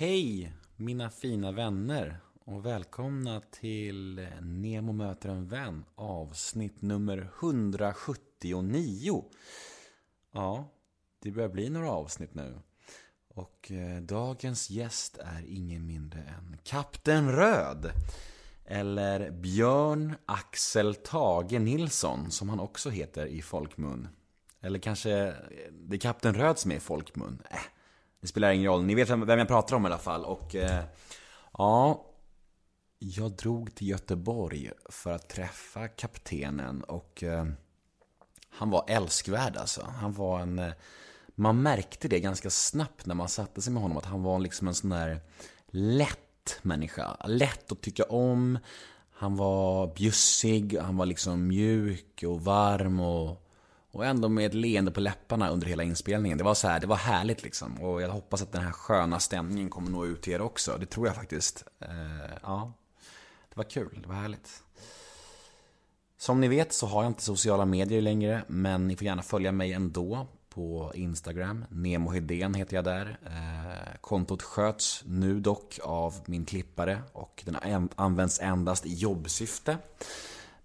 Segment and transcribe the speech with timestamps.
[0.00, 9.24] Hej mina fina vänner och välkomna till Nemo möter en vän avsnitt nummer 179.
[10.32, 10.72] Ja,
[11.22, 12.58] det börjar bli några avsnitt nu.
[13.28, 17.90] Och eh, dagens gäst är ingen mindre än Kapten Röd.
[18.64, 24.08] Eller Björn Axel Tage Nilsson som han också heter i folkmun.
[24.60, 25.34] Eller kanske eh,
[25.72, 27.42] det är Kapten Röd som är i folkmun.
[27.50, 27.58] Äh,
[28.20, 30.24] det spelar ingen roll, ni vet vem jag pratar om i alla fall.
[30.24, 30.84] Och eh,
[31.52, 32.06] ja,
[32.98, 37.46] jag drog till Göteborg för att träffa kaptenen och eh,
[38.50, 39.86] han var älskvärd alltså.
[40.00, 40.58] Han var en...
[40.58, 40.72] Eh,
[41.34, 44.68] man märkte det ganska snabbt när man satte sig med honom att han var liksom
[44.68, 45.20] en sån där
[45.70, 47.16] lätt människa.
[47.24, 48.58] Lätt att tycka om.
[49.10, 53.49] Han var bjussig, han var liksom mjuk och varm och
[53.92, 56.38] och ändå med ett leende på läpparna under hela inspelningen.
[56.38, 57.80] Det var så här, det var härligt liksom.
[57.80, 60.76] Och jag hoppas att den här sköna stämningen kommer nå ut till er också.
[60.80, 61.64] Det tror jag faktiskt.
[61.80, 62.72] Eh, ja,
[63.48, 63.98] det var kul.
[64.02, 64.62] Det var härligt.
[66.18, 69.52] Som ni vet så har jag inte sociala medier längre, men ni får gärna följa
[69.52, 71.64] mig ändå på Instagram.
[71.68, 73.18] Nemo Hedén heter jag där.
[73.26, 79.78] Eh, kontot sköts nu dock av min klippare och den används endast i jobbsyfte.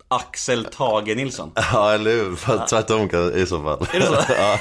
[0.07, 1.51] Axel Tage Nilsson.
[1.55, 2.35] Ja, eller hur?
[2.35, 3.87] Fast tvärtom i så fall.
[3.93, 4.13] Är det så?
[4.37, 4.59] ja.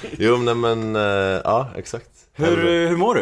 [0.18, 2.10] Jo, nej men, eh, ja exakt.
[2.32, 3.20] Hur, hur mår du?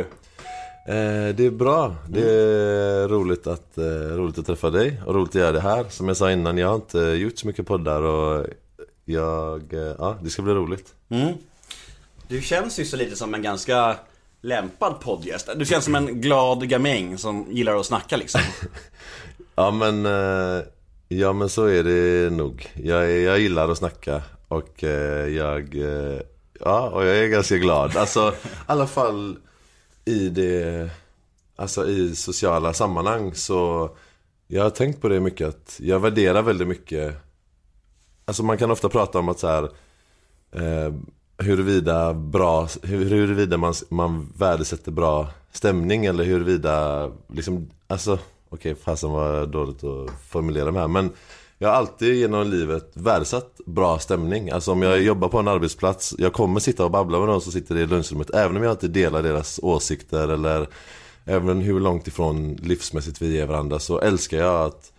[0.86, 1.96] Eh, det är bra.
[2.08, 3.84] Det är roligt att, eh,
[4.16, 5.84] roligt att träffa dig och roligt att göra det här.
[5.88, 8.46] Som jag sa innan, jag har inte gjort så mycket poddar och
[9.04, 10.94] jag, eh, ja det ska bli roligt.
[11.08, 11.34] Mm.
[12.28, 13.96] Du känns ju så lite som en ganska
[14.40, 15.48] lämpad poddgäst.
[15.56, 18.40] Du känns som en glad gamäng som gillar att snacka liksom.
[19.56, 20.64] Ja men, eh,
[21.08, 22.72] ja men så är det nog.
[22.82, 26.20] Jag, jag gillar att snacka och eh, jag, eh,
[26.64, 27.96] ja och jag är ganska glad.
[27.96, 29.38] Alltså i alla fall
[30.04, 30.90] i det,
[31.56, 33.90] alltså i sociala sammanhang så
[34.46, 37.24] jag har tänkt på det mycket att jag värderar väldigt mycket
[38.24, 39.62] Alltså man kan ofta prata om att så här
[40.52, 40.94] eh,
[41.38, 48.12] huruvida, bra, hur, huruvida man, man värdesätter bra stämning eller huruvida, liksom, alltså,
[48.48, 51.10] okej, okay, fasen var dåligt att formulera det här, men
[51.64, 54.50] jag har alltid genom livet värdesatt bra stämning.
[54.50, 57.52] Alltså om jag jobbar på en arbetsplats, jag kommer sitta och babbla med någon som
[57.52, 60.68] sitter i lunchrummet, även om jag inte delar deras åsikter eller
[61.24, 64.92] även hur långt ifrån livsmässigt vi är varandra, så älskar jag att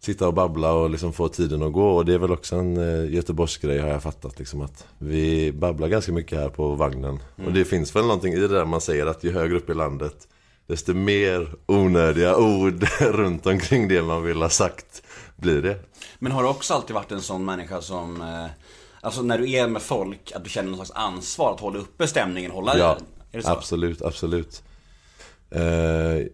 [0.00, 1.96] sitta och babbla och liksom få tiden att gå.
[1.96, 4.38] Och det är väl också en eh, Göteborgsgrej har jag fattat.
[4.38, 7.18] Liksom att vi babblar ganska mycket här på vagnen.
[7.36, 7.48] Mm.
[7.48, 9.74] Och det finns väl någonting i det där man säger att ju högre upp i
[9.74, 10.28] landet
[10.66, 15.02] desto mer onödiga ord runt omkring det man vill ha sagt
[15.36, 15.78] blir det.
[16.18, 18.46] Men har du också alltid varit en sån människa som, eh,
[19.00, 22.06] alltså när du är med folk, att du känner någon slags ansvar att hålla uppe
[22.06, 22.98] stämningen, hålla Ja,
[23.44, 24.62] absolut, absolut.
[25.50, 26.26] Eh,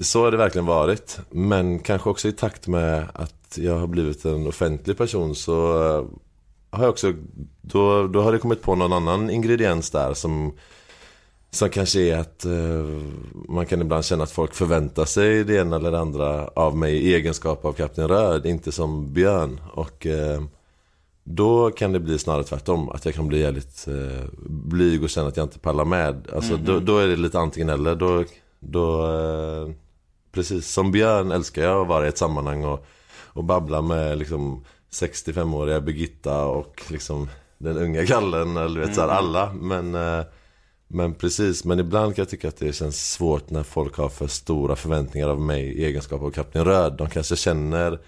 [0.00, 1.18] så har det verkligen varit.
[1.30, 6.04] Men kanske också i takt med att jag har blivit en offentlig person så eh,
[6.70, 7.12] har jag också,
[7.60, 10.52] då, då har det kommit på någon annan ingrediens där som
[11.50, 13.02] som kanske är att uh,
[13.48, 16.96] man kan ibland känna att folk förväntar sig det ena eller det andra av mig
[16.96, 19.60] i egenskap av Kapten Röd, inte som Björn.
[19.72, 20.44] Och uh,
[21.24, 25.28] då kan det bli snarare tvärtom, att jag kan bli jävligt uh, blyg och känna
[25.28, 26.28] att jag inte pallar med.
[26.34, 26.66] Alltså mm -hmm.
[26.66, 27.94] då, då, är det lite antingen eller.
[27.94, 28.24] Då,
[28.60, 29.06] då
[30.32, 30.68] precis.
[30.68, 32.86] Som Björn älskar jag att vara i ett sammanhang och,
[33.22, 37.28] och babbla med liksom 65-åriga Birgitta och liksom
[37.58, 39.52] den unga gallen eller du vet så här, alla.
[39.52, 39.94] Men,
[40.88, 44.26] men precis, men ibland kan jag tycka att det känns svårt när folk har för
[44.26, 46.94] stora förväntningar av mig i egenskap av Kapten Röd.
[46.98, 47.98] De kanske känner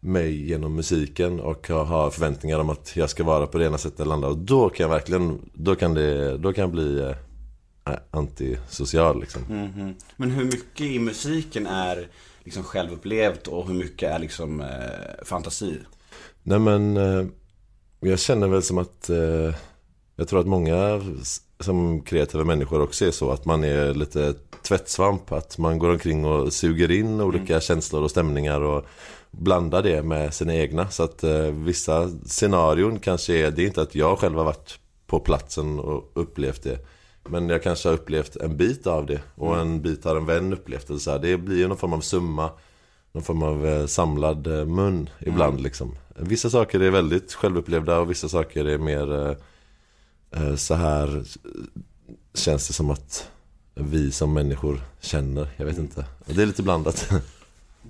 [0.00, 4.00] mig genom musiken och har- förväntningar om att jag ska vara på det ena sättet
[4.00, 4.28] eller andra.
[4.28, 9.42] Och då kan jag verkligen, då kan det, då kan jag bli eh, antisocial liksom.
[9.48, 9.94] Mhm.
[10.16, 12.08] Men hur mycket i musiken är
[12.44, 15.78] liksom självupplevt och hur mycket är liksom eh, fantasi?
[16.42, 17.24] Nej men eh,
[18.00, 19.54] jag känner väl som att eh,
[20.16, 21.00] Jag tror att många
[21.64, 26.24] som kreativa människor också är så att man är lite tvättsvamp Att man går omkring
[26.24, 28.84] och suger in olika känslor och stämningar och
[29.30, 33.82] blandar det med sina egna Så att eh, vissa scenarion kanske är, det är inte
[33.82, 36.78] att jag själv har varit på platsen och upplevt det
[37.28, 40.52] men jag kanske har upplevt en bit av det och en bit har en vän
[40.52, 41.18] upplevt det så här.
[41.18, 42.50] Det blir ju någon form av summa
[43.14, 45.96] någon form av eh, samlad eh, mun ibland liksom.
[46.16, 49.36] Vissa saker är väldigt självupplevda och vissa saker är mer eh,
[50.56, 51.22] så här eh,
[52.34, 53.28] känns det som att
[53.74, 55.48] vi som människor känner.
[55.56, 56.04] Jag vet inte.
[56.26, 57.08] Det är lite blandat.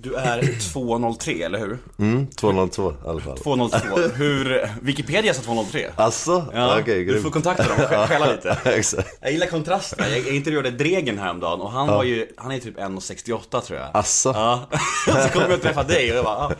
[0.01, 1.77] Du är 203, eller hur?
[1.99, 3.37] Mm, 202 i alla fall.
[3.37, 3.97] 202.
[4.15, 5.91] Hur, Wikipedia sa 203.
[5.95, 6.45] Alltså?
[6.53, 8.57] Ja, Okej, du får kontakta dem, skä- skälla lite.
[8.69, 9.17] Exakt.
[9.21, 10.09] Jag gillar kontrasterna.
[10.09, 13.89] Jag, jag intervjuade Dregen häromdagen och han var ju, han är typ 1,68 tror jag.
[13.93, 14.29] Alltså?
[14.29, 14.69] Ja,
[15.05, 16.51] så kom jag och träffade dig och jag bara, ja.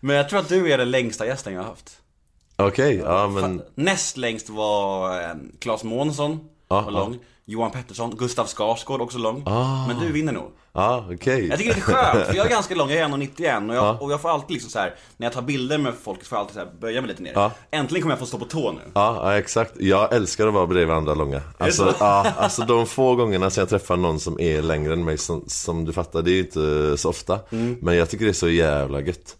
[0.00, 1.99] Men jag tror att du är den längsta gästen jag har haft.
[2.66, 3.62] Okej, ja men...
[3.74, 7.18] Näst längst var eh, Claes Månsson, Ja, var lång.
[7.44, 9.42] Johan Pettersson, Gustav Skarsgård också lång.
[9.46, 9.86] Ah.
[9.86, 10.50] Men du vinner nog.
[10.72, 11.46] Ja, okej.
[11.48, 13.74] Jag tycker det är lite skönt, för jag är ganska lång, jag är 1,91 och
[13.76, 16.28] jag, och jag får alltid liksom så här när jag tar bilder med folk så
[16.28, 17.32] får jag alltid så här böja mig lite ner.
[17.34, 17.50] Ja.
[17.70, 18.80] Äntligen kommer jag få stå på tå nu.
[18.94, 19.72] Ja, exakt.
[19.80, 21.42] Jag älskar att vara bredvid andra långa.
[21.58, 21.94] Alltså, så?
[22.00, 25.44] ja, alltså de få gångerna som jag träffar någon som är längre än mig, som,
[25.46, 27.38] som du fattar, det är ju inte så ofta.
[27.80, 29.36] Men jag tycker det är så jävla gött.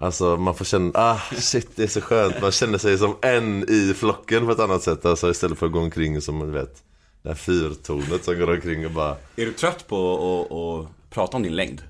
[0.00, 2.40] Alltså man får känna, ah shit det är så skönt.
[2.42, 5.06] Man känner sig som en i flocken på ett annat sätt.
[5.06, 6.82] Alltså istället för att gå omkring som du vet,
[7.22, 11.36] det här fyrtornet som går omkring och bara Är du trött på att att prata
[11.36, 11.82] om din längd?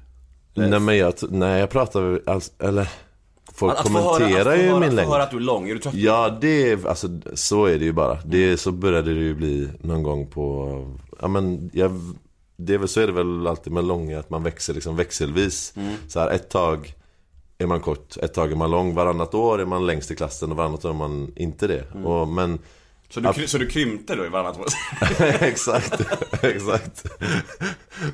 [0.54, 2.88] Nej men jag, nej jag pratar, alltså, eller
[3.52, 5.68] Folk Att kommenterar att ju höra, min att längd få höra att du är lång,
[5.68, 5.94] är du trött?
[5.94, 8.18] Ja, det är, alltså så är det ju bara.
[8.24, 10.84] Det, så började det ju bli någon gång på,
[11.20, 12.00] ja men jag,
[12.56, 15.74] det är väl, så är det väl alltid med långa, att man växer liksom växelvis.
[16.08, 16.94] Så här, ett tag
[17.60, 20.50] är man kort, ett tag är man lång, varannat år är man längst i klassen
[20.50, 21.84] och varannat år är man inte det.
[22.04, 22.58] Och, men
[23.10, 24.66] Så du, kry- så du krympte då i varannat år?
[25.44, 26.00] exakt,
[26.42, 27.04] exakt.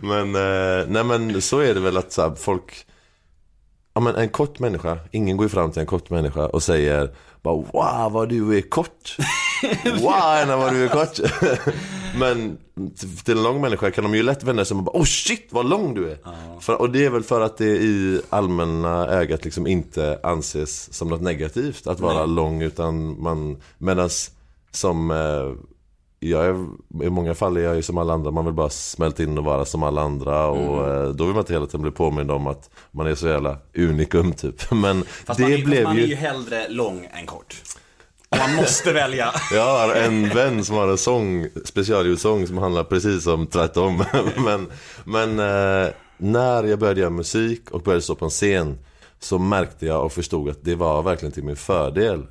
[0.01, 2.87] Men, eh, nej men så är det väl att så här, folk
[3.97, 7.11] Ja men en kort människa, ingen går ju fram till en kort människa och säger
[7.43, 9.17] bara Wow vad du är kort!
[9.85, 11.21] Wow Anna vad du är kort!
[12.19, 12.59] men
[13.25, 15.49] till en lång människa kan de ju lätt vända sig om och bara Oh shit
[15.51, 16.19] vad lång du är!
[16.61, 21.09] För, och det är väl för att det i allmänna ögat liksom inte anses som
[21.09, 24.31] något negativt att vara lång utan man Medans
[24.71, 25.53] som eh,
[26.31, 26.67] jag är,
[27.03, 29.45] I många fall är jag ju som alla andra, man vill bara smälta in och
[29.45, 31.03] vara som alla andra och Mm.
[31.05, 33.59] eh, då vill man inte hela tiden bli påmind om att man är så jävla
[33.77, 36.03] unikum typ Men Fast det man, är, fast blev man ju...
[36.03, 37.63] är ju hellre lång än kort.
[38.39, 39.31] Man måste välja.
[39.53, 44.05] Jag har en vän som har en sång, specialgjord sång som handlar precis om tvärtom
[44.45, 44.67] Men,
[45.05, 48.79] men eh, när jag började göra musik och började stå på en scen
[49.21, 52.27] Så märkte jag och förstod att det var verkligen till min fördel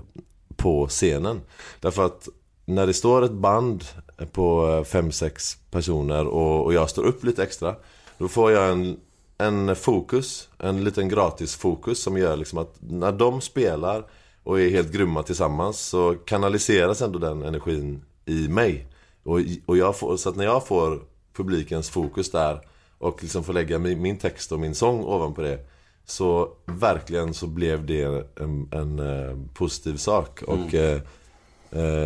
[0.55, 1.41] på scenen
[1.79, 2.27] Därför att
[2.65, 3.83] när det står ett band
[4.31, 7.75] på fem sex personer och, och jag står upp lite extra
[8.17, 8.97] Då får jag en,
[9.37, 14.05] en fokus, en liten gratis fokus som gör liksom att när de spelar
[14.43, 18.87] och är helt grymma tillsammans så kanaliseras ändå den energin i mig.
[19.23, 21.01] Och, och jag får, så att när jag får
[21.33, 22.59] publikens fokus där
[22.97, 25.59] och liksom får lägga min, min text och min sång ovanpå det
[26.05, 28.03] så verkligen så blev det
[28.39, 30.43] en, en eh, positiv sak.
[30.43, 31.01] Och eh, eh,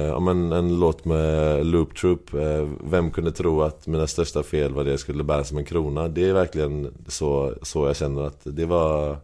[0.10, 4.74] ja, men en låt med Loop Troop, eh, Vem kunde tro att mina största fel
[4.74, 6.08] var det jag skulle bära som en krona?
[6.08, 9.18] Det är verkligen så, så jag känner att det var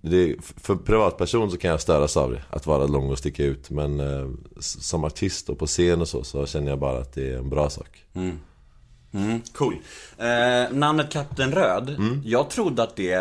[0.00, 3.70] det, för privatperson så kan jag störas av det, att vara lång och sticka ut.
[3.70, 4.28] Men eh,
[4.60, 7.50] som artist och på scen och så, så känner jag bara att det är en
[7.50, 8.04] bra sak.
[8.14, 9.76] Mm, cool.
[10.18, 12.22] Eh, namnet Kapten Röd, Mm.
[12.24, 13.12] jag trodde att det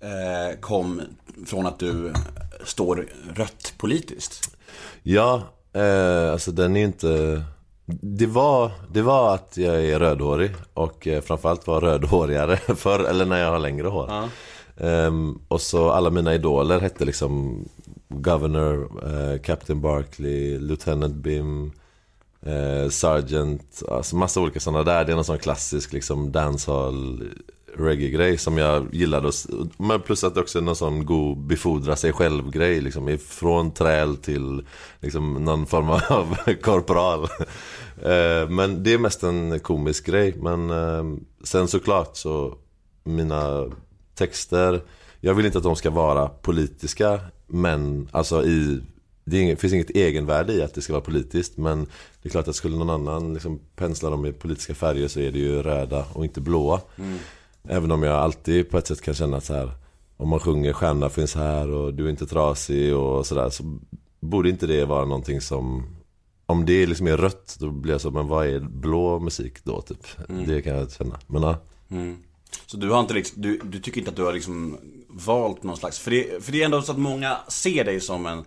[0.00, 1.02] eh, kom
[1.46, 2.12] från att du
[2.64, 4.55] står rött politiskt.
[5.08, 7.42] Ja, eh, alltså den är inte...
[8.00, 13.26] Det var, det var att jag är rödhårig och eh, framförallt var rödhårigare förr, eller
[13.26, 14.28] när jag har längre hår.
[14.76, 17.64] Ehm, och så alla mina idoler hette liksom
[18.08, 21.72] Governor, eh, Captain Barkley, Lieutenant Bim,
[22.42, 25.04] eh, Sergeant, alltså massa olika sådana där.
[25.04, 27.24] Det är någon sån klassisk liksom dancehall
[27.78, 29.32] reggae-grej som jag gillade.
[29.76, 32.80] Men plus att det också är någon sån god befordra sig själv-grej.
[32.80, 34.66] Liksom, från träl till
[35.00, 37.22] liksom, någon form av korporal.
[38.02, 40.34] Eh, men det är mest en komisk grej.
[40.36, 41.04] Men eh,
[41.44, 42.54] sen såklart så
[43.04, 43.64] mina
[44.14, 44.82] texter,
[45.20, 47.20] jag vill inte att de ska vara politiska.
[47.46, 48.80] Men alltså i
[49.30, 51.86] det finns inget egenvärde i att det ska vara politiskt men
[52.22, 55.32] det är klart att skulle någon annan liksom pensla dem i politiska färger så är
[55.32, 56.80] det ju röda och inte blåa.
[56.98, 57.18] Mm.
[57.68, 59.70] Även om jag alltid på ett sätt kan känna att så här
[60.16, 63.78] om man sjunger stjärna finns här och du är inte trasig och sådär så
[64.20, 65.96] borde inte det vara någonting som
[66.46, 69.80] om det liksom är rött då blir jag så, men vad är blå musik då
[69.80, 70.06] typ?
[70.46, 71.18] Det kan jag känna.
[71.26, 71.56] Men ja.
[72.66, 75.76] Så du har inte liksom, du, du tycker inte att du har liksom valt någon
[75.76, 78.44] slags, för det, för det är ändå så att många ser dig som en,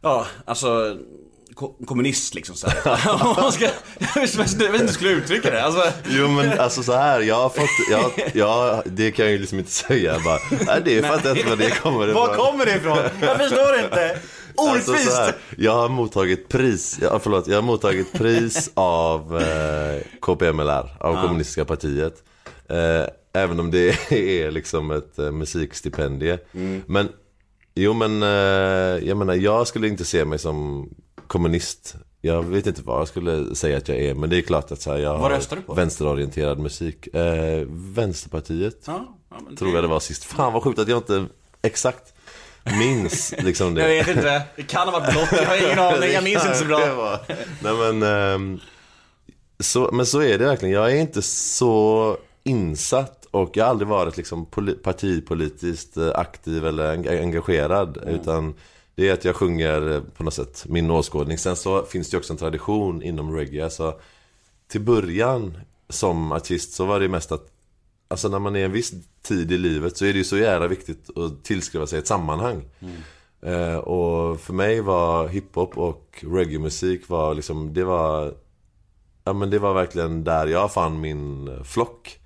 [0.00, 0.98] ja, alltså
[1.54, 3.50] ko- kommunist liksom så här.
[3.50, 3.64] Ska,
[4.14, 5.82] jag vet inte hur jag skulle uttrycka det, alltså.
[6.08, 9.58] Jo men alltså så här, jag har fått, jag, jag, det kan jag ju liksom
[9.58, 12.14] inte säga bara, nej det fattar jag inte var det kommer ifrån.
[12.14, 12.98] Var kommer det ifrån?
[13.20, 14.18] Jag förstår inte.
[14.56, 15.12] Alltså, Orättvist!
[15.12, 20.96] så här, jag har mottagit pris, ja, förlåt, jag har mottagit pris av eh, KPMLR,
[21.00, 22.14] av kommunistiska partiet.
[22.68, 23.06] Eh,
[23.42, 26.38] även om det är liksom ett eh, musikstipendie.
[26.86, 27.08] Men,
[27.74, 30.88] jo men, eh, jag menar jag skulle inte se mig som
[31.32, 31.94] kommunist.
[32.20, 34.80] Jag vet inte vad jag skulle säga att jag är, men det är klart att
[34.82, 35.74] så här, jag Vad röstar du på?
[35.74, 37.14] vänsterorienterad musik.
[37.14, 40.24] Eh, Vänsterpartiet, Ja, ja, men tror jag det var sist.
[40.24, 41.26] Fan vad sjukt att jag inte
[41.62, 42.14] exakt
[42.78, 43.94] minns liksom det.
[43.94, 46.58] Jag vet inte, det kan ha varit blått, jag har ingen aning, jag minns inte
[46.58, 46.78] så bra.
[46.86, 47.20] Det var-
[47.62, 48.60] Nej men, ehm,
[49.60, 50.74] så, men så är det verkligen.
[50.74, 56.66] Jag är inte så insatt och jag har aldrig varit liksom poli- partipolitiskt eh, aktiv
[56.66, 57.98] eller eng- engagerad.
[58.06, 58.54] Utan
[58.94, 61.38] det är att jag sjunger eh, på något sätt min åskådning.
[61.38, 63.70] Sen så finns det ju också en tradition inom reggae.
[63.70, 64.00] Så
[64.68, 65.58] till början
[65.88, 67.48] som artist så var det mest att
[68.08, 70.66] Alltså när man är en viss tid i livet så är det ju så jävla
[70.66, 72.64] viktigt att tillskriva sig ett sammanhang.
[73.42, 78.34] Eh, och för mig var hiphop och reggae-musik var liksom, det var
[79.24, 82.20] Ja men det var verkligen där jag fann min eh, flock.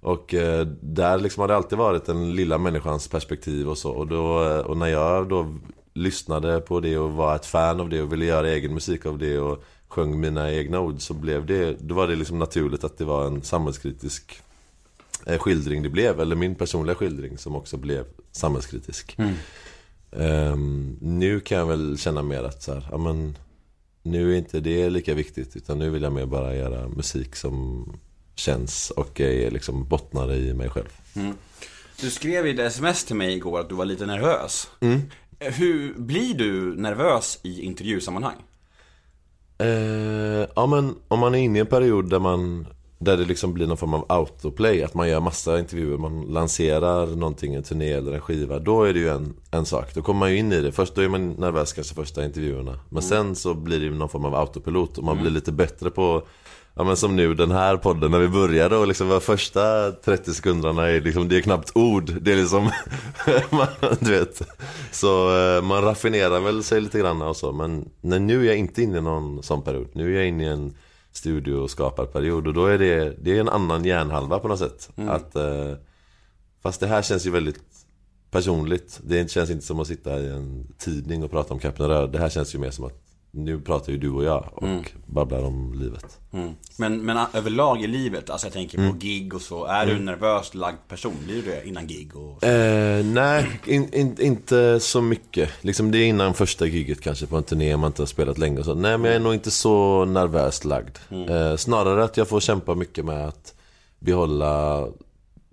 [0.00, 3.90] Och eh, där liksom har det alltid varit den lilla människans perspektiv och så.
[3.90, 5.54] Och, då, eh, och när jag då
[5.94, 9.18] lyssnade på det och var ett fan av det och ville göra egen musik av
[9.18, 12.98] det och sjöng mina egna ord så blev det, då var det liksom naturligt att
[12.98, 14.42] det var en samhällskritisk
[15.26, 16.20] eh, skildring det blev.
[16.20, 19.16] Eller min personliga skildring som också blev samhällskritisk.
[20.12, 23.38] Ehm, nu kan jag väl känna mer att så här, ja men
[24.02, 27.86] nu är inte det lika viktigt utan nu vill jag mer bara göra musik som
[28.34, 30.88] känns och är liksom bottnar i mig själv.
[32.00, 34.68] Du skrev i ett sms till mig igår att du var lite nervös.
[35.40, 38.36] Hur blir du nervös i intervjusammanhang?
[39.58, 42.66] Eh, ja men om man är inne i en period där man
[42.98, 47.06] där det liksom blir någon form av autoplay, att man gör massa intervjuer, man lanserar
[47.06, 48.58] någonting, en turné eller en skiva.
[48.58, 50.72] Då är det ju en, en sak, då kommer man ju in i det.
[50.72, 52.80] Först då är man nervös kanske första intervjuerna.
[52.88, 55.90] Men sen så blir det ju någon form av autopilot och man blir lite bättre
[55.90, 56.22] på
[56.80, 60.34] Ja men som nu den här podden när vi började och liksom de första 30
[60.34, 62.12] sekunderna är liksom, det är knappt ord.
[62.20, 62.62] Det är liksom,
[63.50, 63.66] man,
[64.00, 64.42] du vet.
[64.90, 67.52] Så eh, man raffinerar väl sig lite grann och så.
[67.52, 69.88] Men nej, nu är jag inte inne i någon sån period.
[69.92, 70.74] Nu är jag inne i en
[71.12, 74.90] studio och skaparperiod och då är det, det är en annan hjärnhalva på något sätt.
[74.96, 75.74] Att, eh,
[76.62, 77.60] fast det här känns ju väldigt
[78.30, 79.00] personligt.
[79.04, 82.12] Det känns inte som att sitta i en tidning och prata om Kapten Röd.
[82.12, 85.44] Det här känns ju mer som att nu pratar ju du och jag och babblar
[85.44, 86.18] om livet.
[86.76, 90.04] Men, men överlag i livet, alltså jag tänker på gig och så, är du en
[90.04, 91.14] nervöst lagd person?
[91.24, 92.16] Blir du det innan gig?
[92.16, 92.44] Och...
[92.44, 95.50] Eh, nej, in, in, inte så mycket.
[95.60, 98.58] Liksom det är innan första giget kanske på en turné man inte har spelat länge
[98.58, 98.74] och så.
[98.74, 100.98] Nej, men jag är nog inte så nervöst lagd.
[101.28, 103.54] Eh, snarare att jag får kämpa mycket med att
[103.98, 104.86] behålla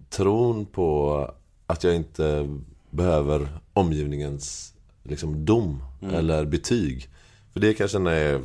[0.09, 1.31] tron på
[1.67, 2.47] att jag inte
[2.89, 7.09] behöver omgivningens liksom, dom eller betyg.
[7.57, 8.41] För det kanske är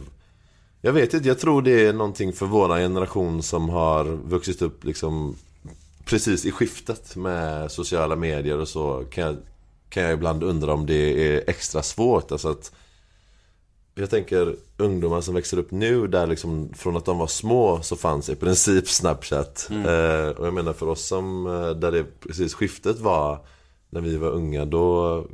[0.81, 4.85] jag vet inte, jag tror det är någonting för våra generation som har vuxit upp
[4.85, 5.37] liksom
[6.05, 9.37] precis i skiftet med sociala medier och så kan jag,
[9.89, 12.33] kan jag ibland undra om det är extra svårt.
[12.33, 12.73] Alltså att
[13.95, 17.97] jag tänker ungdomar som växer upp nu där liksom från att de var små så
[17.97, 19.69] fanns i princip Snapchat.
[19.71, 23.47] Eh, och jag menar för oss som, eh, där det precis skiftet var
[23.91, 25.27] när vi var unga då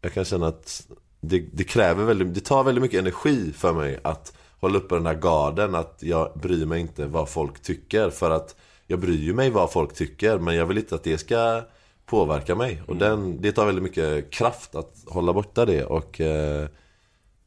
[0.00, 0.86] jag kan känna att
[1.20, 5.06] det, det kräver väldigt, det tar väldigt mycket energi för mig att hålla uppe den
[5.06, 8.56] här garden att jag bryr mig inte vad folk tycker för att
[8.86, 11.62] jag bryr mig vad folk tycker men jag vill inte att det ska
[12.06, 12.82] påverka mig.
[12.86, 16.68] Och den, det tar väldigt mycket kraft att hålla borta det och eh,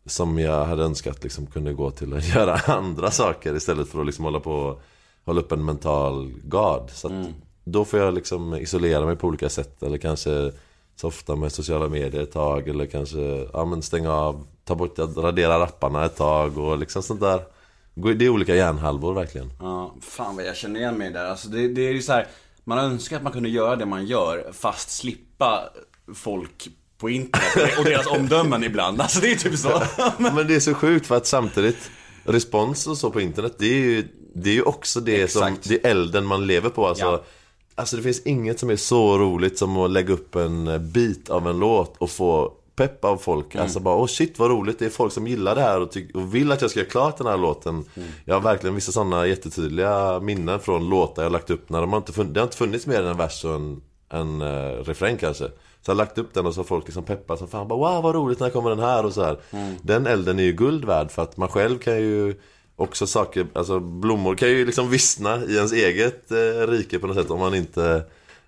[0.06, 4.06] som jag hade önskat liksom kunde gå till att göra andra saker istället för att
[4.06, 4.82] liksom hålla på
[5.26, 6.90] hålla upp en mental gard.
[6.90, 7.28] Så att
[7.64, 10.52] då får jag liksom isolera mig på olika sätt eller kanske
[11.02, 15.60] softa med sociala medier ett tag eller kanske ja, men stänga av, ta bort, radera
[15.60, 17.42] rapparna ett tag och liksom sånt där.
[17.94, 19.54] Det är olika hjärnhalvor verkligen.
[19.60, 21.26] Ja, fan vad jag känner igen mig där.
[21.26, 22.28] Alltså det, det är ju så här,
[22.64, 25.70] man önskar att man kunde göra det man gör fast slippa
[26.16, 26.68] folk
[26.98, 29.02] på internet och deras omdömen ibland.
[29.02, 29.82] Alltså det är typ så.
[30.18, 31.92] Men det är så sjukt för att samtidigt
[32.24, 35.64] Respons och så på internet det är ju, det är ju också det Exakt.
[35.64, 37.24] som, det är elden man lever på alltså Ja.
[37.76, 41.48] Alltså det finns inget som är så roligt som att lägga upp en bit av
[41.48, 43.56] en låt och få pepp av folk.
[43.56, 46.36] Alltså bara åh shit vad roligt, det är folk som gillar det här och, och
[46.36, 47.86] vill att jag ska göra klart den här låten.
[48.26, 51.98] Jag har verkligen vissa sådana jättetydliga minnen från låtar jag lagt upp när de har
[51.98, 55.18] inte funnits, det har inte funnits mer än en vers och en, en uh, refräng
[55.18, 55.44] kanske.
[55.82, 57.68] Så jag har lagt upp den och så har folk liksom peppat som fan.
[57.68, 59.06] Bara wow vad roligt när kommer den här?
[59.06, 59.38] Och så här.
[59.82, 62.36] Den elden är ju guld värd för att man själv kan ju
[62.82, 67.16] också saker, alltså blommor kan ju liksom vissna i ens eget eh, rike på något
[67.16, 68.04] sätt om man inte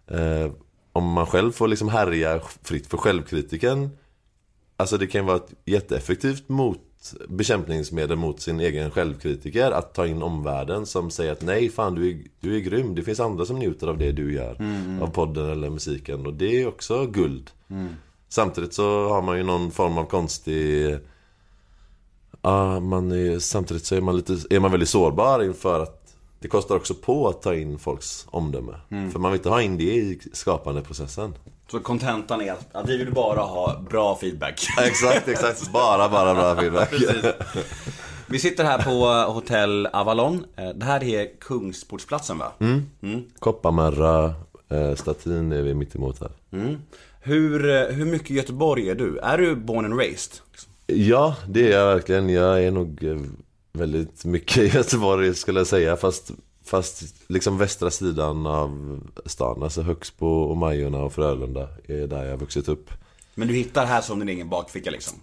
[0.07, 0.51] eh,
[0.91, 3.89] Om man själv får liksom härja fritt för självkritiken.
[4.77, 6.79] Alltså det kan ju vara ett jätteeffektivt mot
[7.27, 12.09] bekämpningsmedel mot sin egen självkritiker Att ta in omvärlden som säger att nej fan du
[12.09, 12.95] är, du är grym.
[12.95, 14.57] Det finns andra som njuter av det du gör
[15.01, 17.51] Av podden eller musiken och det är också guld.
[18.29, 20.97] Samtidigt så har man ju någon form av konstig
[22.43, 25.99] Ja, man är, samtidigt så är man, lite, är man väldigt sårbar inför att
[26.39, 28.73] det kostar också på att ta in folks omdöme.
[29.11, 31.33] För man vill inte ha in det i skapandeprocessen.
[31.71, 34.65] Så kontentan är att, att vi vill bara ha bra feedback.
[34.81, 35.71] Exakt, exakt.
[35.73, 36.93] Bara, bara bra feedback.
[38.27, 40.45] Vi sitter här på Hotell Avalon.
[40.55, 42.51] Eh, Det här är Kungsportsplatsen va?
[43.39, 44.33] Kopparmärra,
[44.69, 46.31] eh, statyn är vi mitt emot här.
[46.51, 46.77] Mm.
[47.21, 49.19] Hur, eh, hur mycket Göteborg är du?
[49.19, 50.33] Är du born and raised?
[50.51, 50.72] Liksom?
[50.87, 52.29] Ja, det är jag verkligen.
[52.29, 53.17] Jag är nog eh,
[53.73, 55.97] väldigt mycket i Göteborg skulle jag säga.
[55.97, 56.31] Fast,
[56.65, 59.63] fast liksom västra sidan av stan.
[59.63, 62.89] Alltså Högsbo och Majorna och Frölunda är där jag har vuxit upp.
[63.35, 65.17] Men du hittar här som din egen bakficka liksom?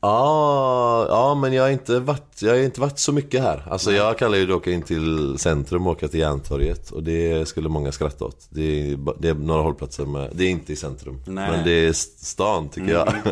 [0.00, 3.66] Ja, ja men jag har inte varit, jag har inte varit så mycket här.
[3.70, 6.90] Alltså jag kallar ju det att åka in till centrum och åka till Järntorget.
[6.90, 8.46] Och det skulle många skratta åt.
[8.50, 11.20] Det är, det är några hållplatser med, det är inte i centrum.
[11.26, 11.50] Nej.
[11.50, 13.14] Men det är st- stan tycker jag.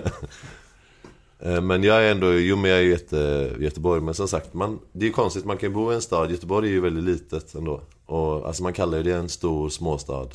[1.38, 4.54] Eh, men jag är ändå, jo men jag är ju jätte, Göteborg Men som sagt,
[4.54, 6.30] man, det är ju konstigt, man kan ju bo i en stad.
[6.30, 7.80] Göteborg är ju väldigt litet ändå.
[8.06, 10.28] Och, Alltså man kallar ju det en stor småstad.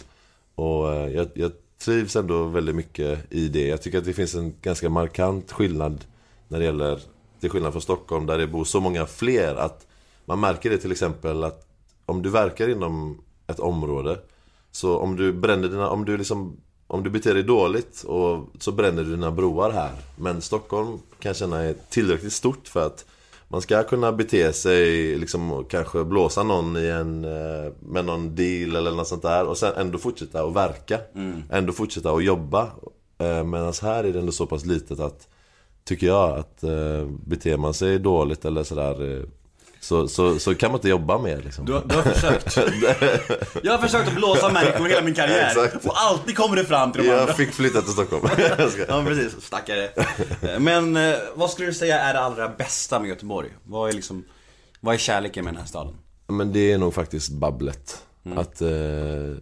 [0.55, 3.67] Och eh, jag, jag trivs ändå väldigt mycket i det.
[3.67, 6.05] Jag tycker att det finns en ganska markant skillnad
[6.47, 6.99] När det gäller,
[7.39, 9.87] till skillnad från Stockholm där det bor så många fler att
[10.25, 11.67] Man märker det till exempel att
[12.05, 14.19] Om du verkar inom ett område
[14.71, 16.57] Så om du bränner dina, om du liksom
[16.89, 19.91] om du beter dig dåligt och så bränner du dina broar här.
[20.15, 23.05] Men Stockholm kan jag känna är tillräckligt stort för att
[23.47, 28.35] Man ska kunna bete sig liksom och kanske blåsa någon i en eh, Med någon
[28.35, 30.99] deal eller något sånt där och sen ändå fortsätta att verka.
[31.49, 32.61] Ändå fortsätta att jobba.
[33.17, 35.27] Eh, Medan här är det ändå så pass litet att
[35.83, 39.25] Tycker jag att eh, beter man sig dåligt eller sådär
[39.81, 42.57] så, så, så kan man inte jobba mer liksom Du, har- du har försökt?
[43.63, 45.85] jag har försökt att blåsa människor hela min karriär Exakt.
[45.85, 49.03] och alltid kommer det fram till de andra Jag fick flytta till Stockholm Jag Ja
[49.07, 49.89] precis, stackare
[50.59, 53.49] Men eh, vad skulle du säga är det allra bästa med Göteborg?
[53.63, 54.23] Vad är liksom
[54.79, 55.93] Vad är kärleken med den här staden?
[56.27, 58.03] Men det är nog faktiskt babblet.
[58.35, 58.69] Att, eh,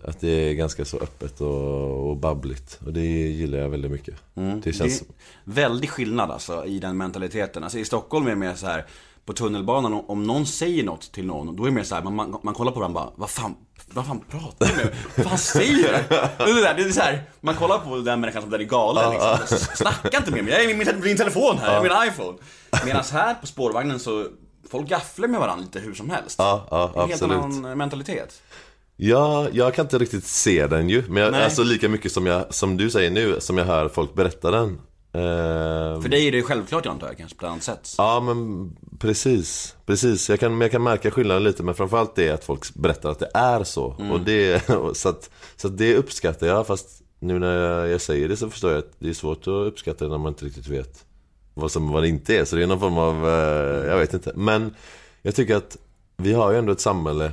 [0.04, 2.80] att det är ganska så öppet och, och babbligt.
[2.86, 4.15] Och det gillar jag väldigt mycket.
[4.63, 5.00] Det känns...
[5.00, 5.06] Det
[5.52, 7.63] är väldig skillnad alltså i den mentaliteten.
[7.63, 8.86] Alltså i Stockholm är det mer så här
[9.28, 12.02] på tunnelbanan, om- om någon säger något till någon, då är det mer så här,
[12.04, 13.56] man, man, man kollar på varandra och bara, vad fan,
[13.94, 14.96] vad fan pratar du med?
[15.16, 15.84] Vad fan säger du?
[16.46, 18.60] Det är, så här, det är så här, man kollar på den människan som där
[18.60, 19.58] är galen liksom.
[19.76, 22.38] Snacka inte med mig, jag är i min, min telefon här, jag är min iPhone.
[22.86, 24.26] Medan här på spårvagnen så,
[24.72, 26.36] folk gafflar med varandra lite hur som helst.
[26.40, 27.22] Ja, ja, Det är en helt
[27.63, 28.42] annan mentalitet.
[29.00, 31.04] Ja, jag kan inte riktigt se den ju.
[31.10, 34.13] Men jag, alltså lika mycket som, jag, som du säger nu, som jag hör folk
[34.13, 34.82] berätta den.
[35.18, 37.96] Eh, För dig är det självklart jag antar jag, kanske på ett annat sätt.
[37.98, 40.30] Ja men precis, precis.
[40.30, 43.30] Jag kan, jag kan märka skillnaden lite men framförallt det att folk berättar att det
[43.34, 43.86] är så.
[44.12, 48.28] Och det, så, att, så att det uppskattar jag fast nu när jag, jag säger
[48.30, 50.68] det så förstår jag att det är svårt att uppskatta det när man inte riktigt
[50.68, 51.06] vet
[51.54, 52.46] vad som vad det inte är.
[52.46, 54.32] Så det är någon form av, eh, jag vet inte.
[54.36, 54.76] Men
[55.22, 55.78] jag tycker att
[56.18, 57.32] vi har ju ändå ett samhälle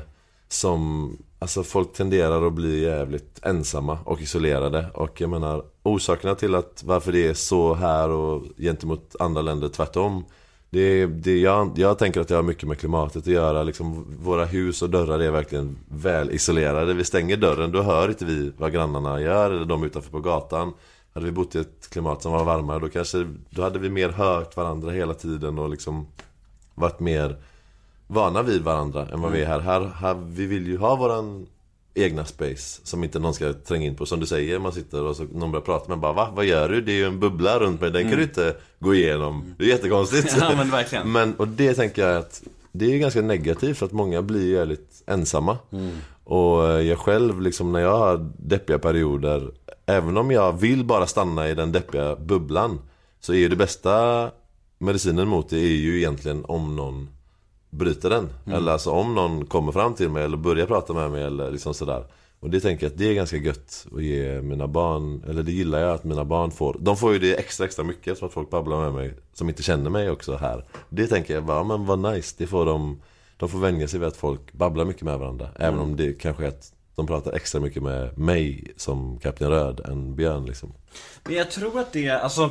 [0.48, 4.86] som Alltså folk tenderar att bli jävligt ensamma och isolerade.
[4.94, 9.68] Och jag menar orsakerna till att varför det är så här och gentemot andra länder
[9.68, 10.24] tvärtom
[10.70, 13.62] det, det, jag, jag tänker att det har mycket med klimatet att göra.
[13.62, 16.94] Liksom, Våra hus och dörrar är verkligen väl isolerade.
[16.94, 20.72] Vi stänger dörren, då hör inte vi vad grannarna gör eller de utanför på gatan.
[21.14, 24.08] Hade vi bott i ett klimat som var varmare då kanske Då hade vi mer
[24.08, 26.06] hört varandra hela tiden och liksom
[26.74, 27.36] Varit mer
[28.06, 29.60] vana vid varandra än vad vi är här.
[29.60, 31.46] här, här vi vill ju ha våran
[31.94, 34.06] egna space som inte någon ska tränga in på.
[34.06, 36.32] Som du säger, man sitter och så någon börjar prata med bara Va?
[36.34, 36.80] Vad gör du?
[36.80, 39.54] Det är ju en bubbla runt mig, den kan du inte gå igenom.
[39.58, 40.36] Det är jättekonstigt.
[40.40, 41.12] Ja, men verkligen.
[41.12, 44.56] Men, och det tänker jag att det är ganska negativt för att många blir ju
[44.56, 45.58] väldigt ensamma.
[46.24, 49.50] Och eh, jag själv, liksom när jag har deppiga perioder,
[49.86, 52.80] även om jag vill bara stanna i den deppiga bubblan,
[53.20, 54.30] så är ju det bästa
[54.78, 57.08] medicinen mot det är ju egentligen om någon
[57.78, 58.28] bryter den.
[58.46, 61.74] Eller alltså om någon kommer fram till mig eller börjar prata med mig eller liksom
[61.74, 62.06] sådär.
[62.40, 65.52] Och det tänker jag att det är ganska gött att ge mina barn, eller det
[65.52, 66.76] gillar jag att mina barn får.
[66.80, 69.62] De får ju det extra extra mycket som att folk babblar med mig som inte
[69.62, 70.64] känner mig också här.
[70.88, 73.00] Det tänker jag bara, ja, men vad nice, det får de,
[73.36, 75.48] de får vänja sig vid att folk babblar mycket med varandra.
[75.56, 79.80] Även om det kanske är att de pratar extra mycket med mig som Kapten Röd
[79.80, 80.72] än Björn liksom.
[81.24, 82.50] Men jag tror att det är, alltså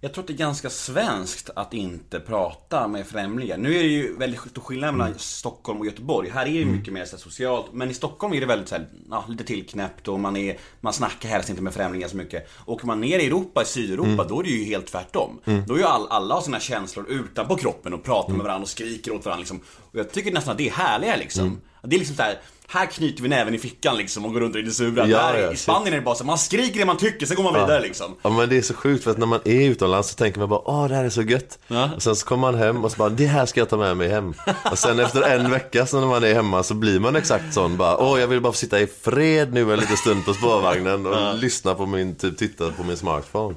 [0.00, 3.56] jag tror att det är ganska svenskt att inte prata med främlingar.
[3.58, 6.30] Nu är det ju väldigt stor skillnad mellan Stockholm och Göteborg.
[6.30, 7.66] Här är det ju mycket mer så socialt.
[7.72, 10.92] Men i Stockholm är det väldigt så här, ja, lite tillknäppt och man, är, man
[10.92, 12.48] snackar helst inte med främlingar så mycket.
[12.66, 15.40] Åker man ner i Europa, i Sydeuropa, då är det ju helt tvärtom.
[15.66, 18.68] Då är ju all, alla har sina känslor utanpå kroppen och pratar med varandra och
[18.68, 19.60] skriker åt varandra liksom.
[19.92, 21.60] Och jag tycker nästan att det är härligare liksom.
[21.82, 24.54] Det är liksom så här, här knyter vi näven i fickan liksom och går runt
[24.54, 25.06] och är lite sura.
[25.06, 27.36] Ja, Där ja, I Spanien är det bara så, man skriker det man tycker, sen
[27.36, 28.16] går man vidare liksom.
[28.22, 30.48] Ja men det är så sjukt för att när man är utomlands så tänker man
[30.48, 31.58] bara Åh det här är så gött.
[31.68, 31.90] Ja.
[31.96, 33.96] Och sen så kommer man hem och så bara Det här ska jag ta med
[33.96, 34.34] mig hem.
[34.70, 37.76] Och sen efter en vecka så när man är hemma så blir man exakt sån
[37.76, 41.06] bara Åh jag vill bara få sitta i fred nu en liten stund på spårvagnen
[41.06, 43.54] och lyssna på min, typ titta på min smartphone.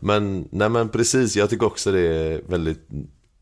[0.00, 2.88] Men, nej men precis, jag tycker också det är väldigt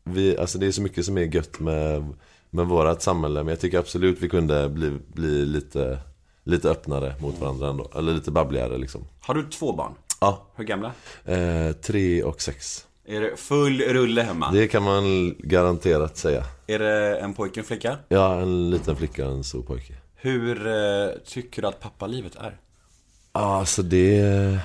[0.03, 2.13] vi, Alltså det är så mycket som är gött med,
[2.55, 5.99] med vårat samhälle Men jag tycker absolut vi kunde bli, bli lite,
[6.43, 9.91] lite öppnare mot varandra ändå Eller lite babbligare liksom Har du två barn?
[10.21, 10.91] Ja, Hur gamla?
[11.25, 12.85] Eh, tre och sex.
[13.07, 14.51] Är det full rulle hemma?
[14.51, 16.43] Det kan man garanterat säga.
[16.67, 17.97] Är det en pojke och en flicka?
[18.07, 19.93] Ja, en liten flicka och en stor pojke.
[20.15, 22.57] Hur eh, tycker du att pappalivet är?
[23.33, 24.59] Ja, Alltså det,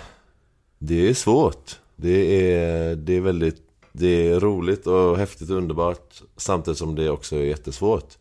[0.79, 1.79] det är svårt.
[1.96, 7.11] Det är, det är väldigt det är roligt och häftigt och underbart samtidigt som det
[7.11, 8.18] också är jättesvårt.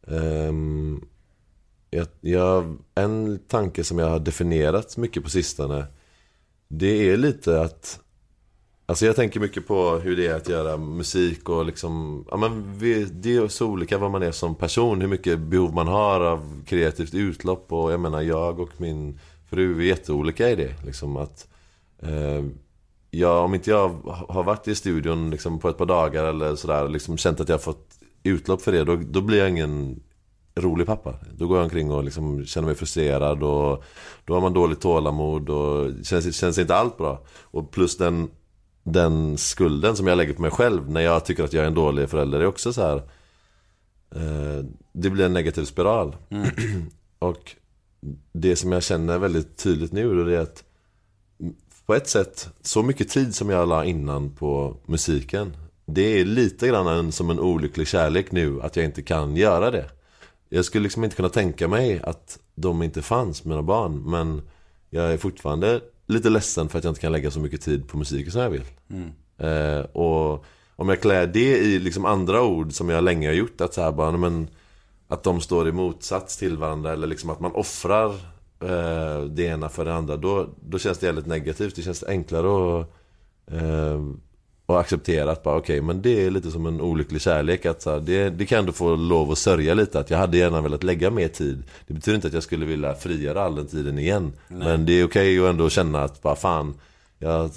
[0.00, 1.04] Um,
[1.90, 5.86] jag, jag, en tanke som jag har definierat mycket på sistone
[6.68, 8.00] Det är lite att
[8.88, 12.78] Alltså jag tänker mycket på hur det är att göra musik och liksom ja men
[12.78, 16.20] vi, Det är så olika vad man är som person Hur mycket behov man har
[16.20, 19.18] av kreativt utlopp och jag menar jag och min
[19.50, 21.48] fru är jätteolika i det liksom att
[21.98, 22.44] eh,
[23.10, 23.88] Ja, om inte jag
[24.28, 27.54] har varit i studion liksom på ett par dagar eller sådär liksom känt att jag
[27.56, 30.00] har fått utlopp för det då, då blir jag ingen
[30.56, 31.14] rolig pappa.
[31.36, 33.84] Då går jag omkring och liksom känner mig frustrerad och
[34.24, 37.24] då har man dåligt tålamod och känns, känns inte allt bra.
[37.42, 38.30] Och plus den,
[38.82, 41.74] den skulden som jag lägger på mig själv när jag tycker att jag är en
[41.74, 42.96] dålig förälder är också så här.
[44.14, 46.16] Eh, det blir en negativ spiral.
[47.18, 47.54] och
[48.32, 50.64] det som jag känner väldigt tydligt nu är att
[51.86, 55.56] på ett sätt, så mycket tid som jag la innan på musiken.
[55.86, 59.70] Det är lite grann en, som en olycklig kärlek nu att jag inte kan göra
[59.70, 59.90] det.
[60.48, 64.42] Jag skulle liksom inte kunna tänka mig att de inte fanns, mina barn Men
[64.90, 67.98] jag är fortfarande lite ledsen för att jag inte kan lägga så mycket tid på
[67.98, 68.64] musiken som jag vill.
[69.38, 70.44] Eh, Och
[70.76, 73.82] om jag klär det i liksom andra ord som jag länge har gjort att så
[73.82, 74.48] här bara, men
[75.08, 78.14] Att de står i motsats till varandra eller liksom att man offrar
[78.60, 81.76] eh, det ena för det andra då, då känns det jävligt negativt.
[81.76, 82.88] Det känns enklare att,
[83.52, 84.00] eh,
[84.66, 87.66] att acceptera att bara okej, men det är lite som en olycklig kärlek.
[87.66, 90.00] Att, så här, det, det kan du få lov att sörja lite.
[90.00, 91.62] Att jag hade gärna velat lägga mer tid.
[91.86, 94.32] Det betyder inte att jag skulle vilja frigöra all den tiden igen.
[94.48, 96.74] Men det är okej att ändå känna att bara fan,
[97.18, 97.50] jag,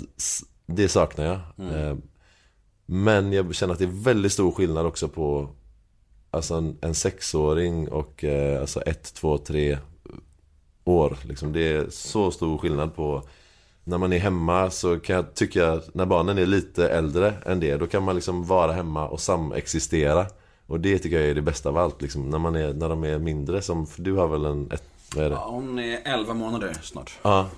[0.66, 1.40] det saknar jag.
[1.74, 1.96] Eh,
[2.86, 5.50] men jag känner att det är väldigt stor skillnad också på
[6.32, 9.78] Alltså en, en sexåring och eh, alltså ett, två, tre
[10.98, 11.18] år.
[11.24, 11.54] Liksom.
[11.54, 13.24] Det är så stor skillnad på
[13.84, 17.78] när man är hemma så kan jag tycka när barnen är lite äldre än det
[17.78, 20.26] då kan man liksom vara hemma och samexistera.
[20.68, 22.30] Och det tycker jag är det bästa av allt liksom.
[22.30, 24.84] När, man är, när de är mindre som, du har väl en, ett,
[25.16, 25.36] vad är det?
[25.36, 27.20] Ja, hon är 11 månader snart.
[27.22, 27.50] Ja.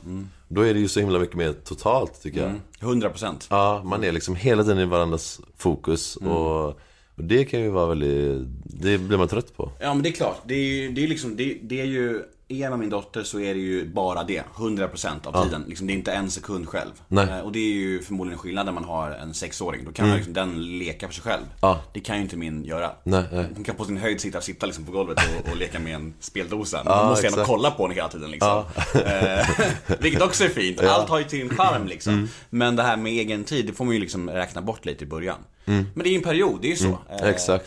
[0.47, 2.41] Då är det ju så himla mycket mer totalt tycker
[2.79, 2.89] jag.
[2.93, 3.47] 100%.
[3.49, 6.79] Ja, man är liksom hela tiden i varandras fokus och, och
[7.15, 9.71] det kan ju vara väldigt, det blir man trött på.
[9.79, 12.23] Ja men det är klart, det är ju, det är liksom, det, det är ju
[12.51, 15.65] är med min dotter så är det ju bara det, 100% av tiden.
[15.67, 16.91] Liksom, det är inte en sekund själv.
[17.07, 17.29] Nej.
[17.29, 19.85] Eh, Och det är ju förmodligen skillnad när man har en sexåring.
[19.85, 21.43] Då kan man liksom, den leka för sig själv.
[21.61, 21.81] Ja.
[21.93, 22.91] Det kan ju inte min göra.
[23.03, 23.45] Nej, nej.
[23.55, 26.13] Hon kan på sin höjd sitta, sitta liksom på golvet och, och leka med en
[26.19, 26.81] speldosa.
[26.85, 27.47] Ja, Man måste gärna exakt.
[27.49, 28.63] kolla på henne hela tiden liksom.
[29.05, 29.47] Eh,
[29.99, 30.79] vilket också är fint.
[30.81, 32.13] Allt har ju sin charm liksom.
[32.13, 32.27] Mm.
[32.49, 35.07] Men det här med egen tid, det får man ju liksom räkna bort lite i
[35.07, 35.37] början.
[35.65, 36.97] Men det är ju en period, det är ju så.
[37.09, 37.23] Mm.
[37.29, 37.65] Exakt.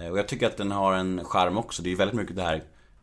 [0.00, 1.82] Eh, Och jag tycker att den har en charm också.
[1.82, 2.62] Det är ju väldigt mycket det här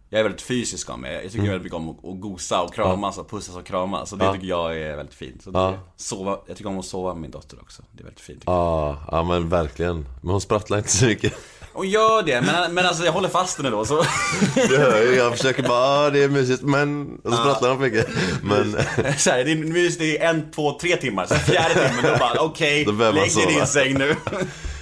[0.10, 1.14] Jag är väldigt fysisk av mig.
[1.24, 4.10] Jag tycker väldigt mycket om att, att gosa och kramas och pussas och kramas.
[4.10, 4.34] Så det Ja.
[4.34, 5.44] tycker jag är väldigt fint.
[5.44, 5.74] Så Ja.
[5.98, 7.84] sova, jag tycker om att sova med min dotter också.
[7.92, 8.44] Det är väldigt fint.
[8.46, 10.06] Ja, ja men verkligen.
[10.22, 11.34] Men hon sprattlar inte så mycket.
[11.74, 13.86] Och gör det, men, men alltså jag håller fast henne då.
[13.86, 13.96] Så.
[14.56, 17.20] Du hör ju, jag försöker bara, ah, det är mysigt, men...
[17.24, 18.08] Och så sprattlar hon för mycket.
[18.44, 18.72] Men...
[19.18, 21.26] Så här, det är mys, det är en, två, tre timmar.
[21.26, 24.16] Sen fjärde timmen, då bara okej, man lägg dig i din säng nu.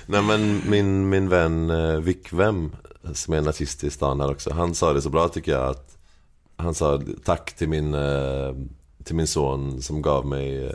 [0.06, 2.76] Nej men min, min vän eh, Vikvem,
[3.14, 5.70] som är en artist i stan här också, han sa det så bra tycker jag
[5.70, 5.98] att
[6.56, 8.54] Han sa tack till min, eh,
[9.04, 10.74] till min son som gav mig eh,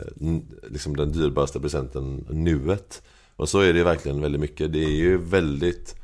[0.69, 3.01] liksom den dyrbaraste presenten, nuet.
[3.35, 4.73] Och så är det verkligen väldigt mycket.
[4.73, 5.95] Det är ju väldigt,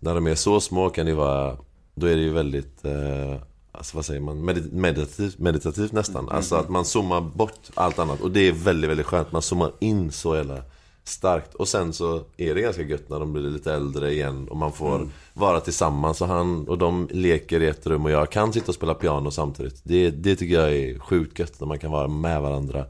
[0.00, 1.56] när de är så små kan det vara,
[1.94, 3.36] då är det ju väldigt eh,
[3.74, 4.48] Alltså vad säger man?
[4.48, 6.28] Medit- Meditativt, meditativt nästan.
[6.28, 8.20] Alltså att man zoomar bort allt annat.
[8.20, 9.32] Och det är väldigt, väldigt skönt.
[9.32, 10.62] Man zoomar in så jävla
[11.04, 11.54] starkt.
[11.54, 14.72] Och sen så är det ganska gött när de blir lite äldre igen och man
[14.72, 16.20] får vara tillsammans.
[16.20, 19.30] Och, han, och de leker i ett rum och jag kan sitta och spela piano
[19.30, 19.80] samtidigt.
[19.82, 22.84] Det, det tycker jag är sjukt gött när man kan vara med varandra.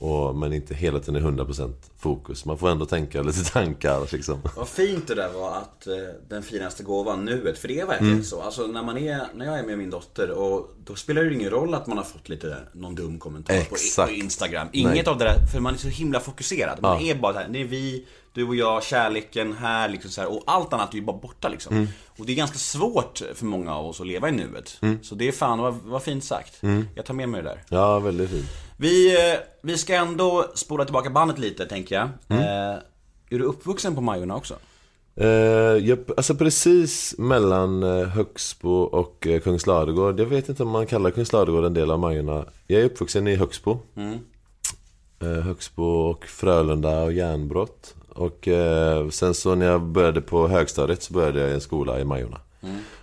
[0.00, 2.44] Och, men inte hela tiden är 100% fokus.
[2.44, 4.40] Man får ändå tänka lite tankar liksom.
[4.56, 5.94] Vad fint det där var att eh,
[6.28, 7.58] den finaste gåvan, nuet.
[7.58, 8.24] För det är verkligen Mm.
[8.24, 8.42] så.
[8.42, 11.50] Alltså när man är, när jag är med min dotter och då spelar det ingen
[11.50, 14.68] roll att man har fått lite, någon dum kommentar på, på Instagram.
[14.72, 15.06] Inget Nej.
[15.06, 16.82] av det där, för man är så himla fokuserad.
[16.82, 17.10] Man Ja.
[17.10, 20.42] är bara här, det är vi, du och jag, kärleken här liksom så här, Och
[20.46, 21.76] allt annat är ju bara borta liksom.
[21.76, 21.88] Mm.
[22.18, 24.80] Och det är ganska svårt för många av oss att leva i nuet.
[25.02, 26.62] Så det är fan, vad, vad fint sagt.
[26.62, 26.88] Mm.
[26.94, 27.62] Jag tar med mig det där.
[27.68, 28.46] Ja, väldigt fint.
[28.80, 32.08] Vi, eh, vi ska ändå spola tillbaka bandet lite tänker jag.
[32.28, 32.42] Mm.
[32.42, 32.78] Eh,
[33.30, 34.54] är du uppvuxen på Majorna också?
[35.16, 40.20] Eh, jag, alltså precis mellan eh, Högsbo och Kungsladugård.
[40.20, 42.44] Jag vet inte om man kallar Kungsladugård en del av Majorna.
[42.66, 43.78] Jag är uppvuxen i Högsbo.
[45.20, 47.94] Eh, Högsbo och Frölunda och Järnbrott.
[48.08, 48.48] Och
[49.10, 52.40] sen så när jag började på högstadiet så började jag i en skola i Majorna.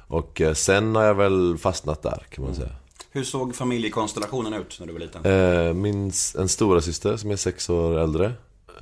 [0.08, 2.72] Och eh, sen har jag väl fastnat där kan man säga.
[3.16, 5.26] Hur såg familjekonstellationen ut när du var liten?
[5.26, 8.34] Eh, min, en stora syster som är sex år äldre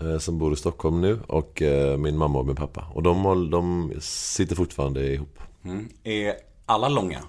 [0.02, 3.50] eh, Som bor i Stockholm nu och eh, min mamma och min pappa Och de,
[3.50, 5.90] de sitter fortfarande ihop Mm.
[6.04, 6.34] Är
[6.66, 7.20] alla långa?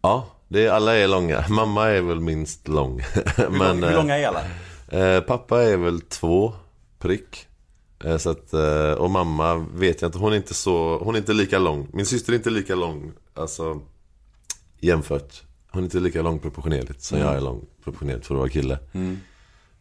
[0.00, 3.00] Ja, det är, alla är långa Mamma är väl minst lång
[3.36, 4.42] Hur, Men hur långa är alla?
[4.88, 6.52] eh, pappa är väl två
[6.98, 7.46] prick
[8.04, 11.18] eh, så att, eh, Och mamma vet jag inte, hon är inte så Hon är
[11.18, 13.80] inte lika lång Min syster är inte lika lång Alltså
[14.80, 15.42] Jämfört
[15.74, 18.78] Hon är inte lika lång proportionerligt som jag är lång proportionerligt för att vara kille.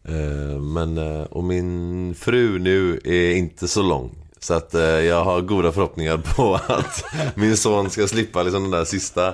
[0.04, 4.16] Eh, Men, eh, och min fru nu är inte så lång.
[4.40, 7.04] Så att eh, jag har goda förhoppningar på att
[7.36, 9.34] min son ska slippa liksom de där sista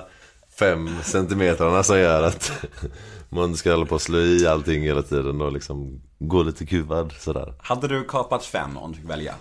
[0.58, 2.52] fem centimetrarna som gör att
[3.28, 7.12] man ska hålla på att slå i allting hela tiden och liksom gå lite kuvad
[7.18, 7.54] sådär.
[7.58, 9.34] Hade du kapat fem om du fick välja?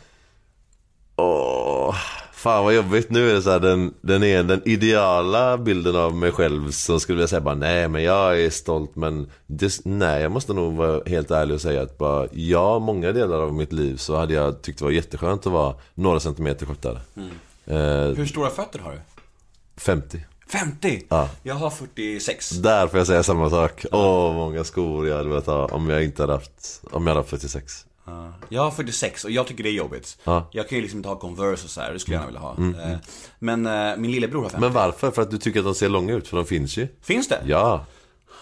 [1.15, 1.95] Åh,
[2.39, 3.09] fan vad jobbigt.
[3.09, 6.99] Nu är det så här, den, den är den ideala bilden av mig själv som
[6.99, 10.73] skulle vilja säga bara nej men jag är stolt men det, nej jag måste nog
[10.73, 14.33] vara helt ärlig och säga att bara ja, många delar av mitt liv så hade
[14.33, 16.99] jag tyckt det var jätteskönt att vara några centimeter kortare.
[17.65, 18.99] Eh, Hur stora fötter har du?
[19.77, 20.25] 50.
[20.51, 21.03] 50?
[21.09, 21.29] Ja.
[21.43, 22.49] Jag har 46.
[22.49, 23.85] Där får jag säga samma sak.
[23.91, 27.09] Åh, vad många skor jag hade velat ha om jag inte hade haft, om jag
[27.09, 27.85] hade haft 46.
[28.09, 28.33] Ja.
[28.49, 30.17] Jag har 46 och jag tycker det är jobbigt.
[30.23, 30.31] Ja.
[30.31, 32.49] Mm, Jag kan ju liksom inte ha Converse och så här, det skulle jag gärna
[32.55, 32.91] vilja ha.
[32.91, 32.97] Eh,
[33.39, 34.61] Men eh, min lillebror har 50.
[34.61, 35.11] Men varför?
[35.11, 36.27] För att du tycker att de ser långa ut?
[36.27, 36.87] För de finns ju.
[37.01, 37.39] Finns det?
[37.45, 37.85] Ja.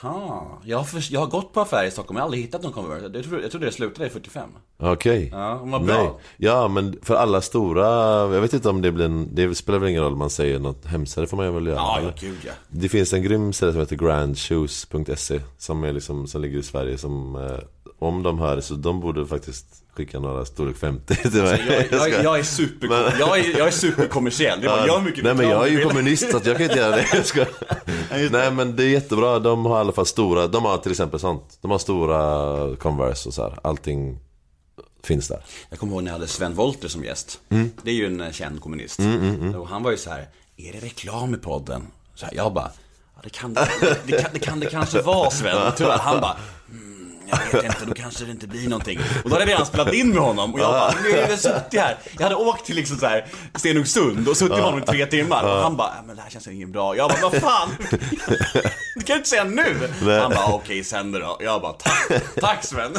[0.02, 0.60] Ha.
[0.66, 2.74] Jag, har för, jag har gått på affärer i Stockholm, jag har aldrig hittat någon
[2.74, 3.10] Converse.
[3.14, 4.50] Jag trodde, jag trodde det slutade i 45.
[4.80, 5.30] Okej.
[5.32, 5.96] Ja, vad bra.
[6.04, 6.10] Nej.
[6.38, 7.86] Ja, men för alla stora,
[8.34, 10.60] jag vet inte om det blir en, det spelar väl ingen roll om man säger
[10.60, 11.76] något hemskt, det får man ju väl göra.
[11.76, 12.52] Ja, ja, gud ja.
[12.70, 16.98] Det finns en grym sida som heter grandshoes.se som, är liksom, som ligger i Sverige
[16.98, 17.58] som, eh,
[18.00, 21.88] om de hör det så de borde faktiskt skicka några storlek 50 till mig.
[21.92, 22.88] Jag, jag, ska- jag är super,
[23.20, 24.64] jag är, jag är superkommersiell.
[24.64, 26.96] Jag, bara, jag mycket Nej men jag är ju kommunist så jag kan inte göra
[26.96, 27.06] det.
[27.14, 27.46] Jag ska...
[28.32, 31.20] Nej men det är jättebra, de har i alla fall stora, de har till exempel
[31.20, 31.58] sånt.
[31.62, 33.60] De har stora Converse och så här.
[33.64, 34.20] allting
[35.04, 35.44] finns där.
[35.70, 37.40] Jag kommer ihåg när jag hade Sven Wollter som gäst.
[37.50, 37.72] Mm.
[37.84, 39.00] Det är ju en eh, känd kommunist.
[39.58, 41.82] Och han var ju så här, är det reklam i podden?
[42.16, 42.72] Så här, jag bara,
[43.16, 43.70] ja, det, kan det,
[44.06, 45.72] det, kan, det kan det kanske vara Sven.
[45.78, 45.98] Tyvärr.
[45.98, 46.38] Han bara,
[46.70, 46.87] mm,
[47.30, 49.00] jag vet inte, då kanske det inte blir någonting.
[49.24, 51.40] Och då hade jag redan spelat in med honom och jag bara, nu har jag
[51.40, 51.98] suttit här.
[52.18, 55.44] Jag hade åkt till liksom så här Stenungsund och suttit med honom i tre timmar.
[55.44, 56.96] Och han bara, ja, men det här känns inget bra.
[56.96, 57.70] Jag bara, vad fan?
[58.96, 59.90] Du kan inte säga nu.
[60.00, 61.38] Han bara, okej sänd det då.
[61.40, 62.92] Jag bara, tack, tack Sven.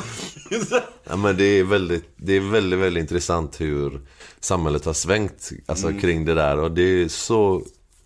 [1.09, 4.01] Ja, men det är väldigt, det är väldigt, väldigt intressant hur
[4.41, 6.59] samhället har svängt alltså, kring det där.
[6.59, 7.63] Och det är så,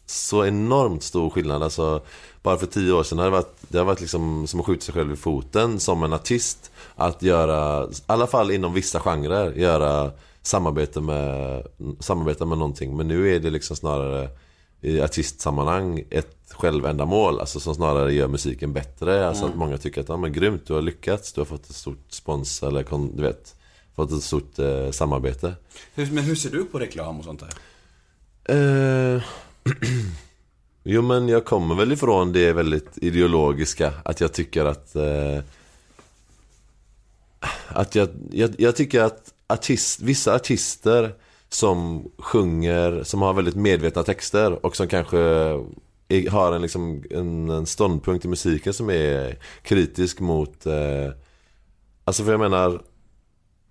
[0.07, 1.63] så enormt stor skillnad.
[1.63, 2.03] Alltså,
[2.43, 4.85] bara för tio år sedan har det varit, det har varit liksom som att skjuta
[4.85, 6.71] sig själv i foten som en artist.
[6.95, 10.11] Att göra, i alla fall inom vissa genrer, göra
[10.43, 11.63] samarbete med,
[12.01, 12.97] samarbeta med någonting.
[12.97, 14.29] Men nu är det liksom snarare
[14.81, 19.29] i artistsammanhang ett självändamål, alltså som snarare gör musiken bättre.
[19.29, 21.77] Alltså att många tycker att, ja men grymt, du har lyckats, du har fått ett
[21.77, 23.55] stort spons eller du vet,
[23.97, 25.55] fått ett stort eh, samarbete.
[25.95, 27.55] Men hur ser du på reklam och sånt där?
[29.15, 29.23] Eh,
[30.83, 35.39] jo men jag kommer väl ifrån det väldigt ideologiska, att jag tycker att eh,
[37.69, 41.15] Att jag, jag, jag tycker att artist, vissa artister
[41.49, 45.19] som sjunger, som har väldigt medvetna texter och som kanske
[46.09, 51.11] är, har en, liksom, en, en ståndpunkt i musiken som är kritisk mot eh,
[52.05, 52.83] Alltså för jag menar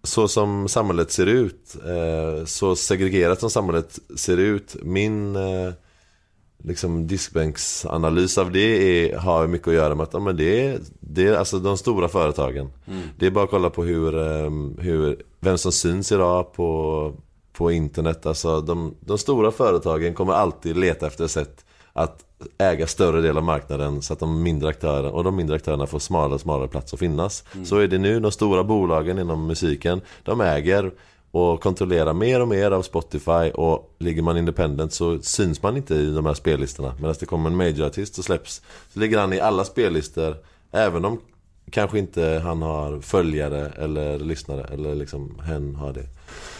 [0.03, 5.73] så som samhället ser ut, eh, så segregerat som samhället ser ut, min eh,
[6.63, 10.79] liksom diskbänksanalys av det är, har mycket att göra med att ja, men det, är,
[10.99, 12.69] det är alltså de stora företagen.
[13.17, 17.13] Det är bara att kolla på hur, eh, hur, vem som syns idag på,
[17.53, 18.25] på internet.
[18.25, 22.25] Alltså de, de stora företagen kommer alltid leta efter sätt att
[22.57, 25.99] äga större del av marknaden så att de mindre aktörerna och de mindre aktörerna får
[25.99, 27.43] smalare och smalare plats att finnas.
[27.65, 30.91] Så är det nu, de stora bolagen inom musiken, de äger
[31.31, 35.95] och kontrollerar mer och mer av Spotify och ligger man independent så syns man inte
[35.95, 36.95] i de här spellistorna.
[36.99, 38.61] Medan det kommer en majorartist och släpps
[38.93, 40.37] så ligger han i alla spellistor
[40.71, 41.19] även om
[41.71, 46.07] kanske inte han har följare eller lyssnare eller liksom hen har det.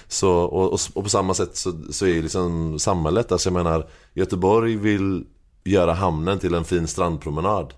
[0.07, 3.63] Så, och, och, och på samma sätt så, så är ju liksom samhället, alltså jag
[3.63, 5.25] menar Göteborg vill
[5.63, 7.73] göra hamnen till en fin strandpromenad.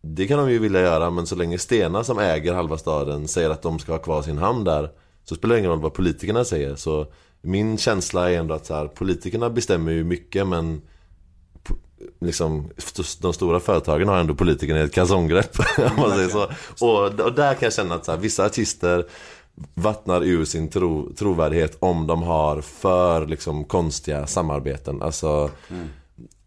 [0.00, 3.50] Det kan de ju vilja göra men så länge Stena som äger halva staden säger
[3.50, 4.90] att de ska ha kvar sin hamn där
[5.28, 7.06] så spelar det ingen roll vad politikerna säger så
[7.42, 10.82] Min känsla är ändå att så här, politikerna bestämmer ju mycket men
[12.20, 12.70] Liksom,
[13.20, 16.48] de stora företagen har ändå politikerna i ett kalsonggrepp om man säger så.
[16.86, 19.06] Och, och där kan jag känna att så här, vissa artister
[19.74, 25.02] vattnar ur sin tro, trovärdighet om de har för liksom, konstiga samarbeten.
[25.02, 25.50] Alltså,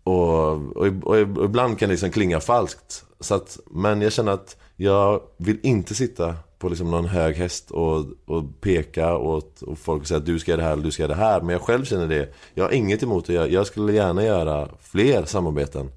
[0.03, 3.05] och, och, och ibland kan det liksom klinga falskt.
[3.19, 7.71] Så att, men jag känner att jag vill inte sitta på liksom någon hög häst
[7.71, 10.91] och, och peka åt och folk säger att du ska göra det här och du
[10.91, 11.41] ska göra det här.
[11.41, 12.33] Men jag själv känner det.
[12.53, 13.33] Jag har inget emot det.
[13.33, 15.91] Jag, jag skulle gärna göra fler samarbeten.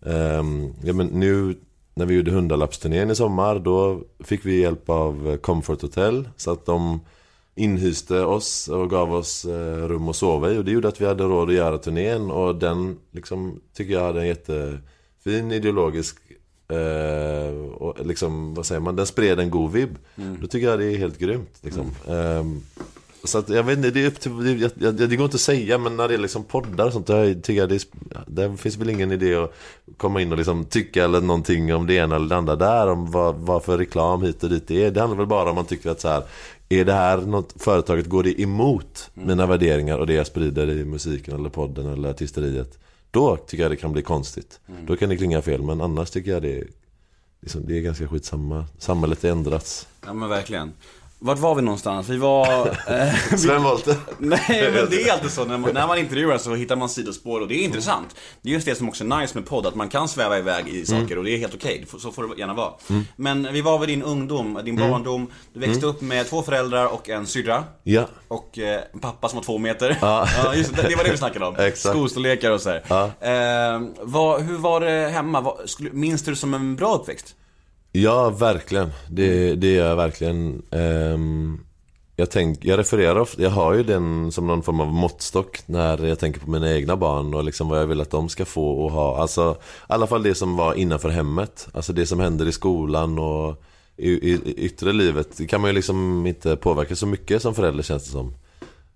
[0.00, 1.56] Um, ja, men nu
[1.94, 6.28] när vi gjorde hundralappsturnén i sommar då fick vi hjälp av Comfort Hotel.
[6.36, 7.00] Så att de
[7.54, 11.06] inhyste oss och gav oss eh, rum att sova i och det gjorde att vi
[11.06, 16.16] hade råd att göra turnén och den liksom tycker jag hade en jättefin ideologisk
[16.68, 19.98] eh, och liksom, vad säger man, den spred en god vibb.
[20.40, 21.90] Då tycker jag det är helt grymt liksom.
[22.08, 22.62] Ehm,
[23.24, 25.40] så att jag vet inte, det är upp till, det, jag, det går inte att
[25.40, 27.86] säga men när det är liksom poddar och sånt där tycker jag det,
[28.26, 29.52] det finns väl ingen idé att
[29.96, 33.10] komma in och liksom tycka eller någonting om det ena eller det andra där om
[33.10, 34.90] vad, vad för reklam hit och dit det är.
[34.90, 36.22] Det handlar väl bara om man tycker att så här
[36.68, 40.84] är det här något, företaget, går det emot mina värderingar och det jag sprider i
[40.84, 42.78] musiken eller podden eller artisteriet
[43.16, 44.60] då tycker jag det kan bli konstigt.
[44.86, 46.66] Då kan det klinga fel men annars tycker jag det är,
[47.40, 48.66] liksom, det är ganska skitsamma.
[48.78, 49.88] Samhället är ändrats.
[50.06, 50.72] Ja men verkligen.
[51.26, 52.08] Vart var vi någonstans?
[52.08, 52.46] Vi var...
[52.88, 56.54] Eh, Sven Wollter Nej men det är alltid så, när man, när man intervjuar så
[56.54, 58.16] hittar man sidospår och det är intressant.
[58.42, 60.68] Det är just det som också är nice med podd, att man kan sväva iväg
[60.68, 61.84] i saker och det är helt okej.
[61.88, 62.72] Får- Så får det gärna vara.
[63.16, 65.30] Men vi var vid din ungdom, din barndom.
[65.54, 67.64] Du växte upp med två föräldrar och en syrra.
[67.82, 69.98] Ja, Och eh, en pappa som var två meter.
[70.00, 70.28] Ja.
[70.54, 71.56] just det, det var det vi snackade om.
[71.56, 71.94] Exakt.
[71.96, 72.78] Skostorlekar och så.
[72.88, 73.04] Ja.
[73.20, 75.40] Eh, vad, hur var det hemma?
[75.40, 77.34] Vad, skulle, minns du det som en bra uppväxt?
[78.02, 78.90] Ja, verkligen.
[79.08, 80.62] Det, det är jag verkligen.
[80.70, 81.60] Ehm,
[82.16, 86.04] jag, tänk, jag refererar ofta, jag har ju den som någon form av måttstock när
[86.04, 88.84] jag tänker på mina egna barn och liksom vad jag vill att de ska få
[88.84, 89.20] och ha.
[89.20, 91.68] Alltså, i alla fall det som var innanför hemmet.
[91.72, 93.62] Alltså det som händer i skolan och
[93.96, 95.36] i, i yttre livet.
[95.36, 98.34] Det kan man ju liksom inte påverka så mycket som förälder känns det som.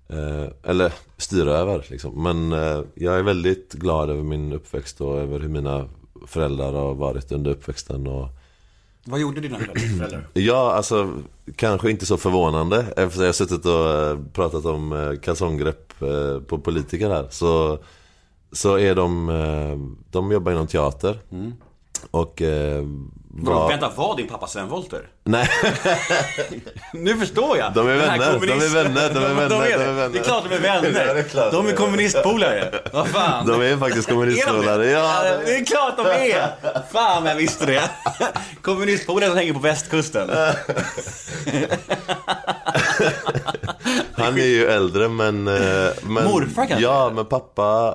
[0.08, 2.22] Eh, eller styra över liksom.
[2.22, 5.88] Men eh, jag är väldigt glad över min uppväxt och över hur mina
[6.26, 8.06] föräldrar har varit under uppväxten.
[8.06, 8.28] Och,
[9.10, 10.26] Vad gjorde dina föräldrar?
[10.34, 11.12] Ja, alltså
[11.56, 16.40] kanske inte så förvånande eftersom jag har suttit och eh, pratat om eh, kalsonggrepp eh,
[16.42, 17.26] på politiker här.
[17.30, 17.78] Så,
[18.52, 19.26] så är de,
[20.10, 21.18] de jobbar inom teater.
[22.10, 23.68] Och eh, Vadå, var...
[23.68, 25.08] Vänta, var din pappa Sven Wollter?
[25.24, 25.48] Nej,
[26.92, 27.72] Nu förstår jag!
[27.72, 30.08] De är vänner, kommunist- de är vänner, de är vänner, de är, de är vänner.
[30.08, 31.04] Det är klart de är vänner!
[31.06, 31.76] Ja, det är klart de är är.
[31.76, 32.80] kommunistpolare!
[32.92, 33.46] Vad fan!
[33.46, 34.86] de är faktiskt kommunistpolare.
[34.86, 36.82] Ja, det är klart de är!
[36.92, 37.90] Fan jag visste det!
[38.62, 40.30] Kommunistpolare som hänger på västkusten.
[44.12, 45.48] Han är ju äldre men...
[45.48, 46.78] eh, men Morfar kanske?
[46.86, 47.94] Ja, men pappa,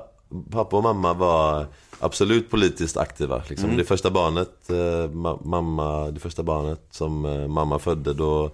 [0.51, 1.65] pappa och mamma var
[1.99, 3.41] absolut politiskt aktiva.
[3.49, 3.65] Liksom.
[3.65, 3.77] Mm.
[3.77, 8.51] Det första barnet, eh, ma- mamma, det första barnet som eh, mamma födde då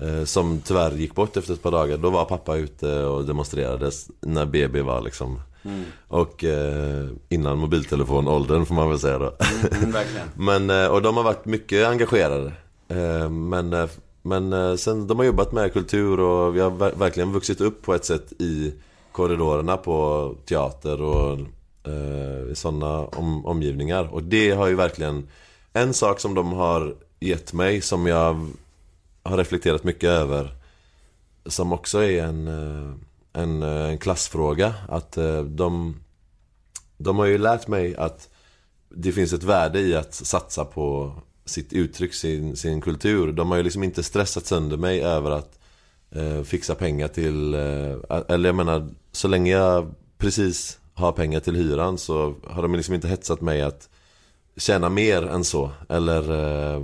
[0.00, 1.96] eh, som tyvärr gick bort efter ett par dagar.
[1.96, 5.40] Då var pappa ute och demonstrerade när BB var liksom
[6.08, 9.32] Och eh, innan mobiltelefonåldern får man väl säga då.
[9.78, 10.28] Mm, verkligen.
[10.36, 12.52] Men, eh, och de har varit mycket engagerade.
[12.88, 13.88] Eh, Men,
[14.22, 17.94] men sen de har jobbat med kultur och vi har ver- verkligen vuxit upp på
[17.94, 18.72] ett sätt i
[19.12, 21.38] korridorerna på teater och
[21.84, 24.04] eh, sådana om, omgivningar.
[24.04, 25.28] Och det har ju verkligen
[25.72, 28.50] en sak som de har gett mig som jag
[29.22, 30.54] har reflekterat mycket över.
[31.46, 32.94] Som också är en, eh,
[33.32, 34.74] en, eh, en klassfråga.
[34.88, 36.00] Att eh, de,
[36.96, 38.28] de har ju lärt mig att
[38.88, 41.12] det finns ett värde i att satsa på
[41.44, 43.32] sitt uttryck, sin, sin kultur.
[43.32, 45.58] De har ju liksom inte stressat sönder mig över att
[46.10, 47.54] eh, fixa pengar till...
[47.54, 52.74] Eh, eller jag menar, så länge jag precis har pengar till hyran så har de
[52.74, 53.88] liksom inte hetsat mig att
[54.56, 55.70] tjäna mer än så.
[55.88, 56.82] Eller eh,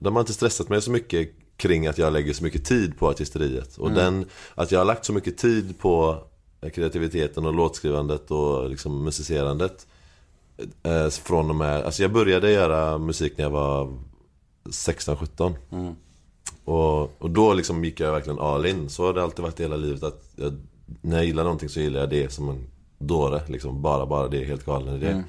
[0.00, 3.08] de har inte stressat mig så mycket kring att jag lägger så mycket tid på
[3.08, 3.76] artisteriet.
[3.76, 6.24] Och den, att jag har lagt så mycket tid på
[6.72, 9.86] kreativiteten och låtskrivandet och liksom musicerandet.
[10.82, 13.98] Eh, från och med, alltså jag började göra musik när jag var
[14.64, 15.54] 16-17.
[16.64, 18.88] Och, och då liksom gick jag verkligen all in.
[18.88, 20.56] Så har det alltid varit hela livet att jag,
[21.00, 22.66] när jag gillar någonting så gillar jag det som en
[22.98, 23.40] dåre.
[23.46, 25.24] Liksom bara, bara det, helt galen i det.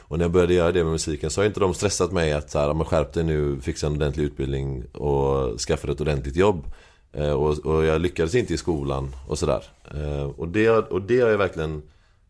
[0.00, 2.50] Och när jag började göra det med musiken så har inte de stressat mig att
[2.50, 6.66] så här, men skärp dig nu, fixa en ordentlig utbildning och skaffa ett ordentligt jobb.
[7.12, 9.62] Eh, och, och jag lyckades inte i skolan och sådär.
[9.94, 11.82] Eh, och, det, har- och det har jag verkligen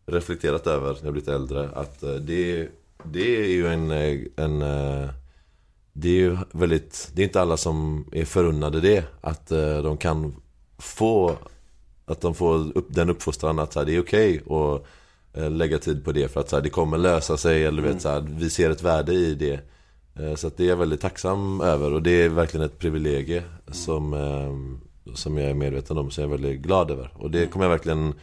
[0.05, 1.69] reflekterat över när jag blivit äldre.
[1.73, 2.67] Att eh, det,
[3.03, 5.09] det är ju en, eh, en eh,
[5.93, 9.03] det är ju väldigt, det är inte alla som är förunnade det.
[9.21, 9.47] Att
[9.83, 10.35] de kan
[10.77, 11.35] få,
[12.09, 14.85] att de får upp den uppfostran att så här, det är okej att
[15.37, 17.65] eh, lägga tid på det för att så här, det kommer lösa sig.
[17.65, 19.59] Eller vet, så här, vi ser ett värde i det.
[20.15, 23.43] Eh, så att det är jag väldigt tacksam över och det är verkligen ett privilegie
[23.71, 26.11] som, eh, som jag är medveten om.
[26.11, 27.11] Så jag är väldigt glad över.
[27.15, 28.13] Och det kommer jag verkligen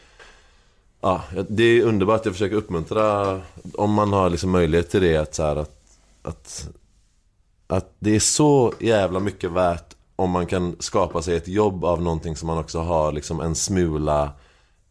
[1.01, 2.25] Ja, det är underbart.
[2.25, 3.41] Jag försöker uppmuntra
[3.75, 5.81] om man har liksom möjlighet till det att, så här, att,
[6.23, 6.69] att
[7.67, 12.03] att det är så jävla mycket värt om man kan skapa sig ett jobb av
[12.03, 14.33] någonting som man också har liksom en smula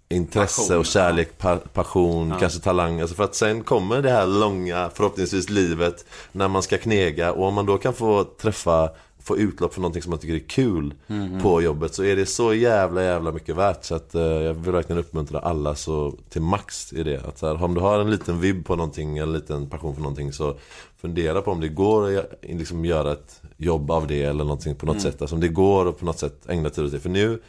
[0.09, 3.01] intresse Passion, och kärlek, pa passion, kanske talang.
[3.01, 7.31] Alltså för att sen kommer det här långa, förhoppningsvis livet, när man ska knega.
[7.31, 8.89] Och om man då kan få träffa,
[9.23, 10.93] få utlopp för någonting som man tycker är kul
[11.41, 13.83] på jobbet så är det så jävla, jävla mycket värt.
[13.83, 17.27] Så att eh, jag vill verkligen uppmuntra alla så till max i det.
[17.27, 20.01] Att så här, om du har en liten vibb på någonting, en liten passion för
[20.01, 20.57] någonting så
[21.05, 24.85] fundera på om det går att liksom göra ett jobb av det eller någonting på
[24.85, 25.21] något sätt.
[25.21, 26.99] Alltså om det går att på något sätt ägna tid åt det.
[26.99, 27.41] För nu,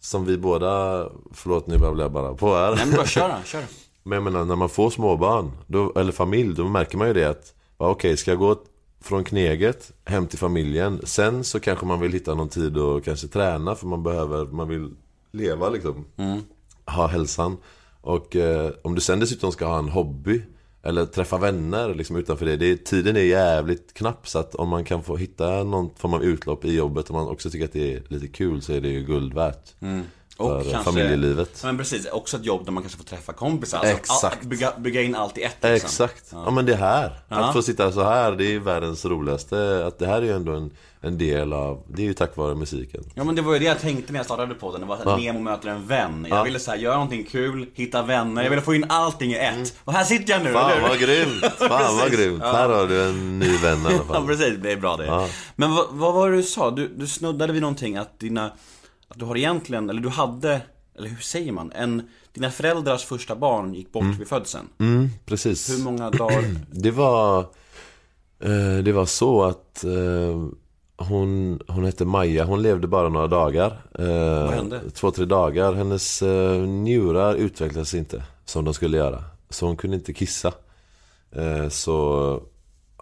[0.00, 2.74] som vi båda, förlåt nu babblar jag bara på här.
[2.74, 3.64] Nej men bara kör kör.
[4.02, 7.24] Men jag menar, när man får småbarn, då, eller familj, då märker man ju det
[7.24, 8.56] att Okej, ska jag gå
[9.00, 13.28] från kneget hem till familjen Sen så kanske man vill hitta någon tid och kanske
[13.28, 14.90] träna för man behöver, man vill
[15.32, 16.04] leva liksom
[16.86, 17.56] Ha hälsan
[18.00, 20.42] Och eh, om du sen dessutom ska ha en hobby
[20.82, 24.84] eller träffa vänner liksom utanför det, det Tiden är jävligt knapp så att om man
[24.84, 27.94] kan få hitta någon form av utlopp i jobbet och man också tycker att det
[27.94, 29.74] är lite kul så är det ju guld värt.
[29.80, 30.02] Mm.
[30.38, 33.78] Och För familjelivet Ja, Men precis, också ett jobb där man kanske får träffa kompisar.
[33.78, 34.42] Alltså, Exakt.
[34.42, 35.74] All, bygga, bygga in allt i ett liksom.
[35.86, 36.24] Exakt.
[36.32, 36.50] Ja.
[36.50, 37.20] men det här.
[37.28, 37.36] Ja.
[37.36, 39.86] Att få sitta så här, det är världens roligaste.
[39.86, 40.70] Att det här är ju ändå en,
[41.00, 43.04] en del av, det är ju tack vare musiken.
[43.14, 45.20] Ja men det var ju det jag tänkte när jag startade podden, det var att
[45.20, 46.26] Nemo möter en vän.
[46.28, 46.42] Jag Ja.
[46.42, 49.74] ville så här, göra någonting kul, hitta vänner, jag ville få in allting i ett.
[49.84, 50.60] Och här sitter jag nu, Mm.
[50.62, 51.44] Fan eller vad grymt!
[51.58, 52.42] Fan vad grymt!
[52.42, 54.26] Här har du en ny vän i alla Ja fall.
[54.26, 55.06] precis, det är bra det.
[55.06, 55.28] Ja.
[55.56, 56.70] Men vad, vad var det du sa?
[56.70, 58.50] Du, du snuddade vid någonting att dina,
[59.08, 60.60] att du har egentligen, eller du hade,
[60.98, 61.72] eller hur säger man?
[61.72, 62.02] En,
[62.32, 64.68] dina föräldrars första barn gick bort vid födseln.
[64.78, 65.70] Mm, precis.
[65.70, 66.44] Hur många dagar?
[66.70, 67.38] Det var,
[68.40, 70.48] eh, det var så att eh,
[70.96, 73.80] hon, hon hette Maja, hon levde bara några dagar.
[73.98, 74.90] Eh, Vad hände?
[74.90, 75.72] Två, tre dagar.
[75.72, 79.24] Hennes eh, njurar utvecklades inte som de skulle göra.
[79.50, 80.52] Så hon kunde inte kissa.
[81.70, 82.40] Så,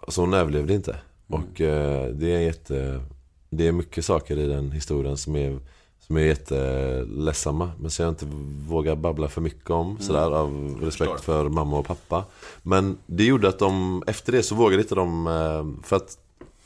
[0.07, 0.95] så hon överlevde inte.
[1.27, 3.01] Och eh, det är jätte,
[3.49, 5.59] det är mycket saker i den historien som är
[6.07, 8.25] som är jätteledsamma men som jag inte
[8.67, 12.23] vågar babbla för mycket om sådär av respekt för mamma och pappa
[12.63, 16.17] Men det gjorde att de, efter det så vågade inte de eh, För att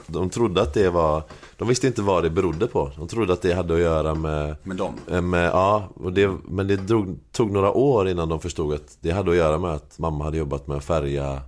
[0.08, 1.24] de trodde att det var
[1.58, 4.56] De visste inte vad det berodde på De trodde att det hade att göra med
[4.64, 4.94] Med dem?
[5.12, 8.98] Eh, Med, ja, och det, men det drog, tog några år innan de förstod att
[9.00, 11.42] det hade att göra med att mamma hade jobbat med att färga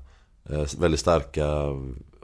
[0.49, 1.47] eh, väldigt starka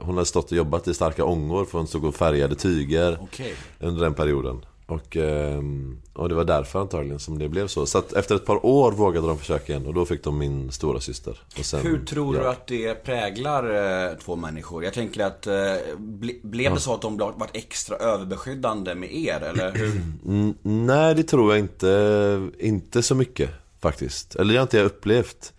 [0.02, 3.54] Hon hade stått och jobbat i starka ångor för hon stod och färgade tyger Okej.
[3.78, 4.64] under den perioden.
[4.90, 7.86] Och, ehm, och det var därför antagligen som det blev så.
[7.86, 10.72] Så att efter ett par år vågade de försöka igen och då fick de min
[10.72, 11.42] stora syster.
[11.82, 12.44] Hur tror jag.
[12.44, 13.64] du att det präglar
[14.10, 14.84] eh, två människor?
[14.84, 15.54] Jag tänker att, eh,
[15.98, 20.02] ble, blev det så att de varit extra överbeskyddande med er, eller hur?
[20.26, 23.50] Mm, nej, det tror jag inte, inte så mycket.
[23.80, 24.34] faktiskt.
[24.36, 25.52] Eller det har inte jag upplevt.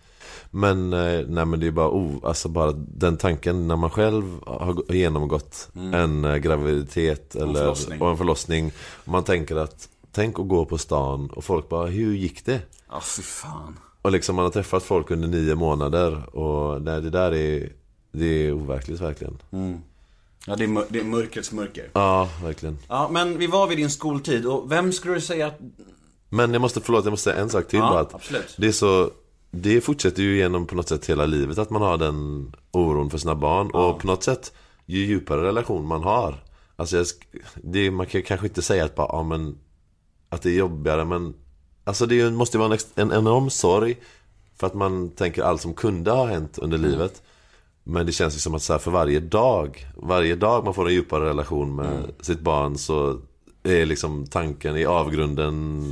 [0.54, 4.40] Men, eh, nej men det är bara, oh, alltså bara den tanken när man själv
[4.46, 8.00] har genomgått en eh, graviditet eller, förlossning.
[8.00, 8.72] och en förlossning.
[9.04, 12.60] Man tänker att, tänk att gå på stan och folk bara, hur gick det?
[12.90, 13.78] Ja, fy fan.
[14.02, 17.72] Och liksom man har träffat folk under nio månader och nej, det där är,
[18.12, 19.38] det är overkligt verkligen.
[20.46, 21.90] Ja, det är, mör- det är mörkrets mörker.
[21.92, 22.78] Ja, verkligen.
[22.88, 25.58] Ja, men vi var vid din skoltid och vem skulle du säga att...
[26.28, 28.00] Men jag måste, förlåt, jag måste säga en sak till Ja, bara.
[28.00, 28.54] Att absolut.
[28.58, 29.10] Det är så,
[29.54, 33.18] det fortsätter ju genom på något sätt hela livet att man har den oron för
[33.18, 33.70] sina barn.
[33.70, 34.52] Och på något sätt,
[34.86, 36.44] ju djupare relation man har.
[36.76, 37.06] Alltså jag,
[37.62, 39.58] det, man kan kanske inte säga att bara, ja men,
[40.28, 41.34] att det är jobbigare men
[41.84, 43.96] Alltså det måste ju vara en, enorm sorg
[44.56, 47.22] För att man tänker allt som kunde ha hänt under livet
[47.84, 50.94] Men det känns ju som att så för varje dag Varje dag man får en
[50.94, 53.20] djupare relation med sitt barn så
[53.62, 55.84] Är liksom tanken i avgrunden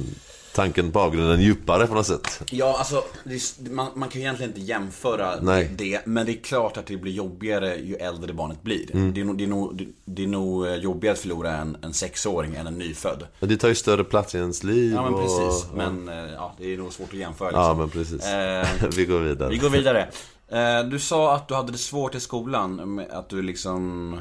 [0.60, 4.50] Tanken på avgrunden djupare på något sätt Ja, alltså, är, man, man kan ju egentligen
[4.50, 5.70] inte jämföra Nej.
[5.76, 6.06] det.
[6.06, 8.90] Men det är klart att det blir jobbigare ju äldre barnet blir.
[8.96, 9.14] Mm.
[9.14, 11.92] Det, är nog, det, är nog, det är nog eh, jobbigare att förlora en, en
[11.94, 13.26] sexåring än en nyfödd.
[13.40, 15.66] Men det tar ju större plats i ens liv Ja, men och, precis.
[15.74, 17.62] Men eh, ja, det är nog svårt att jämföra liksom.
[17.64, 20.08] Ja men precis Eh, Vi går vidare Vi går vidare.
[20.48, 24.16] Eh, Du sa att du hade det svårt i skolan, att du liksom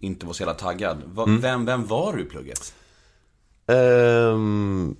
[0.00, 0.96] inte var så jävla taggad.
[1.06, 1.40] Va, Mm.
[1.40, 2.74] vem, vem var du i plugget?
[3.68, 4.96] Ehm,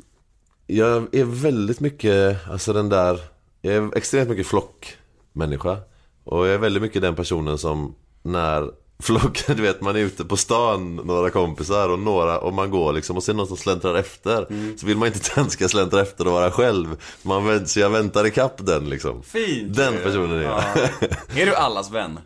[0.67, 3.21] jag är väldigt mycket, alltså den där,
[3.63, 5.79] jag är extremt mycket flockmänniska.
[6.25, 8.71] Och jag är väldigt mycket den personen som när
[9.03, 12.93] flocken, du vet man är ute på stan, några kompisar och några, och man går
[12.93, 14.47] liksom och ser någon som släntrar efter.
[14.79, 16.97] Så vill man inte att den ska släntra efter och vara själv.
[17.23, 19.23] Man, så jag väntar ikapp den liksom.
[19.23, 19.77] Fint!
[19.77, 20.63] Den personen är jag.
[21.01, 21.07] Ja.
[21.43, 22.19] Är du allas vän?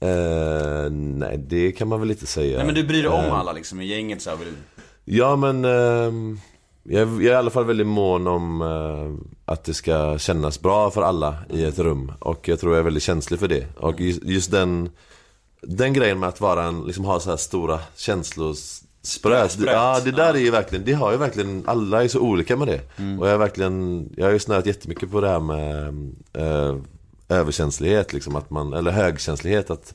[0.00, 2.56] Eh, nej, det kan man väl inte säga.
[2.56, 4.54] Nej men du bryr dig om alla liksom i gänget så här, vill-
[5.04, 6.40] Ja men ehm,
[6.84, 10.90] jag, jag är i alla fall väldigt mån om eh, att det ska kännas bra
[10.90, 12.12] för alla i ett rum.
[12.18, 13.66] Och jag tror jag är väldigt känslig för det.
[13.76, 14.90] Och just, just den,
[15.62, 19.50] den grejen med att vara en, liksom ha så här stora känslospröt.
[19.52, 22.56] Spröt, Ja det där är ju verkligen, det har ju verkligen, alla är så olika
[22.56, 22.80] med det.
[23.18, 25.88] Och jag är verkligen, jag har ju snöat jättemycket på det här med
[26.32, 26.76] eh,
[27.28, 28.36] överkänslighet liksom.
[28.36, 29.70] Att man, eller högkänslighet.
[29.70, 29.94] Att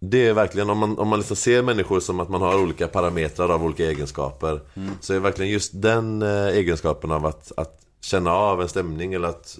[0.00, 2.88] det är verkligen, om man, om man liksom ser människor som att man har olika
[2.88, 4.60] parametrar av olika egenskaper
[5.00, 9.28] Så är verkligen just den eh, egenskapen av att, att känna av en stämning eller
[9.28, 9.58] att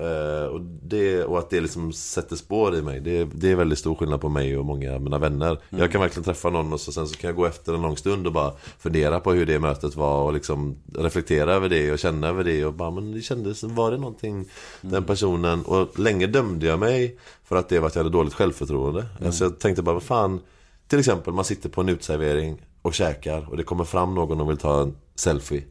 [0.00, 3.78] eh, och, det, och att det liksom sätter spår i mig det, det är väldigt
[3.78, 5.58] stor skillnad på mig och många av mina vänner.
[5.70, 7.96] Jag kan verkligen träffa någon och så, sen så kan jag gå efter en lång
[7.96, 11.98] stund och bara fundera på hur det mötet var och liksom reflektera över det och
[11.98, 14.48] känna över det och bara men det kändes, var det någonting
[14.80, 18.34] Den personen, och länge dömde jag mig för att det var att jag hade dåligt
[18.34, 19.06] självförtroende.
[19.24, 20.40] Alltså jag tänkte bara vad fan?
[20.88, 24.50] Till exempel man sitter på en utservering och käkar och det kommer fram någon och
[24.50, 25.62] vill ta en selfie.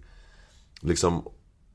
[0.81, 1.23] Liksom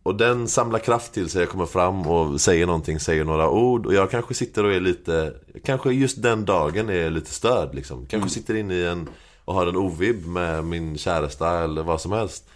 [0.05, 3.87] och den samlar kraft till sig, jag kommer fram och säger någonting, säger några ord.
[3.87, 5.35] Och jag kanske sitter och är lite,
[5.65, 8.07] kanske just den dagen är lite störd liksom.
[8.07, 9.09] Kanske sitter inne i en,
[9.45, 12.49] och har en ovibb med min käresta eller vad som helst.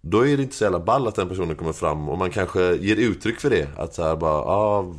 [0.00, 2.74] Då är det inte så jävla ball att den personen kommer fram och man kanske
[2.74, 3.68] ger uttryck för det.
[3.76, 4.94] Att så här bara, ja,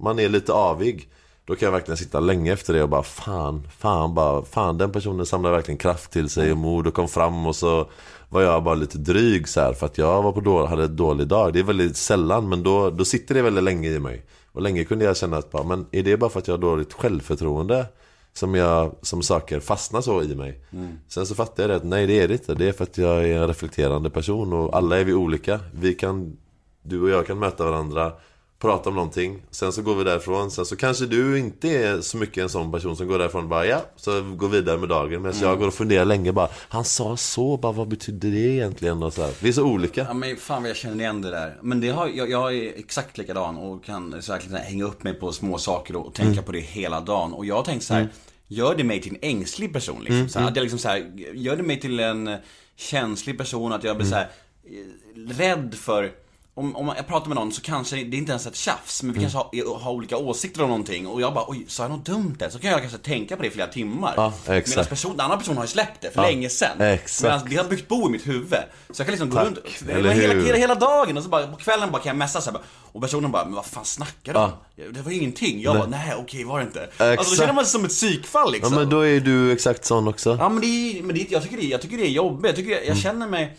[0.00, 1.08] man är lite avig.
[1.44, 4.92] Då kan jag verkligen sitta länge efter det och bara fan, fan, bara, fan den
[4.92, 7.90] personen samlar verkligen kraft till sig och mod och kom fram och så
[8.28, 10.96] var jag bara lite dryg så här för att jag var på då, hade en
[10.96, 11.52] dålig dag.
[11.52, 14.24] Det är väldigt sällan men då, då sitter det väldigt länge i mig.
[14.52, 16.62] Och länge kunde jag känna att bara, men är det bara för att jag har
[16.62, 17.86] dåligt självförtroende?
[18.32, 20.60] Som, jag, som saker fastnar så i mig.
[21.08, 22.54] Sen så fattar jag det att nej det är det inte.
[22.54, 25.60] Det är för att jag är en reflekterande person och alla är vi olika.
[25.72, 26.36] Vi kan,
[26.82, 28.12] du och jag kan möta varandra,
[28.60, 29.42] prata om någonting.
[29.50, 30.50] Sen så går vi därifrån.
[30.50, 33.48] Sen så kanske du inte är så mycket en sån person som går därifrån och
[33.48, 35.22] bara ja, så går vidare med dagen.
[35.22, 39.02] Medan jag går och funderar länge bara, han sa så, bara vad betyder det egentligen?
[39.02, 39.32] Och så här.
[39.40, 40.00] Vi är så olika.
[40.08, 41.58] Ja men fan vad jag känner igen det där.
[41.62, 45.14] Men det har, jag, jag är exakt likadan och kan så verkligen hänga upp mig
[45.14, 46.44] på små saker och tänka Mm.
[46.44, 47.32] på det hela dagen.
[47.32, 48.08] Och jag har tänkt så här.
[48.50, 50.16] Gör det mig till en ängslig person liksom?
[50.16, 52.36] Mm, Så här, att jag liksom så här, gör det mig till en
[52.76, 54.28] känslig person, att jag blir så här
[54.64, 56.10] eh, rädd för
[56.58, 59.14] om, om jag pratar med någon så kanske det är inte ens ett tjafs, men
[59.14, 62.04] vi kanske har, har olika åsikter om någonting och jag bara oj, sa jag något
[62.04, 62.50] dumt där?
[62.50, 64.14] Så kan jag kanske tänka på det i flera timmar.
[64.16, 64.68] Ja, exakt.
[64.68, 66.80] Medan person, den andra personen har ju släppt det för Ja, länge sedan.
[66.80, 67.22] exakt.
[67.22, 68.48] Medan det har byggt bo i mitt huvud.
[68.90, 71.46] Så jag kan liksom gå Tack, runt eller hela, hela, hela dagen och så bara
[71.46, 73.84] på kvällen bara kan jag messa så här, bara, och personen bara, men vad fan
[73.84, 74.50] snackar du om?
[74.94, 75.60] Det var ju ingenting.
[75.62, 76.80] Jag bara, nej okej var det inte.
[76.82, 77.36] Alltså då Exakt.
[77.38, 78.74] känner man sig som ett psykfall Ja liksom.
[78.74, 80.36] men då är du exakt sån också.
[80.40, 82.46] Ja men det är, men det, är- jag tycker det, jag tycker det är jobbigt.
[82.46, 82.96] Jag, tycker, jag Mm.
[82.98, 83.56] känner mig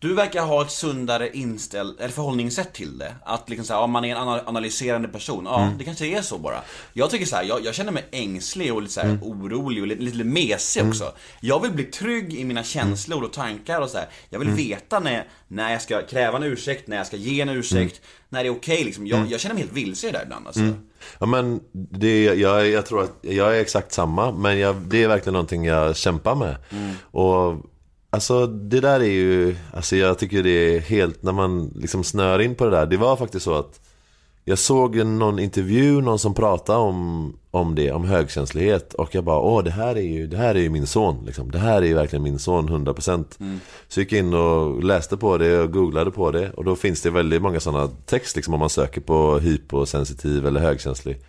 [0.00, 3.14] Du verkar ha ett sundare inställ, eller förhållningssätt till det.
[3.24, 5.78] Att liksom såhär, om man är en ana- analyserande person, ja Mm.
[5.78, 6.60] det kanske är så bara.
[6.92, 9.22] Jag tycker såhär, jag, jag känner mig ängslig och lite såhär Mm.
[9.22, 11.12] orolig och lite, lite mesig också.
[11.40, 14.08] Jag vill bli trygg i mina känslor och tankar och sådär.
[14.30, 14.54] Jag Mm.
[14.56, 17.76] vill veta när, när jag ska kräva en ursäkt, när jag ska ge en ursäkt,
[17.96, 18.02] Mm.
[18.28, 19.06] när det är okej liksom.
[19.06, 20.62] Jag, jag känner mig helt vilse i det där ibland alltså.
[21.18, 25.08] Ja men det, jag, jag tror att jag är exakt samma Men jag, det är
[25.08, 26.56] verkligen någonting jag kämpar med
[27.10, 27.56] Och
[28.10, 32.38] Alltså det där är ju Alltså jag tycker det är helt När man liksom snör
[32.38, 33.80] in på det där Det var faktiskt så att
[34.44, 39.38] Jag såg någon intervju Någon som pratade om Om det, om högkänslighet Och jag bara
[39.38, 41.50] åh det här är ju Det här är ju min son liksom.
[41.50, 43.24] Det här är ju verkligen min son 100%
[43.88, 47.02] Så jag gick in och läste på det och googlade på det Och då finns
[47.02, 51.20] det väldigt många sådana text liksom Om man söker på hyposensitiv eller högkänslig.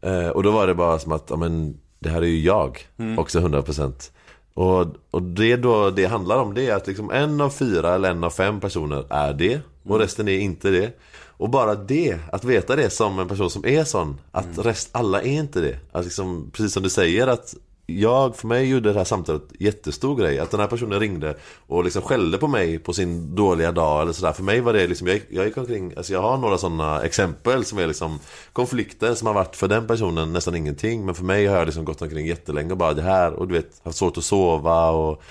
[0.00, 2.78] Eh, och då var det bara som att, ja men det här är ju jag
[3.18, 4.10] också 100%
[4.54, 8.10] och, och det då det handlar om det är att liksom en av fyra eller
[8.10, 10.98] en av fem personer är det och resten är inte det.
[11.40, 15.22] Och bara det, att veta det som en person som är sån, att rest, alla
[15.22, 15.78] är inte det.
[15.92, 17.54] Att liksom, precis som du säger att
[17.98, 20.38] jag, för mig gjorde det här samtalet jättestor grej.
[20.38, 21.36] Att den här personen ringde
[21.66, 24.32] och liksom skällde på mig på sin dåliga dag eller sådär.
[24.32, 27.64] För mig var det liksom, jag, jag gick omkring, alltså jag har några sådana exempel
[27.64, 28.18] som är liksom
[28.52, 31.04] konflikter som har varit för den personen nästan ingenting.
[31.04, 33.54] Men för mig har jag liksom gått omkring jättelänge och bara det här och du
[33.54, 35.22] vet, haft svårt att sova och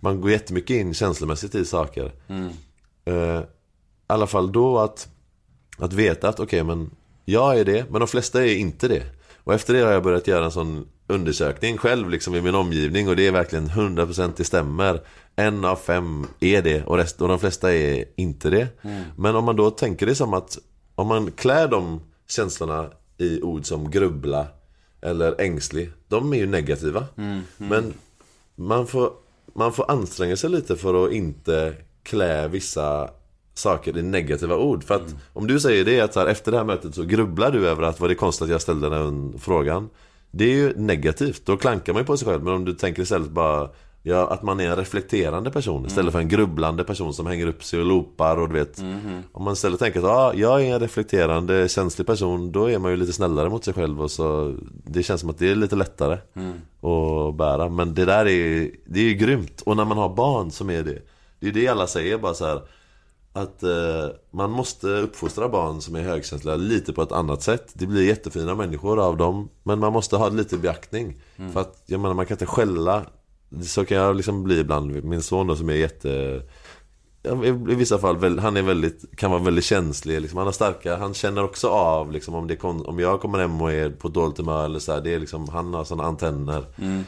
[0.00, 2.12] man går jättemycket in känslomässigt i saker.
[3.04, 3.44] Eh, I
[4.06, 5.08] alla fall då att,
[5.78, 6.90] att veta att okej men
[7.24, 9.02] jag är det, men de flesta är inte det.
[9.44, 13.08] Och efter det har jag börjat göra en sån undersökning själv liksom i min omgivning
[13.08, 15.00] och det är verkligen 100% det stämmer.
[15.36, 18.68] En av fem är det och, rest, och de flesta är inte det.
[19.16, 20.58] Men om man då tänker det som att
[20.94, 24.46] om man klär de känslorna i ord som grubbla
[25.00, 27.06] eller ängslig, de är ju negativa.
[27.56, 27.94] Men
[28.54, 29.10] man får,
[29.54, 33.10] man får anstränga sig lite för att inte klä vissa
[33.54, 34.84] saker i negativa ord.
[34.84, 37.68] För att om du säger det att här, efter det här mötet så grubblar du
[37.68, 39.88] över att var det konstigt att jag ställde den frågan.
[40.34, 42.42] Det är ju negativt, då klankar man ju på sig själv.
[42.42, 43.68] Men om du tänker istället bara
[44.02, 47.64] ja, att man är en reflekterande person istället för en grubblande person som hänger upp
[47.64, 48.82] sig och loopar och du vet.
[49.32, 52.90] Om man istället tänker att ah, jag är en reflekterande, känslig person, då är man
[52.90, 54.54] ju lite snällare mot sig själv och så
[54.84, 56.18] Det känns som att det är lite lättare
[56.82, 57.68] att bära.
[57.68, 59.62] Men det där är ju, det är ju grymt.
[59.66, 60.98] Och när man har barn som är det.
[61.40, 62.62] Det är det alla säger bara så här
[63.32, 67.70] att eh, man måste uppfostra barn som är högkänsliga lite på ett annat sätt.
[67.72, 69.48] Det blir jättefina människor av dem.
[69.62, 71.20] Men man måste ha lite beaktning.
[71.52, 73.02] För att, jag menar, man kan inte skälla.
[73.64, 75.04] Så kan jag liksom bli ibland.
[75.04, 76.42] Min son då som är jätte...
[77.44, 80.20] I vissa fall, han är väldigt, kan vara väldigt känslig.
[80.20, 80.36] Liksom.
[80.36, 83.72] Han har starka, han känner också av liksom, om, det om jag kommer hem och
[83.72, 86.58] är på dåligt humör eller så här, det är liksom, Han har sådana antenner.
[86.58, 87.00] Eh,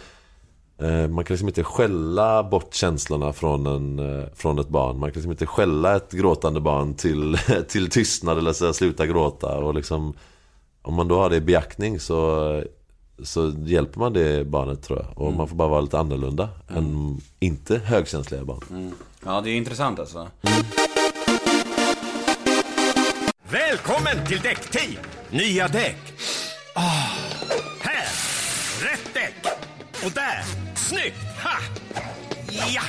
[1.11, 4.99] Man kan liksom inte skälla bort känslorna från, en, eh, från ett barn.
[4.99, 9.07] Man kan liksom inte skälla ett gråtande barn till, till tystnad eller så här, sluta
[9.07, 9.57] gråta.
[9.57, 10.15] Och liksom,
[10.83, 12.63] om man då har det i beaktning så,
[13.23, 15.27] så hjälper man det barnet tror jag.
[15.27, 18.93] Och man får bara vara lite annorlunda än inte högkänsliga barn.
[19.25, 20.29] Ja, det är intressant alltså.
[23.51, 25.05] Välkommen till Däckteam!
[25.31, 25.97] Nya däck.
[26.75, 26.81] Ah,
[27.81, 28.07] här!
[28.83, 29.35] Rätt däck!
[30.05, 30.64] Och där!
[30.95, 31.17] Snyggt!
[31.43, 31.59] Ha!
[32.75, 32.83] Ja!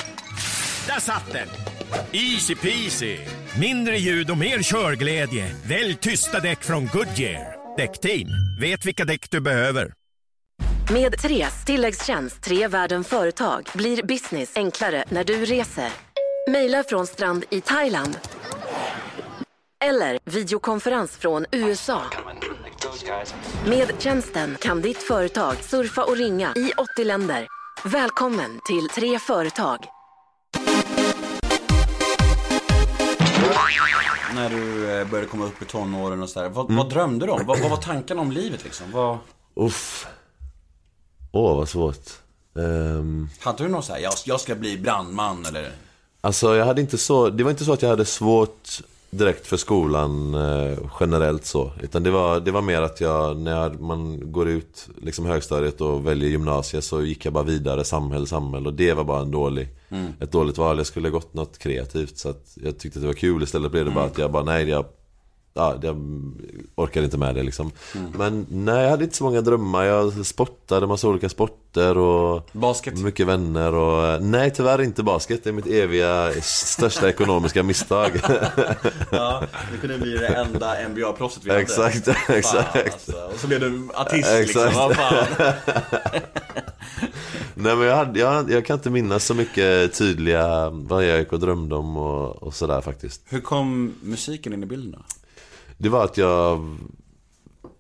[0.88, 1.48] Där satt den!
[2.12, 3.18] Easy peasy!
[3.60, 5.56] Mindre ljud och mer körglädje.
[5.66, 7.56] Välj tysta däck från Goodyear.
[7.78, 8.28] Däckteam,
[8.60, 9.94] vet vilka däck du behöver.
[10.94, 15.90] Med Tres tilläggstjänst Tre världen företag blir business enklare när du reser.
[16.52, 18.18] Mejla från strand i Thailand.
[19.84, 22.02] Eller videokonferens från USA.
[23.66, 27.55] Med tjänsten kan ditt företag surfa och ringa i 80 länder.
[27.92, 29.86] Välkommen till Tre företag.
[34.36, 36.50] När du eh, började komma upp i tonåren och sådär.
[36.50, 37.46] Vad, vad drömde du om?
[37.46, 38.92] Vad, vad var tanken om livet liksom?
[38.92, 39.18] Vad,
[39.56, 40.08] Uff.
[41.32, 42.10] Åh, vad svårt.
[42.58, 45.72] Ehm, hade du någon såhär, jag, jag ska bli brandman eller?
[46.22, 48.82] Alltså jag hade inte så, det var inte så att jag hade svårt
[49.18, 51.72] direkt för skolan eh, generellt så.
[51.82, 56.08] Utan det var, det var mer att jag, när man går ut liksom högstadiet och
[56.08, 58.68] väljer gymnasiet så gick jag bara vidare samhälle, samhälle.
[58.68, 59.68] Och det var bara en dålig,
[60.20, 60.78] ett dåligt val.
[60.78, 62.18] Jag skulle ha gått något kreativt.
[62.18, 63.44] Så att jag tyckte att det var kul.
[63.44, 64.86] Istället blev det bara att jag bara, nej jag
[65.58, 65.96] Ja, jag
[66.76, 67.72] orkade inte med det liksom.
[68.18, 69.84] Men nej, jag hade inte så många drömmar.
[69.84, 73.00] Jag sportade massa olika sporter och Basket?
[73.00, 78.12] mycket vänner och Nej tyvärr inte basket, det är mitt eviga största ekonomiska misstag
[79.12, 81.62] Ja, det kunde bli det enda NBA-proffset vi hade.
[81.62, 82.94] Exakt, Fan, exakt.
[82.94, 83.30] alltså.
[83.34, 84.48] Och så blev du artist Exakt.
[84.48, 85.26] liksom, vad fan.
[87.54, 91.34] Nej men jag, hade, jag, jag kan inte minnas så mycket tydliga vad jag gick
[91.34, 93.22] och drömde om och, och sådär faktiskt.
[93.26, 95.00] Hur kom musiken in i bilden då?
[95.78, 96.78] Det var att jag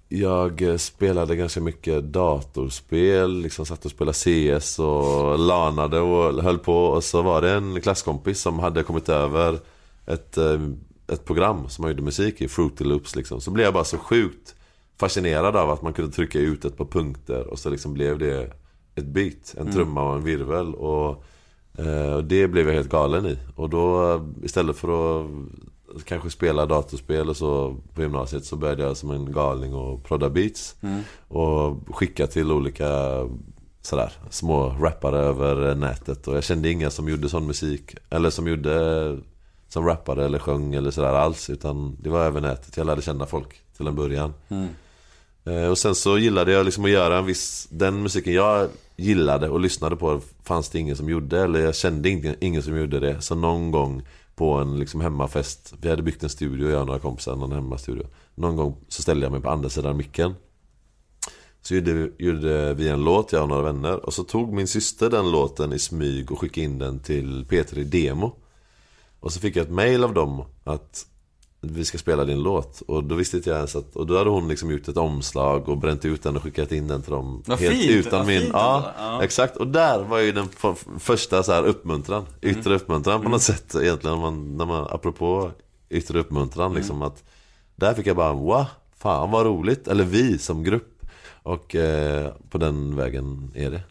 [0.09, 6.85] Jag spelade ganska mycket datorspel, liksom satt och spelade CS och lanade och höll på
[6.85, 9.59] och så var det en klasskompis som hade kommit över
[10.05, 10.61] ett, eh,
[11.07, 13.41] ett program som man gjorde musik i, Fruity Loops liksom.
[13.41, 14.55] Så blev jag bara så sjukt
[14.99, 18.51] fascinerad av att man kunde trycka ut ett par punkter och så liksom blev det
[18.95, 20.75] ett beat, en trumma och en virvel.
[20.75, 21.23] Och,
[21.77, 23.37] eh, och det blev jag helt galen i.
[23.55, 24.87] Och då istället för
[25.21, 25.31] att
[26.05, 30.29] kanske spela datorspel och så på gymnasiet så började jag som en galning och prodda
[30.29, 30.75] beats.
[31.27, 32.87] Och skicka till olika
[33.81, 36.27] sådär, små rappare över nätet.
[36.27, 37.95] Och jag kände inga som gjorde sån musik.
[38.09, 39.17] Eller som gjorde
[39.67, 41.49] som rappade eller sjöng eller sådär alls.
[41.49, 42.77] Utan det var över nätet.
[42.77, 44.33] Jag lärde känna folk till en början.
[45.45, 48.67] Eh, Och sen så gillade jag liksom att göra en viss Den musiken jag
[48.97, 52.77] gillade och lyssnade på Fanns det ingen som gjorde Eller jag kände ingen, ingen som
[52.77, 54.01] gjorde det Så någon gång
[54.35, 55.73] på en liksom hemmafest.
[55.81, 58.07] Vi hade byggt en studio, jag och några kompisar Någon hemmastudio.
[58.35, 60.33] Någon gång så ställde jag mig på andra sidan micken.
[61.61, 64.05] Så gjorde, gjorde vi en låt, jag och några vänner.
[64.05, 67.83] Och så tog min syster den låten i smyg och skickade in den till P3
[67.83, 68.35] Demo.
[69.19, 71.05] Och så fick jag ett mail av dem att
[71.71, 72.81] vi ska spela din låt.
[72.81, 75.69] Och då visste inte jag ens att Och då hade hon liksom gjort ett omslag
[75.69, 78.27] och bränt ut den och skickat in den till dem Vad Helt fint, utan vad
[78.27, 78.93] min fint ja.
[78.97, 79.23] Ja.
[79.23, 79.57] exakt.
[79.57, 80.47] Och där var ju den
[80.99, 82.73] första så här uppmuntran Yttre Mm.
[82.75, 84.19] uppmuntran på något sätt egentligen.
[84.19, 85.51] Man, när man, Apropå
[85.89, 86.77] yttre uppmuntran Mm.
[86.77, 87.23] liksom att
[87.75, 88.65] Där fick jag bara wow,
[88.97, 89.87] fan vad roligt.
[89.87, 90.91] Eller vi som grupp.
[91.43, 93.81] Och eh, på den vägen är det.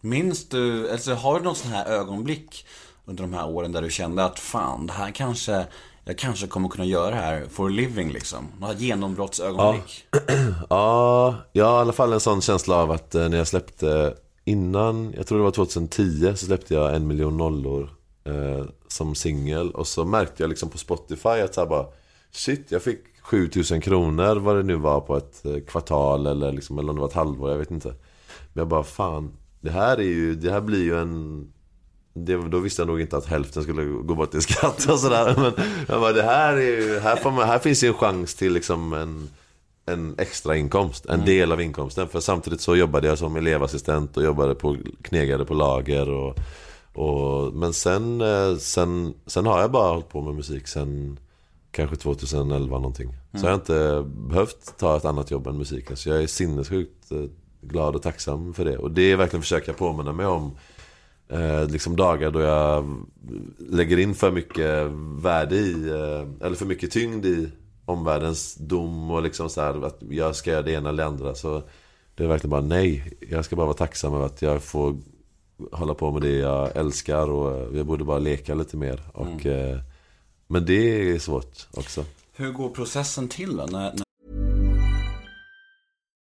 [0.00, 2.66] Minns du, alltså har du någon sån här ögonblick
[3.04, 5.66] under de här åren där du kände att fan, det här kanske,
[6.08, 8.48] jag kanske kommer kunna göra det här for a living liksom?
[8.60, 10.06] Några genombrottsögonblick?
[10.70, 14.14] Ja, jag har i alla fall en sån känsla av att eh, när jag släppte
[14.44, 17.90] innan, jag tror det var 2010, så släppte jag en miljon nollor
[18.24, 19.70] eh, som singel.
[19.70, 21.86] Och så märkte jag liksom på Spotify att så här bara,
[22.30, 26.78] shit, jag fick 7000 kronor vad det nu var på ett eh, kvartal eller, liksom,
[26.78, 27.88] eller om det var ett halvår, jag vet inte.
[27.88, 31.46] Men jag bara, fan, det här är ju, det här blir ju en
[32.24, 35.34] det, då visste jag nog inte att hälften skulle gå bort i skatt och sådär.
[35.40, 35.52] Men
[35.88, 39.28] jag bara, det här är här, man, här finns ju en chans till liksom en,
[39.86, 41.06] en extra inkomst.
[41.06, 42.08] En del av inkomsten.
[42.08, 46.10] För samtidigt så jobbade jag som elevassistent och jobbade på, knegade på lager.
[46.10, 46.38] Och,
[46.92, 51.18] och, men sen, eh, sen, sen har jag bara hållit på med musik sen
[51.70, 53.08] kanske 2011 någonting.
[53.32, 55.96] Så jag har inte behövt ta ett annat jobb än musiken.
[55.96, 57.24] Så jag är sinnessjukt eh,
[57.60, 58.78] glad och tacksam för det.
[58.78, 60.56] Och det är verkligen försöka påminna mig om
[61.28, 62.96] eh, liksom dagar då jag
[63.58, 64.90] lägger in för mycket
[65.22, 67.48] värde i, eh, eller för mycket tyngd i
[67.84, 71.34] omvärldens dom och liksom så här att jag ska göra det ena eller andra.
[71.34, 71.62] Så
[72.14, 73.12] det är verkligen bara nej.
[73.30, 74.96] Jag ska bara vara tacksam över att jag får
[75.72, 79.02] hålla på med det jag älskar och eh, jag borde bara leka lite mer.
[79.12, 79.78] Och, eh,
[80.46, 82.04] men det är svårt också.
[82.32, 83.66] Hur går processen till då?
[83.66, 84.07] När...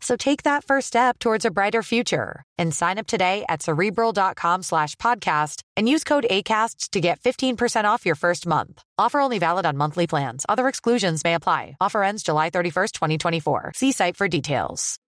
[0.00, 4.62] So take that first step towards a brighter future and sign up today at cerebral.com
[4.62, 8.82] slash podcast and use code ACAST to get 15% off your first month.
[8.98, 10.46] Offer only valid on monthly plans.
[10.48, 11.76] Other exclusions may apply.
[11.80, 13.72] Offer ends July 31st, 2024.
[13.74, 14.98] See site for details.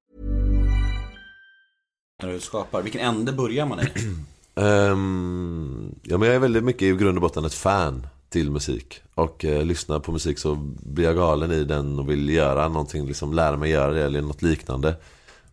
[2.22, 2.82] när du skapar?
[2.82, 3.86] Vilken ände börjar man i?
[4.54, 9.00] Ehm, ja, men jag är väldigt mycket i grund och botten ett fan till musik.
[9.14, 13.06] Och eh, lyssnar på musik så blir jag galen i den och vill göra någonting,
[13.06, 14.94] liksom lära mig göra det eller något liknande.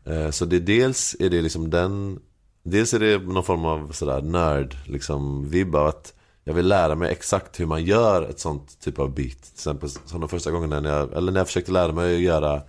[0.05, 2.19] Eh, så det dels är det liksom den,
[2.63, 6.13] dels är det någon form av sådär nörd, liksom vibb av att
[6.43, 9.41] jag vill lära mig exakt hur man gör ett sånt typ av beat.
[9.41, 12.21] Till exempel som de första gångerna när jag, eller när jag försökte lära mig att
[12.21, 12.61] göra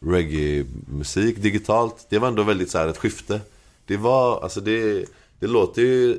[0.00, 2.06] reggae-musik digitalt.
[2.08, 3.40] Det var ändå väldigt så här ett skifte.
[3.86, 5.04] Det var, alltså det,
[5.38, 6.18] det låter ju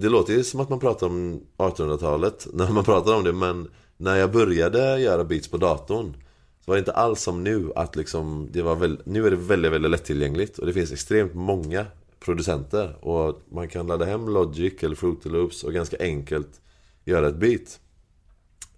[0.00, 3.68] det låter ju som att man pratar om 1800-talet när man pratar om det men
[3.96, 6.16] när jag började göra beats på datorn
[6.64, 9.36] så var det inte alls som nu att liksom det var väl, Nu är det
[9.36, 11.86] väldigt, väldigt lättillgängligt och det finns extremt många
[12.20, 16.60] producenter och man kan ladda hem Logic eller Fruity Loops och ganska enkelt
[17.04, 17.80] göra ett beat.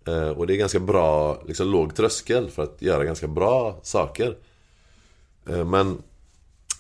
[0.07, 4.37] Eh, och det är ganska bra, liksom låg tröskel för att göra ganska bra saker.
[5.49, 6.03] Eh, men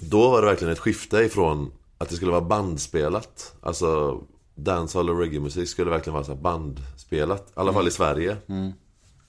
[0.01, 3.55] då var det verkligen ett skifte ifrån att det skulle vara bandspelat.
[3.61, 4.21] Alltså
[4.55, 7.49] dancehall och reggae-musik skulle verkligen vara så bandspelat.
[7.49, 8.37] I alla fall i Sverige.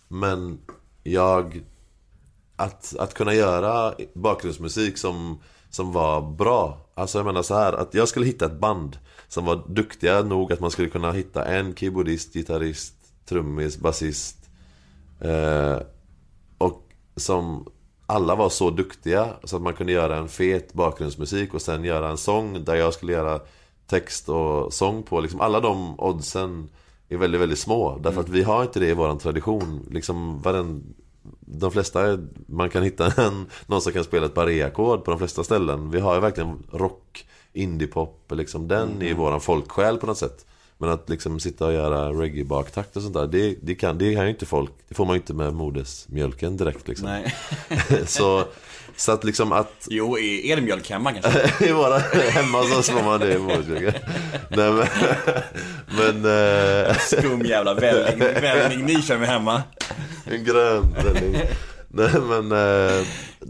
[0.08, 0.60] Men
[1.04, 1.64] jag...
[2.56, 6.78] Att, att kunna göra bakgrundsmusik som, som var bra.
[6.94, 8.98] Alltså jag menar så här att jag skulle hitta ett band
[9.28, 12.96] som var duktiga nog att man skulle kunna hitta en keyboardist, gitarrist,
[13.26, 14.38] trummis, basist.
[15.20, 15.78] Eh,
[16.58, 16.84] och
[17.16, 17.68] som
[18.12, 22.10] alla var så duktiga så att man kunde göra en fet bakgrundsmusik och sen göra
[22.10, 23.40] en sång där jag skulle göra
[23.88, 25.20] text och sång på.
[25.20, 26.70] Liksom alla de oddsen
[27.10, 27.98] är väldigt, väldigt små.
[27.98, 29.88] Därför att vi har inte det i våran tradition.
[29.92, 30.84] Liksom varen,
[31.40, 35.44] de flesta, man kan hitta en, någon som kan spela ett barré-ackord på de flesta
[35.44, 35.92] ställen.
[35.92, 40.46] Vi har ju verkligen rock, indiepop, liksom den är i våran folksjäl på något sätt.
[40.82, 44.24] Men att liksom sitta och göra reggae-baktakt och sånt där, det, det, kan, det kan
[44.24, 44.72] ju inte folk.
[44.88, 47.08] Det får man ju inte med modersmjölken direkt liksom.
[47.08, 47.36] Nej.
[48.06, 48.44] så,
[48.96, 51.66] så att liksom att Jo, i er mjölk hemma kanske?
[51.70, 51.98] i våra
[52.30, 54.02] hemma så slår man det i modersmjölken.
[54.50, 54.88] Nej men,
[55.98, 59.64] men eh, Skum jävla välling, välling ni kör med hemma.
[60.26, 61.42] en grön välling.
[61.88, 63.06] Nej men, men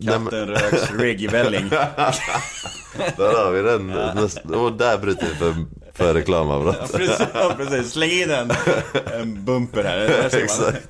[0.06, 1.70] Katten röks, reggae-välling.
[1.70, 3.92] där har vi den.
[4.54, 5.56] Och där bryter vi för,
[6.02, 6.92] för reklamavbrott.
[6.92, 7.92] Precis, ja, precis.
[7.92, 8.52] Släng in en,
[9.14, 10.30] en bumper här.
[10.32, 10.42] Man.
[10.44, 10.88] Exakt.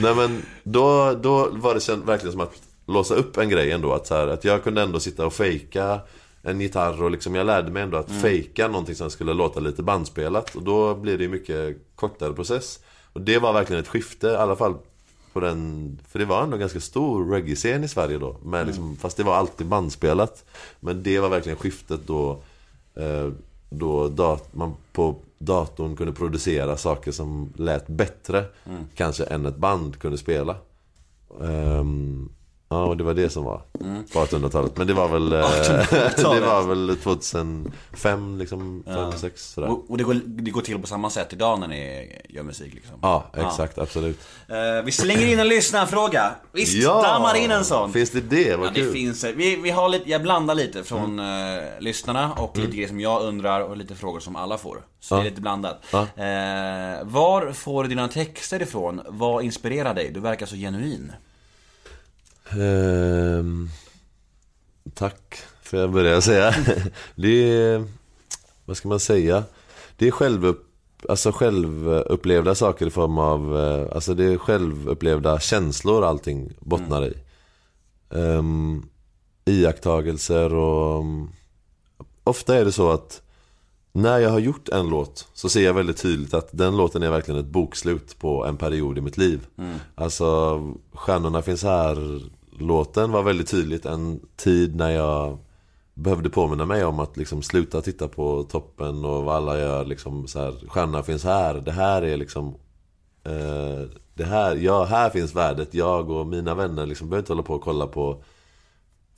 [0.00, 2.54] Nej men då, då var det känd, verkligen som att
[2.86, 3.92] låsa upp en grej ändå.
[3.92, 6.00] Att, så här, att jag kunde ändå sitta och fejka
[6.42, 9.82] en gitarr och liksom jag lärde mig ändå att fejka någonting som skulle låta lite
[9.82, 10.54] bandspelat.
[10.54, 12.78] Och då blir det ju mycket kortare process.
[13.12, 14.74] Och det var verkligen ett skifte, i alla fall
[15.32, 18.36] på den, för det var ändå en ganska stor reggae-scen i Sverige då.
[18.42, 20.44] Med liksom, Fast det var alltid bandspelat.
[20.80, 22.42] Men det var verkligen skiftet då,
[22.96, 23.28] eh,
[23.72, 28.44] då dat- man på datorn kunde producera saker som lät bättre.
[28.94, 30.56] Kanske än ett band kunde spela.
[31.42, 32.28] Ehm,
[32.72, 33.62] ja, och det var det som var
[34.12, 34.76] på 1800-talet.
[34.76, 35.40] Men det var väl, eh,
[36.32, 39.68] det var väl 2005, liksom, 5, 6 sådär.
[39.70, 42.74] Och, och det, går, det går till på samma sätt idag när ni gör musik
[42.74, 42.98] liksom?
[43.02, 44.20] Ja, exakt, absolut.
[44.48, 46.30] Eh, vi slänger in en lyssnarfråga.
[46.52, 47.92] Visst, dammar in en sån.
[47.92, 48.56] Finns det det?
[48.56, 48.92] Vad Ja, det kul.
[48.92, 51.24] finns eh, vi, vi har lite, jag blandar lite från eh,
[51.80, 54.82] lyssnarna och lite grejer som jag undrar och lite frågor som alla får.
[55.00, 55.82] Så det är lite blandat.
[55.90, 56.00] Ja.
[56.00, 59.00] Eh, var får du dina texter ifrån?
[59.08, 60.10] Vad inspirerar dig?
[60.14, 61.12] Du verkar så genuin.
[62.60, 63.68] Ehm,
[64.94, 66.54] tack, får jag börja säga.
[67.14, 67.84] det är,
[68.64, 69.44] vad ska man säga?
[69.96, 70.66] Det är självupp,
[71.08, 77.14] alltså självupplevda saker i form av, eh, alltså det är självupplevda känslor allting bottnar i.
[78.08, 78.88] Um,
[79.44, 81.28] iakttagelser och mm,
[82.24, 83.22] ofta är det så att
[83.92, 87.10] när jag har gjort en låt så ser jag väldigt tydligt att den låten är
[87.10, 89.46] verkligen ett bokslut på en period i mitt liv.
[89.94, 90.60] Alltså
[90.92, 91.62] Stjärnorna finns
[92.58, 95.38] Låten var väldigt tydligt en tid när jag
[95.94, 99.84] behövde påminna mig om att liksom sluta titta på toppen och vad alla gör.
[99.84, 102.54] Liksom så här, Stjärnorna finns här, det här är liksom
[103.24, 105.74] eh, det här, ja, här finns värdet.
[105.74, 108.22] Jag och mina vänner liksom behöver inte hålla på och kolla på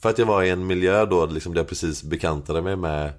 [0.05, 3.12] för att jag var i en miljö då liksom, där jag precis bekantade mig med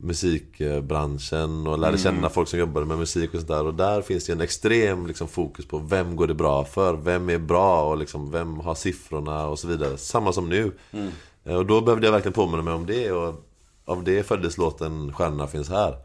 [0.00, 3.64] musikbranschen och lärde känna folk som jobbade med musik och sådär.
[3.66, 6.94] Och där finns det en extrem liksom, fokus på vem går det bra för?
[6.96, 9.96] Vem är bra och liksom, vem har siffrorna och så vidare.
[9.96, 10.72] Samma som nu.
[11.44, 13.44] Eh, Och då behövde jag verkligen påminna mig om det och
[13.84, 15.96] av det föddes låten Stjärnorna finns här.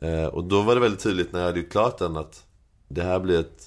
[0.00, 2.44] Eh, Och då var det väldigt tydligt när jag hade gjort klart den att
[2.88, 3.66] det här blir ett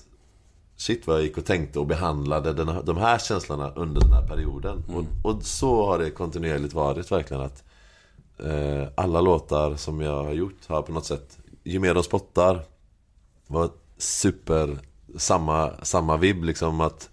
[0.77, 4.27] Shit vad jag gick och tänkte och behandlade den, de här känslorna under den här
[4.27, 4.83] perioden.
[5.23, 7.63] Och, och så har det kontinuerligt varit verkligen att
[8.43, 12.59] eh, Alla låtar som jag har gjort har på något sätt Ju mer de spottar
[13.47, 14.77] Var super
[15.17, 17.09] Samma, samma vibb liksom att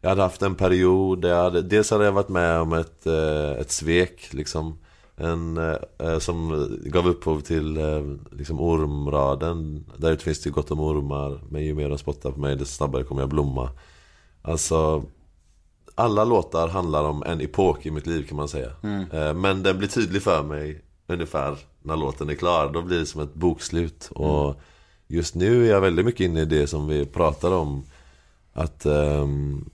[0.00, 3.06] Jag hade haft en period där jag hade, Dels hade jag varit med om ett,
[3.06, 4.78] eh, ett svek liksom
[5.16, 9.84] en, eh, eh som gav upphov till eh, liksom ormraden.
[9.96, 12.74] Där ute finns det gott om ormar Men ju mer de spottar på mig desto
[12.76, 13.70] snabbare kommer jag blomma.
[14.42, 15.04] Alltså
[15.94, 18.70] alla låtar handlar om en epok i mitt liv kan man säga.
[19.12, 22.70] Eh, Men den blir tydlig för mig Ungefär när låten är klar.
[22.72, 24.10] Då blir det som ett bokslut.
[24.14, 24.60] Och
[25.06, 27.84] just nu är jag väldigt mycket inne i det som vi pratar om.
[28.52, 29.70] Att ehm,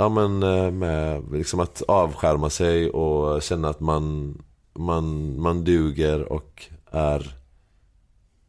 [0.00, 4.34] Ja men eh, med liksom att avskärma sig och känna att man,
[4.74, 7.34] man, man duger och är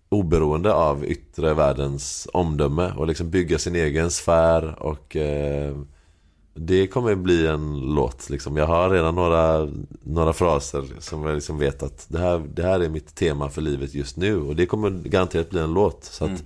[0.10, 5.78] oberoende av yttre världens omdöme och liksom bygga sin egen sfär och eh,
[6.62, 8.58] det kommer bli en låt liksom.
[8.58, 9.70] Jag har redan några,
[10.04, 13.62] några fraser som jag liksom vet att det här, det här är mitt tema för
[13.62, 16.04] livet just nu och det kommer garanterat bli en låt.
[16.04, 16.44] Så att,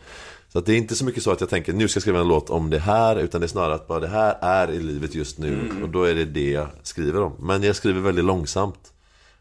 [0.51, 2.19] så att det är inte så mycket så att jag tänker nu ska jag skriva
[2.19, 4.79] en låt om det här utan det är snarare att bara det här är i
[4.79, 7.33] livet just nu och då är det det jag skriver om.
[7.39, 8.89] Men jag skriver väldigt långsamt.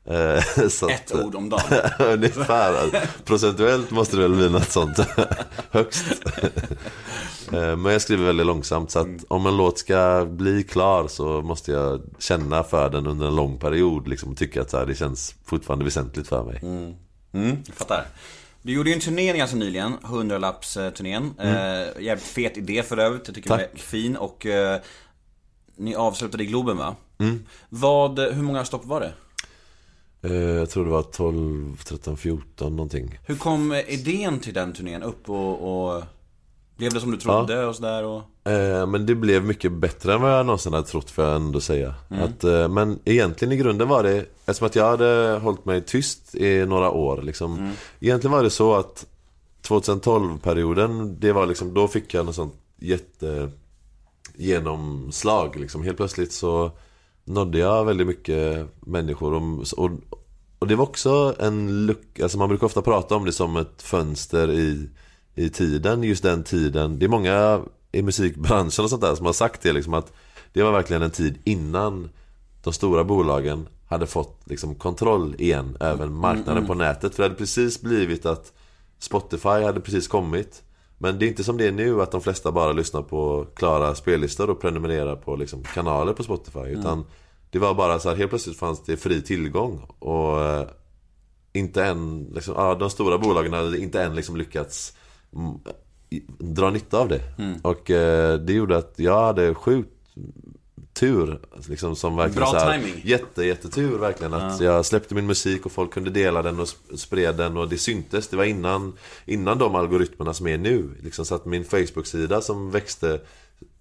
[0.04, 1.62] Eh, att- Ett ord om dagen.
[1.98, 2.74] Ungefär.
[3.24, 4.98] Procentuellt måste det väl bli något sånt
[5.70, 6.22] högst.
[7.52, 11.42] Eh, Men jag skriver väldigt långsamt så att om en låt ska bli klar så
[11.42, 14.08] måste jag känna för den under en lång period.
[14.08, 16.58] Liksom, tycka att så här, det känns fortfarande väsentligt för mig.
[17.32, 18.06] Mm, jag fattar.
[18.62, 21.30] Du gjorde ju en turné ganska nyligen, 100-lappsturnén.
[21.38, 23.70] Eh, jävligt fet idé för övrigt, jag tycker den Tack.
[23.74, 24.80] är fin och eh,
[25.76, 26.96] ni avslutade i Globen va?
[27.68, 29.12] Vad, hur många stopp var det?
[30.28, 33.18] Eh, Jag tror det var 12, 13, 14 någonting.
[33.26, 36.02] Hur kom idén till den turnén upp och, och
[36.82, 38.04] blev det som du trodde och sådär?
[38.04, 38.50] Och...
[38.50, 41.60] Eh, Men det blev mycket bättre än vad jag någonsin hade trott får jag ändå
[41.60, 41.94] säga.
[42.08, 46.34] Att, eh, men egentligen i grunden var det, eftersom att jag hade hållit mig tyst
[46.34, 47.72] i några år liksom.
[48.00, 49.06] Egentligen var det så att
[49.62, 53.50] 2012-perioden, det var liksom, då fick jag något sånt jätte
[54.36, 55.82] genomslag liksom.
[55.82, 56.70] Helt plötsligt så
[57.24, 59.42] nådde jag väldigt mycket människor och,
[59.76, 59.90] och,
[60.58, 63.82] och det var också en lucka, alltså man brukar ofta prata om det som ett
[63.82, 64.88] fönster i,
[65.34, 66.98] i tiden, just den tiden.
[66.98, 67.60] Det är många
[67.92, 70.12] i musikbranschen och sånt där som har sagt det liksom att
[70.52, 72.10] det var verkligen en tid innan
[72.62, 77.14] de stora bolagen hade fått liksom kontroll igen över marknaden på nätet.
[77.14, 78.52] För det hade precis blivit att
[78.98, 80.62] Spotify hade precis kommit.
[80.98, 83.94] Men det är inte som det är nu att de flesta bara lyssnar på klara
[83.94, 86.58] spellistor och prenumererar på liksom kanaler på Spotify.
[86.58, 87.04] Utan
[87.50, 89.82] det var bara så här, helt plötsligt fanns det fri tillgång.
[89.98, 90.66] Och eh,
[91.52, 95.01] inte än, liksom, ja, de stora bolagen hade inte än liksom lyckats mm,
[96.38, 97.20] dra nytta av det.
[97.62, 99.88] Och eh, det gjorde att jag hade sjukt
[100.92, 101.40] tur.
[101.68, 103.00] Liksom, som verkligen Bra så här, timing.
[103.04, 104.34] Jätte, jättetur verkligen.
[104.34, 107.68] Att jag släppte min musik och folk kunde dela den och sp- spred den och
[107.68, 108.28] det syntes.
[108.28, 108.92] Det var innan,
[109.26, 110.90] innan de algoritmerna som är nu.
[111.02, 113.20] Liksom, så att min Facebook-sida som växte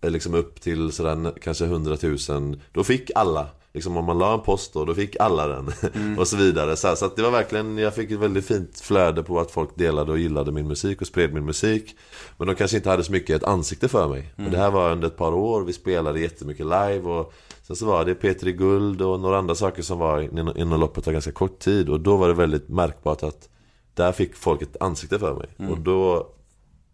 [0.02, 1.98] eh, liksom upp till sådär kanske 100
[2.30, 2.60] 000.
[2.72, 3.48] Då fick alla.
[3.74, 5.72] Liksom om man la en post då, då fick alla den.
[6.20, 6.76] och så vidare.
[6.76, 9.70] Så, här, så det var verkligen, jag fick ett väldigt fint flöde på att folk
[9.76, 11.96] delade och gillade min musik och spred min musik.
[12.38, 14.34] Men de kanske inte hade så mycket ett ansikte för mig.
[14.38, 17.34] Och det här var under ett par år, vi spelade jättemycket live och
[17.72, 21.14] Sen så var det Petri Guld och några andra saker som var inom, loppet av
[21.14, 21.90] ganska kort tid.
[21.90, 23.50] Och då var det väldigt märkbart att
[23.94, 25.48] där fick folk ett ansikte för mig.
[25.70, 26.28] Och då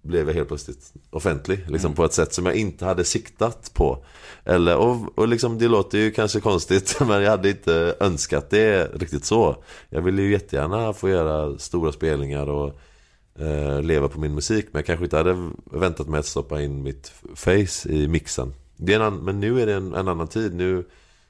[0.07, 1.65] blev jag helt plötsligt offentlig.
[1.69, 4.05] Liksom, På ett sätt som jag inte hade siktat på.
[4.45, 8.91] Eller, och, och liksom, det låter ju kanske konstigt men jag hade inte önskat det
[8.95, 9.63] riktigt så.
[9.89, 12.79] Jag ville ju jättegärna få göra stora spelningar och
[13.39, 14.65] eh, leva på min musik.
[14.71, 18.53] Men jag kanske inte hade väntat mig att stoppa in mitt face i mixen.
[18.77, 20.55] Det är en men nu är det en, en annan tid.
[20.55, 20.85] Nu,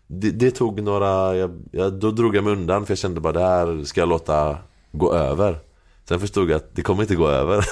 [0.08, 3.34] det, det tog några, jag, jag, då drog jag mig undan för jag kände bara
[3.34, 4.58] det här ska jag låta
[4.92, 5.60] gå över.
[6.08, 7.58] Sen förstod jag att det kommer inte gå över.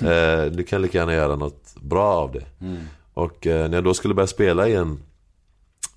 [0.00, 2.44] eh, du kan lika gärna göra något bra av det.
[3.14, 5.02] Och eh, när jag då skulle börja spela igen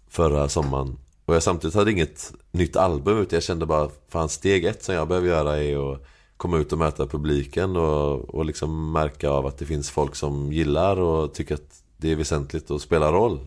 [0.10, 4.66] förra sommaren och jag samtidigt hade inget nytt album utan jag kände bara fan steg
[4.66, 6.06] ett som jag behöver göra är att
[6.38, 10.54] komma ut och möta publiken och, och liksom märka av att det finns folk som
[10.54, 13.40] gillar och tycker att det är väsentligt att spela roll.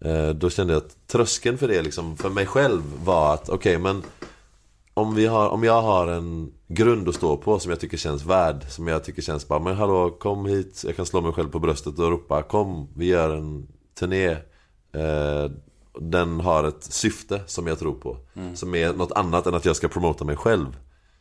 [0.00, 3.78] Eh, Då kände jag att tröskeln för det liksom, för mig själv var att okej
[3.78, 4.02] men
[4.98, 8.24] om, vi har, om jag har en grund att stå på som jag tycker känns
[8.24, 11.48] värd Som jag tycker känns bara, men hallå kom hit Jag kan slå mig själv
[11.48, 13.68] på bröstet och ropa Kom, vi gör en
[13.98, 14.28] turné
[14.92, 15.50] eh,
[16.00, 18.16] Den har ett syfte som jag tror på
[18.54, 20.76] Som är något annat än att jag ska promota mig själv.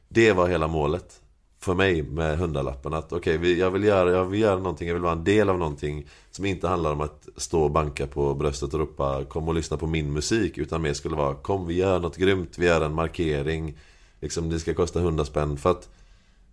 [0.09, 1.21] Det var hela målet
[1.60, 4.95] för mig med hundralappen att okej, okay, jag, vill göra, jag vill göra någonting Jag
[4.95, 8.34] vill vara en del av någonting Som inte handlar om att stå och banka på
[8.34, 11.74] bröstet och ropa Kom och lyssna på min musik Utan mer skulle vara Kom vi
[11.74, 13.78] gör något grymt, vi gör en markering.
[14.20, 15.58] Liksom det ska kosta 100 spänn.
[15.58, 15.89] För att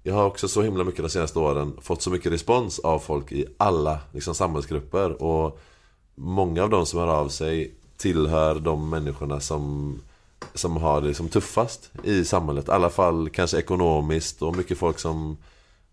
[0.03, 3.33] Jag har också så himla mycket de senaste åren Fått så mycket respons av folk
[3.33, 5.23] i alla liksom, samhällsgrupper.
[5.23, 5.61] Och
[6.15, 9.99] Många av de som hör av sig Tillhör de människorna som
[10.55, 14.99] som har det som tuffast i samhället I alla fall kanske ekonomiskt och mycket folk
[14.99, 15.37] som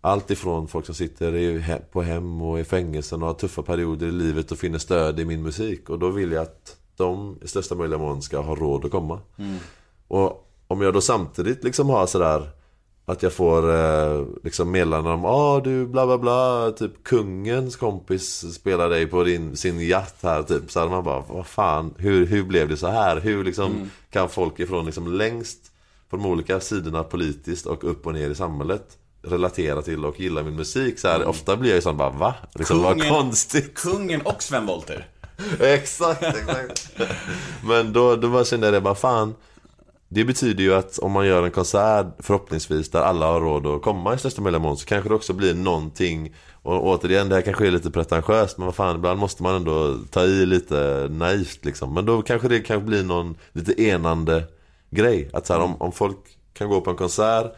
[0.00, 4.12] allt ifrån folk som sitter på hem och i fängelsen och har tuffa perioder i
[4.12, 5.90] livet och finner stöd i min musik.
[5.90, 9.20] Och då vill jag att de i största möjliga mån ska ha råd att komma.
[10.08, 12.50] Och om jag då samtidigt liksom har sådär
[13.12, 16.70] att jag får eh, liksom meddelanden om ah du bla bla bla.
[16.78, 20.70] Typ kungens kompis spelar dig på din, sin yacht här typ.
[20.70, 23.20] Så hade man bara vad fan hur, hur blev det så här?
[23.20, 25.58] Hur liksom kan folk ifrån liksom längst
[26.10, 30.42] Från de olika sidorna politiskt och upp och ner i samhället relaterar till och gillar
[30.42, 30.98] min musik?
[30.98, 32.34] Så här, Ofta blir jag ju sån bara va?
[32.54, 33.74] Liksom, vad Kungen- konstigt.
[33.74, 35.06] Kungen och Sven Wollter.
[35.60, 36.90] Exakt, exakt.
[37.64, 39.34] Men då, då bara kände jag det, bara fan
[40.14, 43.82] det betyder ju att om man gör en konsert förhoppningsvis där alla har råd att
[43.82, 46.34] komma i största möjliga mån så kanske det också blir någonting.
[46.62, 49.98] Och återigen, det här kanske är lite pretentiöst men vad fan, ibland måste man ändå
[50.10, 51.94] ta i lite naivt liksom.
[51.94, 54.44] Men då kanske det kan bli någon lite enande
[54.90, 55.30] grej.
[55.32, 56.18] Att så här, om, om folk
[56.52, 57.56] kan gå på en konsert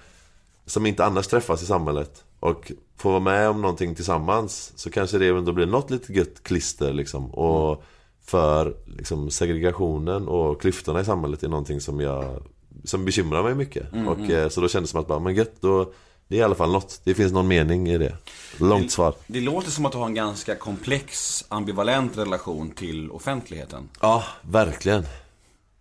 [0.66, 5.18] som inte annars träffas i samhället och få vara med om någonting tillsammans så kanske
[5.18, 7.34] det ändå blir något lite gött klister liksom.
[7.34, 7.84] Och
[8.24, 12.42] för liksom, segregationen och klyftorna i samhället är någonting som jag
[12.84, 13.86] som bekymrar mig mycket.
[14.06, 15.92] Och, eh, så då kändes det som att bara, men gött, då,
[16.28, 17.00] det är i alla fall något.
[17.04, 18.16] Det finns någon mening i det.
[18.60, 19.14] Långt svar.
[19.26, 23.88] Det låter som att du har en ganska komplex, ambivalent relation till offentligheten.
[24.00, 25.04] Ja, verkligen.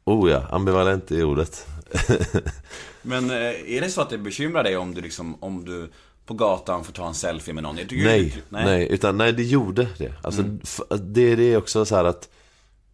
[0.04, 1.68] Oh ja, ambivalent är ordet.
[3.02, 5.90] Men eh, är det så att det bekymrar dig om du liksom, om du
[6.26, 7.78] på gatan får ta en selfie med någon?
[7.78, 10.14] Jag tycker Nej, det- nej, utan nej det gjorde det.
[10.22, 12.30] Alltså, f- det, det är också så här att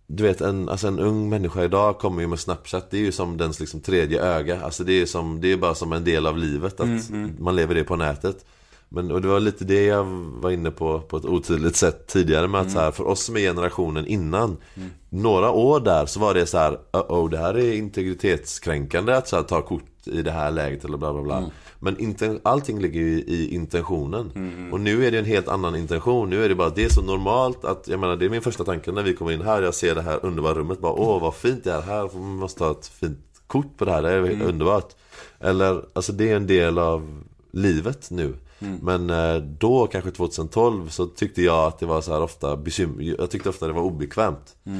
[0.07, 2.91] Du vet en, alltså en ung människa idag kommer ju med Snapchat.
[2.91, 4.61] Det är ju som dens liksom tredje öga.
[4.61, 7.09] Alltså det är, som, det är bara som en del av livet att
[7.39, 8.45] man lever det på nätet.
[8.91, 10.03] Men, och det var lite det jag
[10.41, 13.35] var inne på på ett otydligt sätt tidigare med att så här, för oss som
[13.37, 14.57] är generationen innan
[15.09, 19.35] Några år där så var det så här, oh det här är integritetskränkande att så
[19.35, 22.99] här, ta kort i det här läget eller bla bla bla Men inte, allting ligger
[22.99, 24.31] ju i intentionen.
[24.73, 26.29] Och nu är det en helt annan intention.
[26.29, 28.63] Nu är det bara, det är så normalt att, jag menar det är min första
[28.63, 29.61] tanke när vi kommer in här.
[29.61, 32.09] Jag ser det här underbara rummet, bara åh vad fint det är här.
[32.19, 34.93] Man måste ha ett fint kort på det här, det är helt underbart.
[35.39, 37.21] Eller, alltså det är en del av
[37.51, 38.33] livet nu.
[38.81, 43.15] Men eh, då, kanske 2012, så tyckte jag att det var så här ofta bekym-
[43.19, 44.55] Jag tyckte ofta det var obekvämt.
[44.65, 44.71] Eh,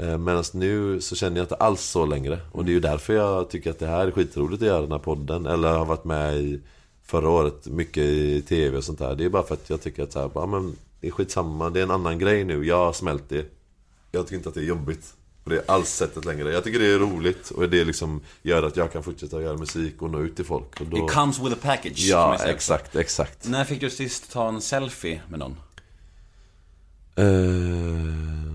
[0.00, 2.40] Medan nu så känner jag inte alls så längre.
[2.52, 4.92] Och det är ju därför jag tycker att det här är skitroligt att göra den
[4.92, 5.46] här podden.
[5.46, 6.60] Eller har varit med i
[7.04, 9.14] förra året mycket i tv och sånt där.
[9.14, 11.70] Det är bara för att jag tycker att så här, ja, men det är skitsamma,
[11.70, 12.66] det är en annan grej nu.
[12.66, 13.46] Jag har smält det.
[14.12, 16.52] Jag tycker inte att det är jobbigt på det alls sättet längre.
[16.52, 20.02] Jag tycker det är roligt och det liksom gör att jag kan fortsätta göra musik
[20.02, 20.80] och nå ut till folk.
[20.80, 20.96] Och då...
[20.96, 21.98] It comes with a package.
[21.98, 23.48] Ja, exakt, exakt.
[23.48, 25.56] När fick du sist ta en selfie med någon?
[27.16, 28.49] Ehm.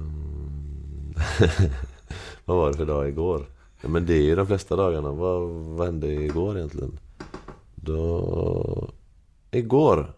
[2.46, 3.46] vad var det för dag igår?
[3.82, 5.12] Ja, men det är ju de flesta dagarna.
[5.12, 7.00] Vad, vad hände igår egentligen?
[7.76, 8.90] Då...
[9.52, 10.14] Igår?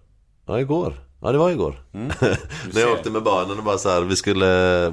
[0.46, 1.07] Ja, igår.
[1.22, 1.82] Ja, det var igår.
[1.92, 4.46] När jag åkte med barnen och bara så här, vi skulle,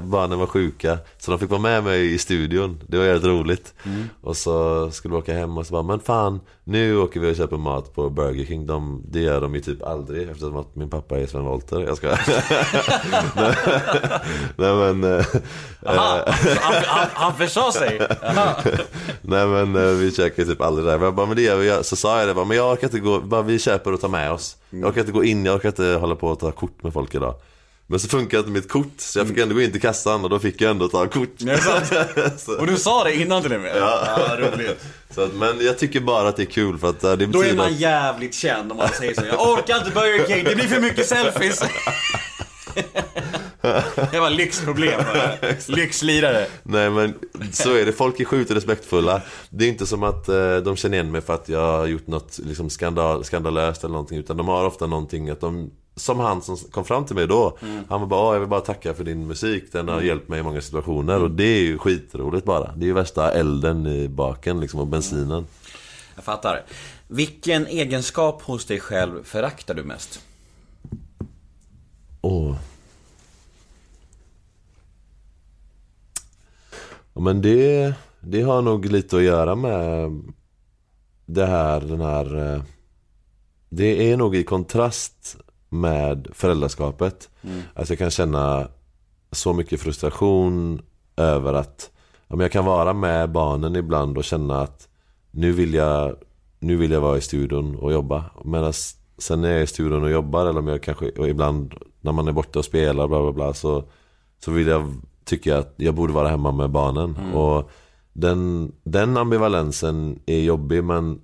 [0.03, 0.97] barnen var sjuka.
[1.17, 2.81] Så de fick vara med mig i studion.
[2.87, 3.73] Det var jävligt roligt.
[4.21, 7.35] Och så skulle vi åka hem och så bara, men fan, nu åker vi och
[7.35, 8.65] köper mat på Burger King.
[8.67, 11.79] De, det gör de ju typ aldrig eftersom att min pappa är Sven Wollter.
[11.79, 12.07] Jag ska.
[13.35, 13.55] Nej,
[14.55, 15.03] Nej men...
[15.19, 15.25] eh,
[15.85, 16.19] Aha,
[16.61, 17.99] han, han, han försade sig.
[19.21, 20.99] Nej men eh, vi käkar typ aldrig där.
[20.99, 21.83] Jag bara, men det gör vi.
[21.83, 24.09] Så sa jag det bara, men jag orkar inte gå, bara vi köper och tar
[24.09, 24.57] med oss.
[24.69, 27.15] Jag orkar inte gå in, jag orkar inte hålla på och ta kort med folk
[27.15, 27.35] idag.
[27.87, 30.29] Men så funkar inte mitt kort, så jag fick ändå gå in till kassan och
[30.29, 31.29] då fick jag ändå ta kort.
[32.37, 33.77] Så, Och du sa det innan till och med?
[33.77, 34.85] Ja, roligt.
[35.15, 37.43] så att, men jag tycker bara att det är kul för att eh, det Då
[37.43, 39.25] är man jävligt känd om man säger så.
[39.25, 41.63] Jag orkar inte Burger King, det blir för mycket selfies.
[44.11, 45.01] Det var lyxproblem.
[45.67, 46.47] Lyxlirare.
[46.63, 47.13] Nej men
[47.51, 49.21] så är det, folk är sjukt respektfulla.
[49.49, 52.07] Det är inte som att eh, de känner igen mig för att jag har gjort
[52.07, 56.41] något liksom, skandal, skandalöst eller någonting Utan de har ofta någonting att de Som han
[56.41, 57.57] som kom fram till mig då
[57.89, 59.63] Han var bara "Åh, jag vill bara tacka för din musik.
[59.71, 61.23] Den har hjälpt mig i många situationer.
[61.23, 62.71] Och det är ju skitroligt bara.
[62.75, 65.45] Det är ju värsta elden i baken liksom och bensinen.
[66.15, 66.63] Jag fattar.
[67.07, 70.19] Vilken egenskap hos dig själv föraktar du mest?
[72.21, 72.55] Åh
[77.15, 80.11] Ja men det, det har nog lite att göra med
[81.25, 82.61] det här, den här eh,
[83.69, 85.37] Det är nog i kontrast
[85.69, 87.29] med föräldraskapet.
[87.73, 88.67] Att jag kan känna
[89.31, 90.81] så mycket frustration
[91.17, 91.91] över att
[92.27, 94.87] ja, men Jag kan vara med barnen ibland och känna att
[95.31, 96.15] nu vill jag,
[96.59, 98.25] nu vill jag vara i studion och jobba.
[98.43, 98.73] Medan
[99.17, 102.27] sen när jag är i studion och jobbar eller om jag kanske, ibland när man
[102.27, 103.83] är borta och spelar bla bla bla så
[104.39, 104.93] Så vill jag,
[105.25, 107.71] tycker jag att jag borde vara hemma med barnen och
[108.13, 111.21] den, den ambivalensen är jobbig men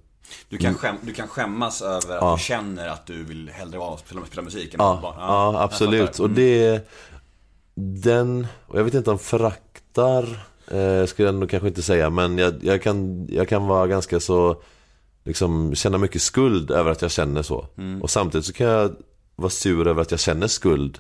[0.50, 2.18] Du kan, skäm, du kan skämmas över att Mm.
[2.30, 2.36] Ja.
[2.38, 5.16] du känner att du vill hellre vara spela, spela musik än Ja, barn.
[5.20, 6.10] ja, jag absolut.
[6.10, 6.24] fattar.
[6.24, 6.88] Och det
[7.76, 10.24] Den, och jag vet inte om föraktar
[10.72, 14.20] eh, Skulle jag nog kanske inte säga Men jag, jag, kan, jag kan vara ganska
[14.20, 14.62] så
[15.24, 17.66] Liksom känna mycket skuld över att jag känner så
[18.02, 18.92] Och samtidigt så kan jag
[19.36, 21.00] vara sur över att jag känner skuld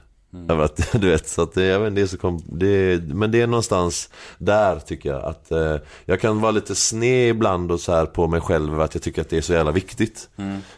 [0.49, 3.13] Över att, du vet, så att det, jag vet, det är så kom, det, är-
[3.13, 5.75] Men det är någonstans där tycker jag att eh,
[6.05, 9.03] Jag kan vara lite sned ibland och så här på mig själv över att jag
[9.03, 10.29] tycker att det är så jävla viktigt.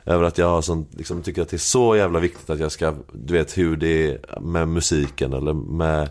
[0.05, 2.71] Över att jag har sånt, liksom, tycker att det är så jävla viktigt att jag
[2.71, 6.09] ska, du vet hur det är med musiken eller med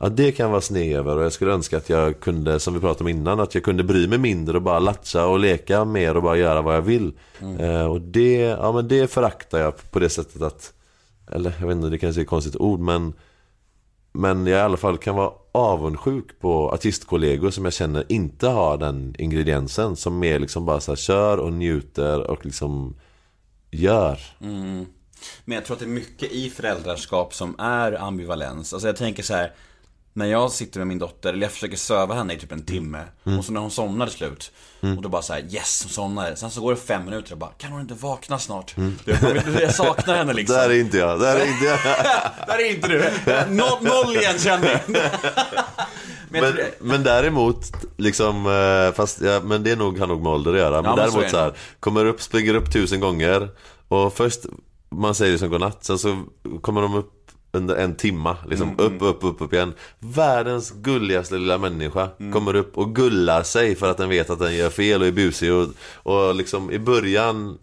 [0.00, 1.16] Ja det kan vara sned över.
[1.16, 3.84] Och jag skulle önska att jag kunde, som vi pratade om innan, att jag kunde
[3.84, 7.12] bry mig mindre och bara latcha och leka mer och bara göra vad jag vill.
[7.60, 10.72] Eh, och det, ja men det föraktar jag på det sättet att,
[11.32, 13.12] eller jag vet inte, det kanske är ett konstigt ord men
[14.12, 18.78] Men jag i alla fall kan vara avundsjuk på artistkollegor som jag känner inte har
[18.78, 22.96] den ingrediensen Som mer liksom bara så här, kör och njuter och liksom
[23.70, 24.86] gör mm.
[25.44, 28.72] Men jag tror att det är mycket i föräldraskap som är ambivalens.
[28.72, 29.52] Alltså jag tänker så här.
[30.14, 33.02] När jag sitter med min dotter, eller jag försöker söva henne i typ en timme.
[33.38, 34.52] Och så när hon somnar till slut.
[34.80, 37.38] Och då bara så här: yes hon somnade Sen så går det fem minuter och
[37.38, 38.74] bara, kan hon inte vakna snart?
[39.04, 40.56] Jag, bara, jag saknar henne liksom.
[40.56, 41.78] Där är inte jag, där är inte jag.
[42.46, 43.10] Där är inte du!
[43.54, 44.78] Noll, noll igenkänning!
[46.32, 50.52] Men jag Men, däremot, liksom, eh, fast, ja, men det nog, har nog med ålder
[50.52, 50.82] att göra.
[50.82, 53.48] Men men så är däremot det så här, kommer upp, springer upp tusen gånger.
[53.88, 54.40] Och först,
[54.90, 56.24] man säger liksom godnatt, sen så
[56.60, 57.21] kommer de upp
[57.52, 59.74] under en timma, liksom Mm, upp, upp, upp, upp igen.
[59.98, 62.32] Världens gulligaste lilla människa Mm.
[62.32, 65.12] kommer upp och gullar sig för att den vet att den gör fel och är
[65.12, 65.66] busig och,
[66.02, 67.58] och liksom i början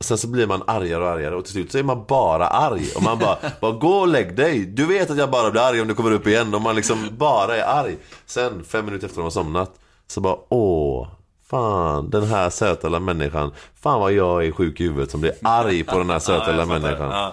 [0.00, 2.86] Sen så blir man argare och argare och till slut så är man bara arg
[2.96, 4.58] och man bara, bara gå och lägg dig.
[4.66, 7.08] Du vet att jag bara blir arg om du kommer upp igen och man liksom
[7.18, 7.96] bara är arg.
[8.26, 9.70] Sen, fem minuter efter de har somnat,
[10.06, 11.08] så bara åh,
[11.50, 13.50] fan den här söta lilla människan.
[13.82, 16.66] Fan vad jag är sjuk i huvudet som blir arg på den här söta lilla
[16.66, 17.32] människan.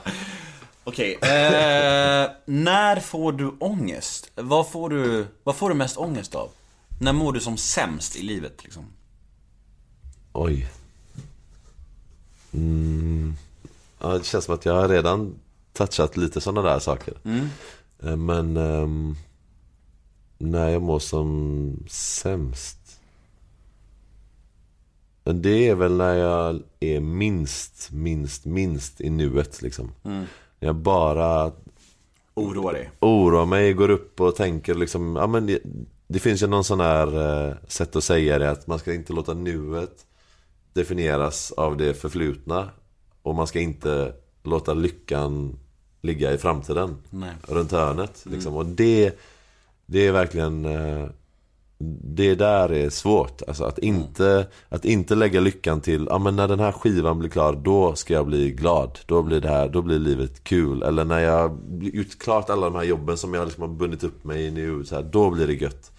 [0.84, 4.32] Okej, eh, när får du ångest?
[4.36, 6.50] Vad får du, vad får du mest ångest av?
[7.00, 8.86] När mår du som sämst i livet liksom?
[10.34, 10.68] Oj.
[12.54, 13.34] Mm.
[14.00, 15.36] Ja, det känns som att jag har redan
[15.74, 17.14] touchat lite sådana där saker.
[18.04, 19.16] Eh, Men ehm,
[20.38, 22.78] när jag mår som sämst.
[25.24, 29.92] Det är väl när jag är minst, minst, minst i nuet liksom.
[30.02, 30.26] När
[30.64, 31.52] jag bara
[32.34, 32.90] Oroa dig?
[33.00, 35.60] oroar mig, går upp och tänker liksom, ja men det,
[36.08, 37.08] det finns ju någon sån här
[37.48, 40.06] eh, sätt att säga det att man ska inte låta nuet
[40.74, 42.70] definieras av det förflutna
[43.22, 44.14] och man ska inte
[44.44, 45.60] låta lyckan
[46.02, 47.34] ligga i framtiden, Nej.
[47.48, 48.56] runt hörnet liksom.
[48.56, 49.20] Och det,
[49.86, 51.08] det är verkligen eh,
[52.04, 56.48] det där är svårt, alltså att inte, att inte lägga lyckan till, ja men när
[56.48, 59.00] den här skivan blir klar, då ska jag bli glad.
[59.06, 60.84] Då blir det här, då blir livet kul.
[60.84, 64.24] Eller när jag gjort klart alla de här jobben som jag liksom har bundit upp
[64.24, 65.92] mig i nu, så här, då blir det gött.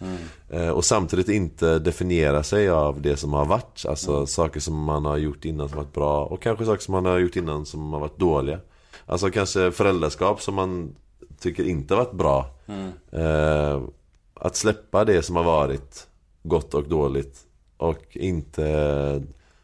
[0.50, 3.84] Eh, och samtidigt inte definiera sig av det som har varit.
[3.88, 7.06] Alltså saker som man har gjort innan som varit bra och kanske saker som man
[7.06, 8.58] har gjort innan som har varit dåliga.
[9.06, 10.94] Alltså kanske föräldraskap som man
[11.40, 12.46] tycker inte har varit bra.
[13.12, 13.82] Eh,
[14.44, 16.06] att släppa det som har varit
[16.42, 17.40] gott och dåligt
[17.76, 19.22] och inte,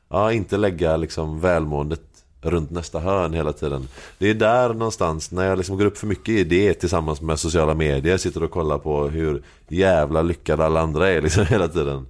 [0.08, 2.00] ja, inte lägga liksom välmåendet
[2.40, 3.88] runt nästa hörn hela tiden.
[4.18, 7.38] Det är där någonstans, när jag liksom går upp för mycket i det tillsammans med
[7.38, 12.06] sociala medier, sitter och kollar på hur jävla lyckade alla andra är liksom hela tiden.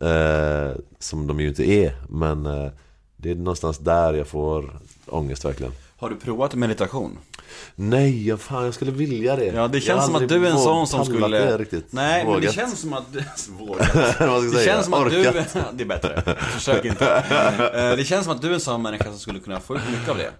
[0.00, 2.70] Eh, som de ju inte är, men eh,
[3.16, 5.72] det är någonstans där jag får ångest verkligen.
[6.04, 7.18] Har du provat meditation?
[7.74, 9.44] Nej, jag, fan jag skulle vilja det.
[9.44, 11.38] Ja, det känns som att du är en sån som skulle...
[11.38, 11.86] Det riktigt.
[11.90, 12.54] Nej, men det Vågat.
[12.54, 13.18] känns som att du...
[13.58, 13.92] Vågat.
[14.42, 14.64] Det säga?
[14.72, 15.20] känns som att du...
[15.28, 15.56] Orkat.
[15.72, 16.36] Det är bättre.
[16.36, 17.06] Försök inte.
[17.74, 19.82] Eh, Det känns som att du är en sån människa som skulle kunna få ut
[19.90, 20.30] mycket av det.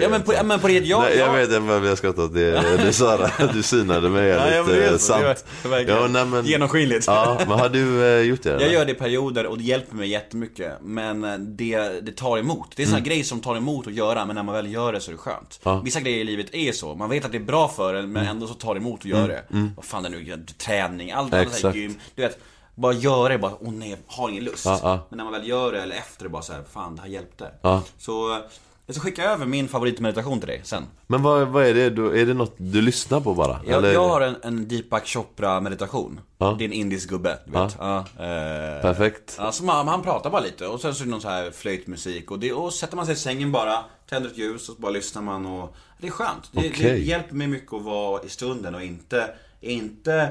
[0.00, 1.00] Ja men på, ja, men på det, jag...
[1.00, 2.34] Nej, jag jag- vet inte vad jag skrattar åt.
[2.34, 4.90] Det, det Sara, du synade mig Ja, ja, men det.
[4.90, 5.44] Det sant.
[5.62, 7.06] det verkligen Ja, nej, men, Genomskinligt.
[7.06, 8.50] ja, men har du eh, gjort det?
[8.54, 8.64] eller?
[8.64, 10.72] Jag gör det i perioder och det hjälper mig jättemycket.
[10.82, 12.68] Men eh, det, det tar emot.
[12.76, 14.92] Det är sån här grej som tar emot att göra, men när man väl gör
[14.92, 15.60] det så är det skönt.
[15.62, 15.80] Ja.
[15.84, 16.94] Vissa grejer i livet är så.
[16.94, 19.04] Man vet att det är bra för en, men ändå så tar det emot att
[19.06, 19.42] göra det.
[19.76, 21.76] Vad fan det nu träning, allt, här Exakt.
[21.76, 21.94] gym.
[22.14, 22.38] Du vet,
[22.74, 24.66] bara göra det, bara åh nej, jag har ingen lust.
[24.66, 25.06] Ja, ja.
[25.08, 27.08] Men när man väl gör det, eller efter det, bara så här, fan det här
[27.08, 27.50] hjälpte.
[27.98, 28.42] Så
[28.86, 30.82] jag ska skicka över min favoritmeditation till dig sen.
[31.06, 31.90] Men vad, vad är det?
[31.90, 33.60] Du, är det något du lyssnar på bara?
[33.66, 36.20] Jag, Eller- jag har en, en Deepak Chopra meditation.
[36.38, 36.54] Ja.
[36.58, 37.76] Det är en indisk gubbe, du vet.
[37.78, 37.98] Ja.
[37.98, 39.36] eh, Perfekt.
[39.38, 42.30] Alltså man, han pratar bara lite och sen så är det någon så här flöjtmusik
[42.30, 44.90] och, det, och sätter man sig i sängen bara, tänder ett ljus och så bara
[44.92, 46.48] lyssnar man och Det är skönt.
[46.52, 47.08] Det, det Okej.
[47.08, 49.30] hjälper mig mycket att vara i stunden och inte,
[49.60, 50.30] inte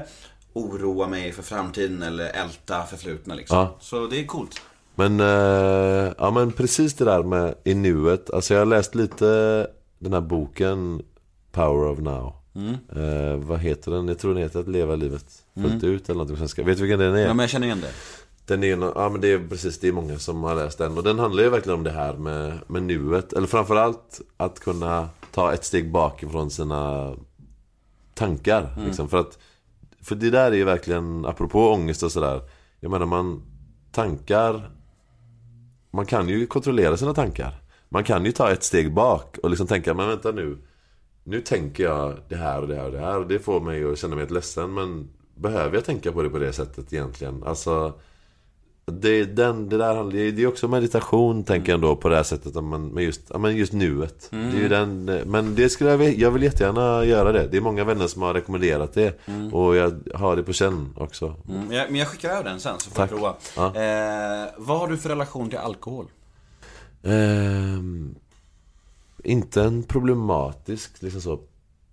[0.52, 3.58] oroa mig för framtiden eller älta förflutna liksom.
[3.58, 3.76] Ja.
[3.80, 4.60] Så det är coolt.
[4.98, 8.30] Men, eh, ja men precis det där med i nuet.
[8.30, 9.26] Alltså jag har läst lite
[9.98, 11.02] den här boken
[11.52, 12.32] Power of Now.
[12.54, 12.74] Mm.
[12.96, 14.08] Eh, vad heter den?
[14.08, 15.24] Jag tror den heter Att leva livet
[15.54, 16.62] fullt ut eller något på svenska.
[16.62, 17.20] Vet du vilken den är?
[17.20, 17.90] Ja, men jag känner igen det.
[18.46, 20.96] Den är, ja men det är precis, det är många som har läst den.
[20.96, 23.32] Och den handlar ju verkligen om det här med, med nuet.
[23.32, 27.14] Eller framförallt att kunna ta ett steg bakifrån sina
[28.14, 28.68] tankar.
[28.86, 29.38] Liksom, för att
[30.00, 32.40] För det där är ju verkligen, apropå ångest och sådär.
[32.80, 33.42] Jag menar man
[33.92, 34.70] tankar
[35.96, 37.54] man kan ju kontrollera sina tankar.
[37.88, 40.58] Man kan ju ta ett steg bak och liksom tänka, men vänta nu.
[41.24, 43.84] Nu tänker jag det här och det här och det här och det får mig
[43.84, 44.74] att känna mig ett ledsen.
[44.74, 47.42] Men behöver jag tänka på det på det sättet egentligen?
[47.42, 47.92] Alltså
[48.92, 52.64] det, den, det där det är också meditation tänker jag ändå på det här sättet.
[52.64, 54.28] Men just, men just nuet.
[54.30, 57.48] Det är den, men det skulle jag, jag vill jättegärna göra det.
[57.48, 59.18] Det är många vänner som har rekommenderat det.
[59.52, 61.34] Och jag har det på känn också.
[61.48, 63.10] Mm, jag, men jag skickar över den sen så får Tack.
[63.10, 63.34] du prova.
[63.56, 63.66] Ja.
[63.66, 66.06] Eh, vad har du för relation till alkohol?
[67.02, 68.14] Ehm,
[69.24, 71.40] inte en problematisk liksom så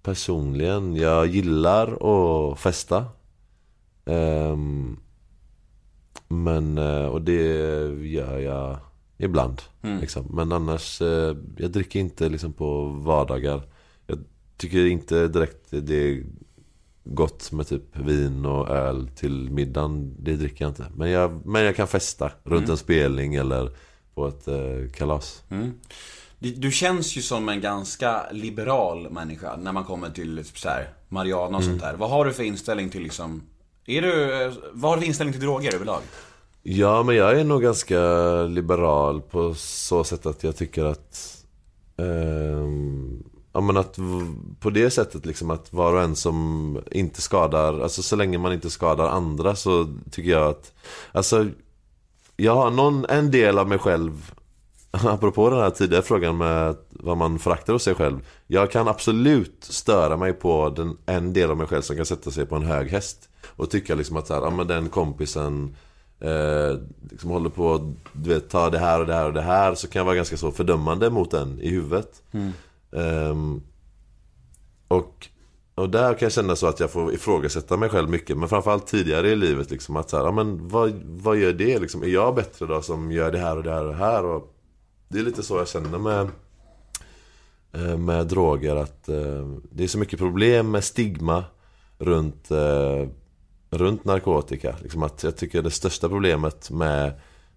[0.04, 0.96] personligen.
[0.96, 3.06] Jag gillar att festa.
[4.06, 4.98] Ehm,
[6.34, 7.44] men, eh, och det
[8.06, 8.78] gör jag
[9.18, 9.62] ibland.
[9.82, 10.26] Liksom.
[10.30, 13.62] Men annars, eh, jag dricker inte liksom på vardagar.
[14.08, 14.20] Jag
[14.58, 16.24] tycker inte direkt det är
[17.04, 20.16] gott med typ vin och öl till middagen.
[20.20, 20.86] Det dricker jag inte.
[20.96, 23.72] Men jag, men jag kan festa runt en spelning eller
[24.14, 25.44] på ett eh, kalas.
[26.40, 30.70] Du, du känns ju som en ganska liberal människa när man kommer till typ så
[30.70, 31.94] här, Mariana och sånt där.
[31.94, 33.42] Vad har du för inställning till liksom...
[33.86, 36.02] Är du, vad har du för inställning till droger överlag?
[36.64, 38.00] Ja, men jag är nog ganska
[38.44, 41.44] liberal på så sätt att jag tycker att...
[41.98, 42.68] Eh,
[43.54, 43.98] ja, men att
[44.60, 48.54] på det sättet liksom att var och en som inte skadar, alltså så länge man
[48.54, 50.74] inte skadar andra så tycker jag att...
[51.12, 51.48] Alltså,
[52.36, 54.34] jag har någon, en del av mig själv
[54.92, 59.58] Apropå den här tidigare frågan med vad man föraktar hos sig själv Jag kan absolut
[59.64, 62.64] störa mig på den, en del av mig själv som kan sätta sig på en
[62.64, 65.76] hög häst och tycka liksom att så här, ja men den kompisen
[66.20, 66.80] eh,
[67.12, 67.82] liksom håller på att
[68.14, 70.16] du vet, ta det här och det här och det här Så kan jag vara
[70.16, 72.24] ganska så fördömande mot den i huvudet
[72.96, 73.62] Ehm,
[74.88, 75.28] och,
[75.76, 78.88] och där kan jag känna så att jag får ifrågasätta mig själv mycket Men framförallt
[78.88, 82.04] tidigare i livet liksom att så här, ja men vad, vad gör det liksom?
[82.04, 84.26] Är jag bättre då som gör det här och det här och det här?
[84.26, 84.56] Och
[85.08, 86.30] det är lite så jag känner med
[87.72, 91.44] eh, med droger att eh, det är så mycket problem med stigma
[91.98, 93.08] runt, eh,
[93.74, 94.76] runt narkotika.
[94.82, 97.14] Liksom att jag tycker det största problemet med,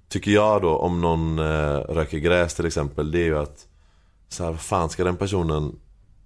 [0.09, 3.67] tycker jag då, om någon eh, röker gräs till exempel, det är ju att
[4.29, 5.79] så här, vad fan ska den personen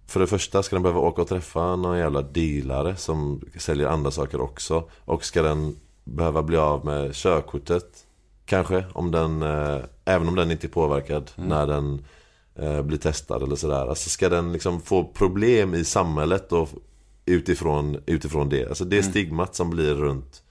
[0.06, 4.10] för det första ska den behöva åka och träffa någon jävla dealare som säljer andra
[4.10, 4.84] saker också.
[5.04, 8.06] Och ska den behöva bli av med körkortet
[8.50, 12.04] Kanske, om den, eh, även om den inte är påverkad när den
[12.54, 13.86] eh, blir testad eller sådär.
[13.88, 16.68] Alltså ska den liksom få problem i samhället och
[17.26, 18.68] utifrån, utifrån det.
[18.68, 20.42] Alltså det stigmat som blir runt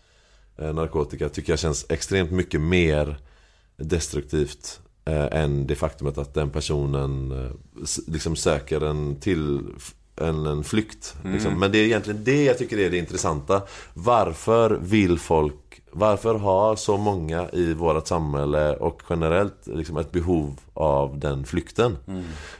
[0.57, 3.17] eh, narkotika tycker jag känns extremt mycket mer
[3.77, 7.51] destruktivt eh, än det faktumet att den personen eh,
[8.07, 9.59] liksom söker en till
[10.15, 11.15] en, en flykt.
[11.23, 11.59] Liksom.
[11.59, 13.61] Men det är egentligen det jag tycker är det intressanta.
[13.93, 20.59] Varför vill folk varför har så många i vårt samhälle och generellt liksom ett behov
[20.73, 21.97] av den flykten?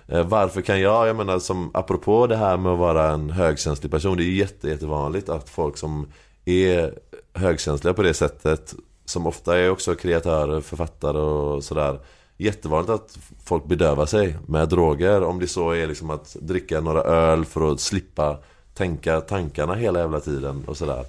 [0.07, 3.91] Eh, Varför kan jag, jag menar som apropå det här med att vara en högkänslig
[3.91, 6.07] person Det är ju jätte, jättevanligt att folk som
[6.45, 6.93] är
[7.33, 8.75] högkänsliga på det sättet
[9.05, 11.99] Som ofta är också kreatörer, författare och sådär
[12.37, 15.23] Jättevanligt att folk bedövar sig med droger.
[15.23, 18.37] Om det så är liksom att dricka några öl för att slippa
[18.73, 21.05] tänka tankarna hela jävla tiden och sådär.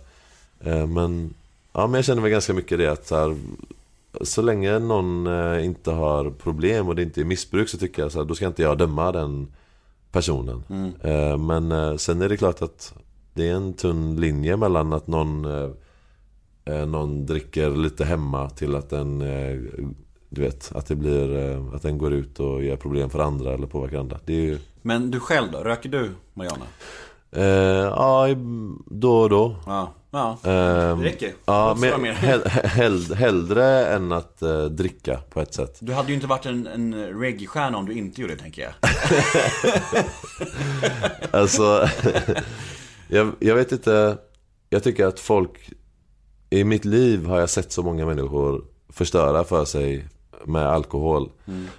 [0.61, 1.35] Eh, Men,
[1.73, 3.37] ja men jag känner väl ganska mycket det att så, här,
[4.21, 8.13] så länge någon eh, inte har problem och det inte är missbruk så tycker jag
[8.13, 9.53] så här, då ska inte jag döma den
[10.13, 10.63] personen.
[11.03, 12.95] Eh, Men eh, sen är det klart att
[13.35, 15.47] det är en tunn linje mellan att någon,
[16.87, 19.19] någon dricker lite hemma till att den
[20.29, 23.67] du vet, att det blir, att den går ut och gör problem för andra eller
[23.67, 24.19] påverkar andra.
[24.25, 25.59] Det är ju, Men du själv då?
[25.59, 26.65] Röker du Mariana?
[27.97, 28.27] ja,
[28.87, 29.57] då och då.
[29.67, 29.93] Ja.
[30.11, 30.39] Ja.
[30.45, 31.33] Ehm, Det räcker.
[31.45, 35.79] Ja, men hell, hell, hellre än att eh, dricka på ett sätt.
[35.81, 38.73] Du hade ju inte varit en, en reggae-stjärna om du inte gjorde det, tänker jag.
[41.31, 41.89] Alltså,
[43.09, 44.19] jag, jag vet inte.
[44.69, 45.71] Jag tycker att folk...
[46.53, 50.09] I mitt liv har jag sett så många människor förstöra för sig
[50.45, 51.31] med alkohol.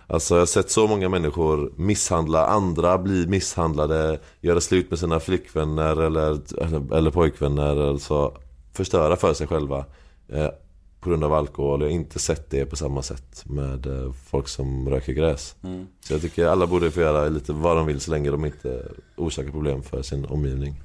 [0.07, 5.19] Alltså jag har sett så många människor misshandla andra, bli misshandlade, göra slut med sina
[5.19, 7.89] flickvänner eller, eller, eller pojkvänner.
[7.89, 8.33] Alltså
[8.73, 9.85] förstöra för sig själva.
[10.29, 10.49] Eh,
[11.01, 11.81] på grund av alkohol.
[11.81, 15.55] Jag har inte sett det på samma sätt med eh, folk som röker gräs.
[16.01, 18.87] Så jag tycker alla borde få göra lite vad de vill så länge de inte
[19.15, 20.81] orsakar problem för sin omgivning.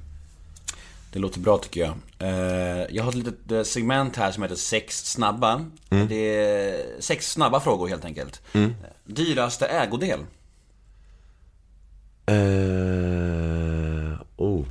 [1.11, 1.93] Det låter bra tycker jag.
[2.19, 5.65] Eh, Jag har ett litet eh, segment här som heter Sex snabba.
[5.89, 8.41] Det är sex snabba frågor helt enkelt.
[8.53, 8.67] Eh,
[9.05, 10.19] Dyraste ägodel?
[12.25, 14.65] Eh, oh.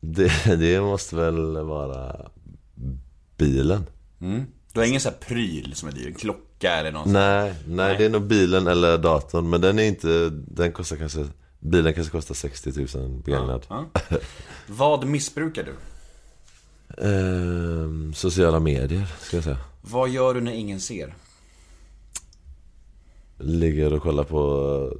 [0.00, 2.30] Det, det måste väl vara
[3.36, 3.86] bilen.
[4.20, 4.46] Mm.
[4.72, 6.06] Du har ingen sån här pryl som är dyr?
[6.06, 7.06] En klocka eller något?
[7.06, 9.50] Nej, nej, det är nog bilen eller datorn.
[9.50, 11.26] Men den är inte, den kostar kanske,
[11.60, 13.66] bilen kanske kostar 60 000 begagnad.
[13.68, 13.86] Ja.
[14.66, 15.74] Vad missbrukar du?
[16.98, 19.58] Eh, sociala medier, ska jag säga.
[19.80, 21.14] Vad gör du när ingen ser?
[23.38, 24.92] Ligger och kollar på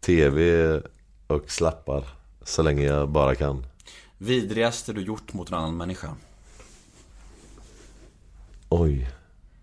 [0.00, 0.80] TV
[1.26, 2.04] och slappar
[2.42, 3.66] så länge jag bara kan.
[4.18, 6.14] Vidrigaste du gjort mot en annan människa?
[8.68, 9.10] Oj.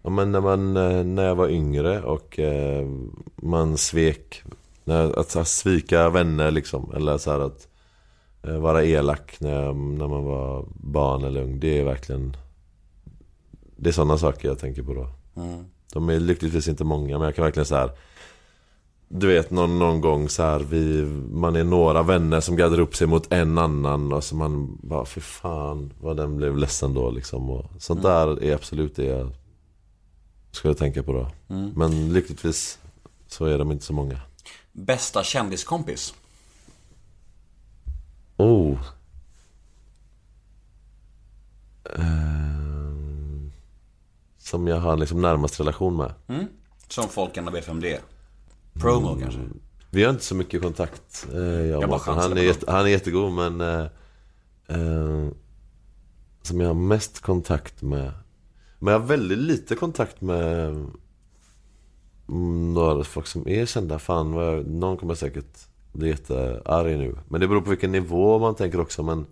[0.04, 2.88] Ja, men när, man, eh, när jag var yngre och eh,
[3.36, 4.44] man svek.
[4.86, 6.92] Att, att svika vänner liksom.
[6.96, 7.68] Eller så här att
[8.44, 11.60] eh, vara elak när, när man var barn eller ung.
[11.60, 12.38] Det är verkligen...
[13.76, 15.08] Det är sådana saker jag tänker på då.
[15.42, 15.66] Mm.
[15.94, 17.92] De är lyckligtvis inte många men jag kan verkligen så här.
[19.08, 22.96] Du vet någon, någon gång så här, vi, man är några vänner som gaddar upp
[22.96, 27.12] sig mot en annan och så man bara för fan vad den blev ledsen då
[27.12, 27.50] liksom.
[27.50, 29.32] Och sånt där är absolut det jag
[30.52, 31.28] skulle tänka på då.
[31.76, 32.80] Men lyckligtvis
[33.28, 34.20] så är de inte så många.
[34.72, 36.14] Bästa kändiskompis?
[38.38, 38.80] Oh.
[41.96, 43.52] Ehm,
[44.38, 46.14] som jag har liksom närmast relation med.
[46.28, 46.46] Mm.
[46.88, 48.02] Som folk gärna vet vem det är.
[48.74, 49.40] Promo kanske?
[49.90, 52.90] Vi har inte så mycket kontakt, eh, jag och bara han, är jätte, han är
[52.90, 53.62] jättegod men
[54.68, 55.32] eh,
[56.42, 58.12] Som jag har mest kontakt med
[58.80, 60.92] Men jag har väldigt lite kontakt med mm,
[62.74, 64.00] Några folk som är kända.
[64.00, 65.58] Fan, vad jag, någon kommer säkert
[65.92, 69.26] bli jättearg nu Men det beror på vilken nivå man tänker också men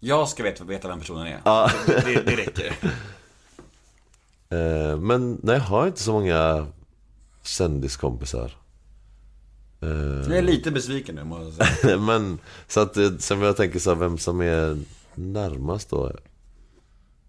[0.00, 1.40] Jag ska veta, veta vem personen är.
[1.44, 1.70] Ja.
[1.86, 2.66] Det, det, det räcker.
[4.48, 6.66] eh, Men nej, jag har inte så många
[7.42, 8.52] kändiskompisar
[9.80, 9.88] eh,
[10.28, 11.98] Jag är lite besviken nu måste jag säga.
[12.06, 12.38] Men
[12.68, 14.78] så att eh, som jag tänker så här, vem som är
[15.14, 16.12] närmast då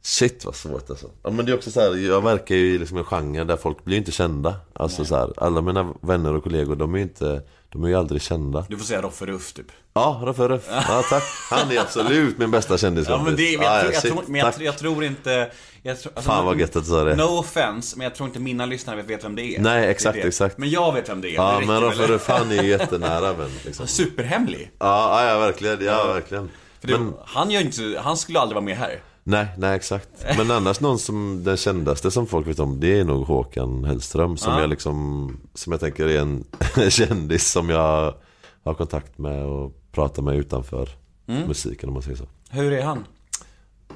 [0.03, 1.09] Shit vad svårt alltså.
[1.23, 3.57] Ja men det är också så här, jag verkar ju i liksom en genre där
[3.57, 4.55] folk blir inte kända.
[4.73, 7.95] Alltså så här, alla mina vänner och kollegor de är ju inte, de är ju
[7.95, 8.65] aldrig kända.
[8.69, 9.65] Du får säga Roffe Ruff typ.
[9.93, 10.63] Ja, Roffe Ruff.
[10.69, 11.23] Ja tack.
[11.49, 13.19] Han är absolut min bästa kändiskompis.
[13.21, 14.55] Ja men det, men jag, ja, tror, jag, shit, tror, men jag, tack.
[14.55, 15.51] tror- jag tror inte
[15.83, 17.15] jag tror, alltså, Fan vad gött att du sa det.
[17.15, 20.15] No offense, men jag tror inte mina lyssnare vet, vem det är Nej, Det exakt,
[20.21, 20.27] det.
[20.27, 20.57] exakt.
[20.57, 22.07] Men jag vet vem det är, Ja det men Roffe?
[22.07, 23.87] Ruff han är ju jättenära vän liksom.
[23.87, 24.71] Superhemlig.
[24.79, 26.49] Ja, ja verkligen, ja verkligen.
[26.81, 28.99] Det, Men, han, gör inte, han skulle aldrig vara med här.
[29.23, 30.09] Nej, nej exakt.
[30.37, 34.37] Men annars någon som, den kändaste som folk vet om, det är nog Håkan Hellström.
[34.37, 34.59] Som Ja.
[34.61, 36.45] jag liksom, som jag tänker är en
[36.91, 38.13] kändis som jag
[38.63, 40.89] har kontakt med och pratar med utanför
[41.27, 41.47] Mm.
[41.47, 42.25] musiken om man säger så.
[42.49, 43.05] Hur är han?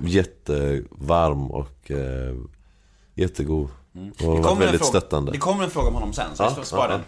[0.02, 2.36] Jättevarm och eh,
[3.16, 3.68] jättegod.
[4.24, 5.32] Och väldigt fråga, stöttande.
[5.32, 7.00] det kommer en fråga om honom sen, så Ja, jag ska spara ja,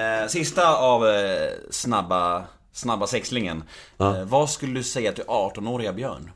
[0.00, 0.22] den.
[0.22, 3.62] Eh, sista av eh, snabba, snabba sexlingen.
[3.98, 6.30] Eh, vad skulle du säga till 18-åriga Björn?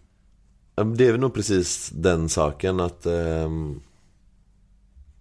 [0.85, 3.81] Det är väl nog precis den saken att ehm,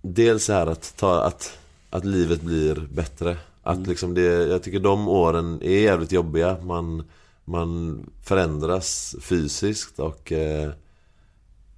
[0.01, 1.57] Dels här att, ta, att,
[1.89, 3.37] att livet blir bättre.
[3.63, 6.57] Att liksom det, jag tycker de åren är jävligt jobbiga.
[6.63, 7.03] Man,
[7.45, 10.71] man förändras fysiskt och eh,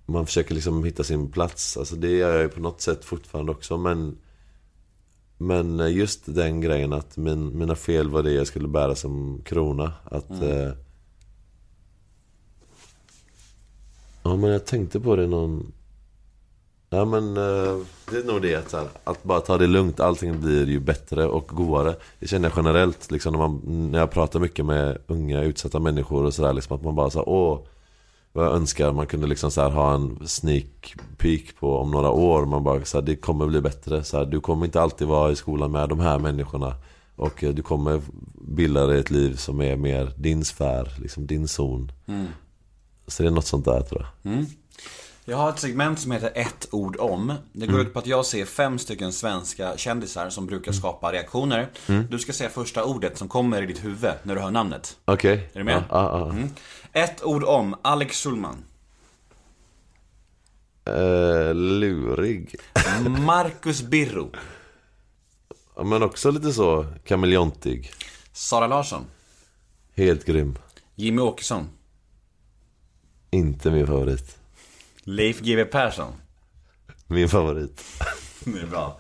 [0.06, 1.78] Man försöker liksom hitta sin plats.
[1.78, 4.18] Alltså det gör jag ju på något sätt fortfarande också men
[5.38, 9.94] Men just den grejen att min, mina fel var det jag skulle bära som krona.
[10.04, 10.72] Att eh,
[14.24, 15.72] Ja men jag tänkte på det någon
[16.94, 17.78] Ja men eh,
[18.10, 20.80] det är nog det att, så här, att bara ta det lugnt, allting blir ju
[20.80, 21.96] bättre och godare.
[22.20, 23.62] Det känner jag generellt liksom när, man,
[23.92, 27.30] när jag pratar mycket med unga utsatta människor och sådär liksom att man bara såhär
[27.30, 27.60] åh
[28.34, 28.94] Vad jag önskar.
[28.94, 32.46] Man kunde liksom så här, ha en sneak peek på om några år.
[32.46, 34.04] Man bara så här, det kommer bli bättre.
[34.04, 36.76] Så här, Du kommer inte alltid vara i skolan med de här människorna.
[37.16, 38.02] Och eh, du kommer
[38.42, 41.92] bilda dig ett liv som är mer din sfär, liksom din zon.
[42.08, 42.28] Mm.
[43.08, 44.46] Så det är något sånt där tror jag
[45.26, 47.34] Jag har ett segment som heter ett ord om.
[47.54, 51.70] Det går ut på att jag ser fem stycken svenska kändisar som brukar skapa reaktioner.
[52.10, 54.98] Du ska säga första ordet som kommer i ditt huvud när du hör namnet.
[55.06, 55.74] Okej Är du med?
[55.74, 56.30] Ja, ja, ja.
[56.30, 56.50] Mm.
[56.94, 58.64] Ett ord om Alex Schulman.
[60.86, 62.56] Eh, lurig.
[63.26, 64.32] Marcus Birro.
[65.84, 67.92] Men också lite så kameleontig.
[68.34, 69.06] Sara Larsson.
[69.96, 70.58] Helt grym.
[70.96, 71.70] Jimmy Åkesson.
[73.32, 74.38] Inte min favorit.
[75.04, 76.14] Leif GW Persson.
[77.08, 77.84] Min favorit.
[78.46, 79.00] Det är bra.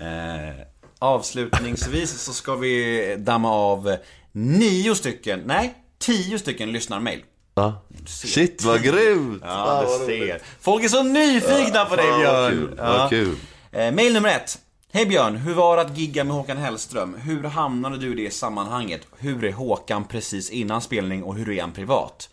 [0.00, 0.66] Eh,
[0.98, 3.96] avslutningsvis så ska vi damma av
[4.32, 7.22] nio stycken, nej, tio stycken lyssnarmail.
[7.54, 7.82] Ja.
[8.06, 9.42] Shit vad grymt!
[9.44, 9.48] Ja,
[9.86, 10.40] Ah, du ser.
[10.60, 13.08] Folk är så nyfikna på dig Fan, vad Björn.
[13.10, 13.38] kul,
[13.72, 13.78] Ja.
[13.80, 14.58] Eh, mail nummer ett.
[14.92, 17.14] Hej Björn, hur var det att gigga med Håkan Hellström?
[17.14, 19.00] Hur hamnade du i det sammanhanget?
[19.18, 22.28] Hur är Håkan precis innan spelning och hur är han privat?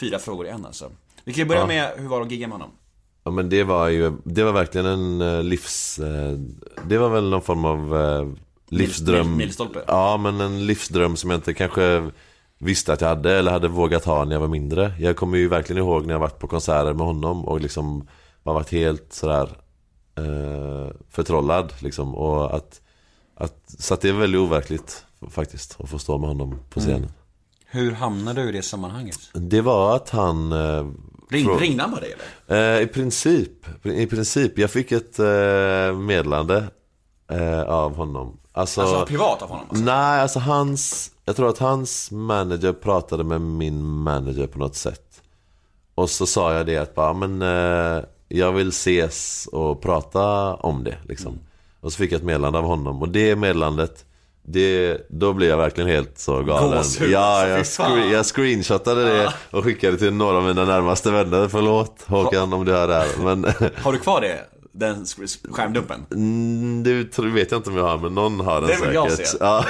[0.00, 0.90] Fyra frågor i en alltså.
[1.24, 1.66] Vi kan ju börja Ja.
[1.66, 2.70] med, hur var det att gigga med honom?
[3.24, 5.98] Ja men det var ju, det var verkligen en eh, livs...
[5.98, 6.32] eh,
[6.88, 8.28] Det var väl någon form av eh,
[8.68, 9.26] livsdröm.
[9.28, 9.84] mil- milstolpe.
[9.86, 12.10] Ja men en livsdröm som jag inte kanske
[12.58, 14.92] visste att jag hade eller hade vågat ha när jag var mindre.
[14.98, 18.08] Jag kommer ju verkligen ihåg när jag varit på konserter med honom och liksom
[18.44, 19.48] har varit helt sådär
[20.18, 22.14] eh, förtrollad liksom.
[22.14, 22.80] Och att,
[23.36, 27.08] att, så att det är väldigt overkligt faktiskt att få stå med honom på scenen.
[27.74, 29.18] Hur hamnade du i det sammanhanget?
[29.32, 30.86] Det var att han eh,
[31.30, 32.14] Ring, ringde han på dig
[32.48, 32.76] eller?
[32.76, 33.50] Eh, I princip,
[33.82, 34.58] i princip.
[34.58, 36.64] Jag fick ett eh, meddelande
[37.30, 38.36] eh, av honom.
[38.52, 39.66] Alltså, Alltså privat av honom?
[39.68, 39.84] Alltså.
[39.84, 45.22] Nej, alltså hans, jag tror att hans manager pratade med min manager på något sätt.
[45.94, 50.84] Och så sa jag det att bara, men eh, jag vill ses och prata om
[50.84, 51.38] det liksom.
[51.80, 54.04] Och så fick jag ett meddelande av honom och det meddelandet
[54.46, 56.78] det, då blev jag verkligen helt så galen.
[56.78, 57.98] Gåshud, Ja, alltså, jag, fy fan.
[57.98, 61.48] scre- jag screenshotade det och skickade till några av mina närmaste vänner.
[61.48, 63.06] Förlåt Håkan om du hör det här.
[63.24, 63.44] Men
[63.82, 64.38] Har du kvar det?
[64.72, 66.06] Den sk- skärmdumpen?
[66.14, 69.10] Mm, det vet jag inte om jag har, men någon har den Det vill jag
[69.10, 69.26] säkert.
[69.28, 69.36] se.
[69.40, 69.64] Ja.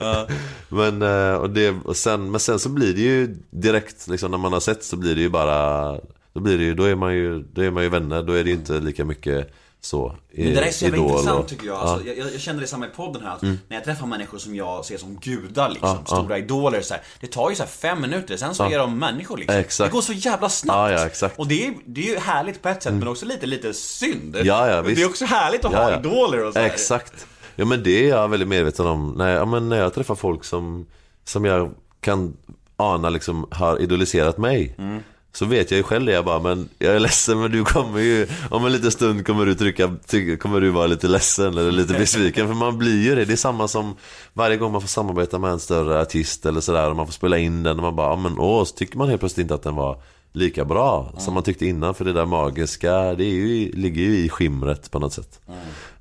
[0.68, 4.38] men, eh, och det, och sen, men sen så blir det ju direkt, liksom, när
[4.38, 5.92] man har sett så blir det ju bara
[6.34, 8.44] Då blir det ju, då är man ju, då är man ju vänner, då är
[8.44, 9.50] det ju inte lika mycket
[9.84, 11.74] så Men det där är så jävla intressant och- tycker jag.
[11.76, 11.78] ja.
[11.80, 12.32] Alltså, jag.
[12.32, 13.34] Jag känner det samma i podden här.
[13.34, 13.58] Att Mm.
[13.68, 16.16] När jag träffar människor som jag ser som gudar liksom, Ja, ja.
[16.16, 18.70] stora idoler så här, Det tar ju så fem minuter, sen så Ja.
[18.72, 19.56] är de människor liksom.
[19.56, 19.90] Exakt.
[19.90, 20.92] Det går så jävla snabbt.
[20.92, 21.30] Ja, ja.
[21.36, 24.36] Och det är, det är ju härligt på ett sätt, men också lite, lite synd.
[24.44, 24.96] Ja, ja, visst.
[24.96, 25.98] Det är också härligt att Ja, ha ja.
[25.98, 26.66] idoler och så här.
[26.66, 27.26] Exakt.
[27.56, 29.14] Ja men det är jag väldigt medveten om.
[29.16, 30.86] När jag, ja, men när jag träffar folk som,
[31.24, 31.70] som jag
[32.00, 32.36] kan
[32.76, 34.74] ana liksom har idoliserat mig.
[34.78, 35.02] Mm.
[35.34, 38.00] Så vet jag ju själv det, jag bara, men jag är ledsen men du kommer
[38.00, 41.72] ju, om en liten stund kommer du trycka, ty, kommer du vara lite ledsen eller
[41.72, 42.46] lite besviken.
[42.46, 43.96] För man blir ju det, det är samma som
[44.32, 47.38] varje gång man får samarbeta med en större artist eller sådär och man får spela
[47.38, 49.62] in den och man bara, ja, men åh, så tycker man helt plötsligt inte att
[49.62, 50.02] den var
[50.32, 51.94] lika bra som man tyckte innan.
[51.94, 55.40] För det där magiska, det är ju, ligger ju i skimret på något sätt.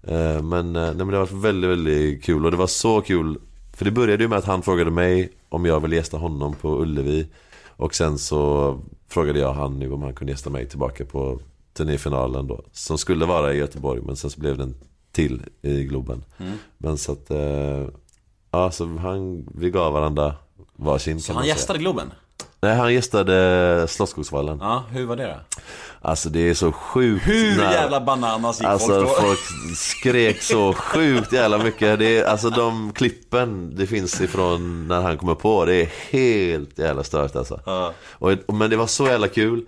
[0.05, 0.49] Mm.
[0.49, 3.37] Men, eh, nej, men det har varit väldigt, väldigt kul och det var så kul
[3.73, 6.81] För det började ju med att han frågade mig om jag ville gästa honom på
[6.81, 7.27] Ullevi
[7.77, 8.79] Och sen så
[9.13, 11.39] frågade jag han nu om han kunde gästa mig tillbaka på
[11.73, 14.75] turnéfinalen då Som skulle vara i Göteborg men sen så blev den
[15.11, 16.57] till i Globen Mm.
[16.77, 17.87] Men så att, eh,
[18.51, 20.35] ja så han, vi gav varandra
[20.75, 22.11] varsin Så han gästade Globen?
[22.63, 25.59] Nej han gästade Slottsskogsvallen Ja, hur var det då?
[26.01, 29.21] Alltså det är så sjukt Hur när- jävla bananas gick Alltså folk då?
[29.21, 29.39] folk
[29.77, 31.99] skrek så sjukt jävla mycket.
[31.99, 36.79] Det är, alltså de klippen det finns ifrån när han kommer på, det är helt
[36.79, 37.59] jävla stört alltså.
[38.11, 39.65] Och, och- men det var så jävla kul.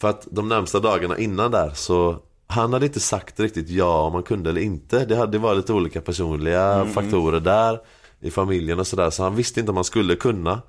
[0.00, 4.14] För att de närmsta dagarna innan där så han hade inte sagt riktigt ja om
[4.14, 5.04] han kunde eller inte.
[5.04, 6.92] Det hade varit lite olika personliga Mm.
[6.92, 7.78] faktorer där
[8.20, 9.10] i familjen och sådär.
[9.10, 10.60] Så han visste inte om han skulle kunna.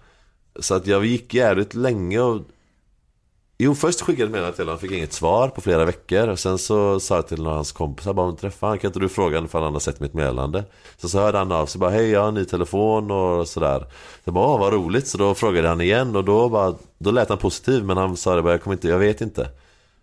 [0.59, 2.41] Så att jag gick jävligt länge och
[3.59, 6.27] Jo, först skickade jag ett meddelande till honom, fick inget svar på flera veckor.
[6.27, 8.89] Och sen så sa jag till några av hans kompisar, bara om du han, kan
[8.89, 10.63] inte du fråga ifall han har sett mitt meddelande?
[10.97, 13.85] Så så hörde han av sig, bara hej jag har en ny telefon och sådär.
[14.23, 17.29] Jag bara, åh vad roligt, så då frågade han igen och då bara, då lät
[17.29, 19.49] han positiv men han sa det bara, jag kommer inte, jag vet inte.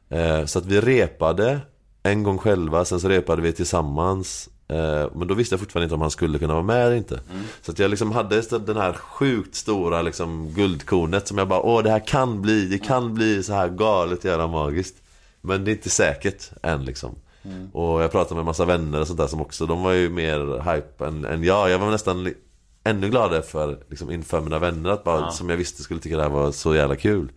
[0.08, 1.60] Eh, så att vi repade
[2.02, 4.48] en gång själva, sen så repade vi tillsammans.
[4.74, 7.20] Eh, men då visste jag fortfarande inte om han skulle kunna vara med eller inte.
[7.62, 11.82] Så att jag liksom hade den här sjukt stora liksom guldkornet som jag bara, åh
[11.82, 14.94] det här kan bli, det kan bli så här galet jävla magiskt.
[15.40, 17.14] Men det är inte säkert än liksom.
[17.72, 20.08] Och jag pratade med en massa vänner och sånt där som också, de var ju
[20.10, 21.70] mer hype än, än jag.
[21.70, 22.32] Jag var nästan
[22.84, 25.30] ännu gladare för, liksom, inför mina vänner att bara, Ja.
[25.30, 27.28] som jag visste skulle tycka det här var så jävla kul.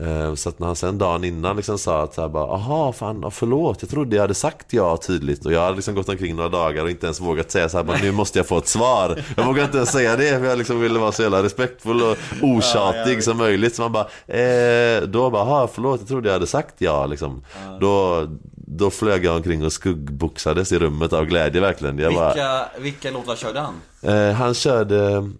[0.00, 2.92] Eh, Så att när han sen dagen innan liksom sa att så här bara Aha,
[2.92, 5.46] fan, ja, förlåt, jag trodde jag hade sagt ja tydligt.
[5.46, 7.84] Och jag hade liksom gått omkring några dagar och inte ens vågat säga så här
[7.84, 9.22] bara, Nu måste jag få ett svar.
[9.36, 12.16] Jag vågar inte ens säga det för jag liksom ville vara så jävla respektfull och
[12.42, 13.74] otjatig som möjligt.
[13.74, 14.06] Så man bara,
[14.38, 17.44] eh, då bara, aha, förlåt, jag trodde jag hade sagt ja liksom.
[17.80, 18.26] Då,
[18.66, 21.98] då flög jag omkring och skuggboxades i rummet av glädje verkligen.
[21.98, 23.74] Jag bara, Vilka, vilka låtar körde han?
[24.02, 25.30] Eh, han körde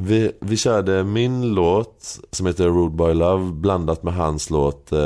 [0.00, 5.00] vi, vi körde min låt som heter Rude Boy Love blandat med hans låt eh,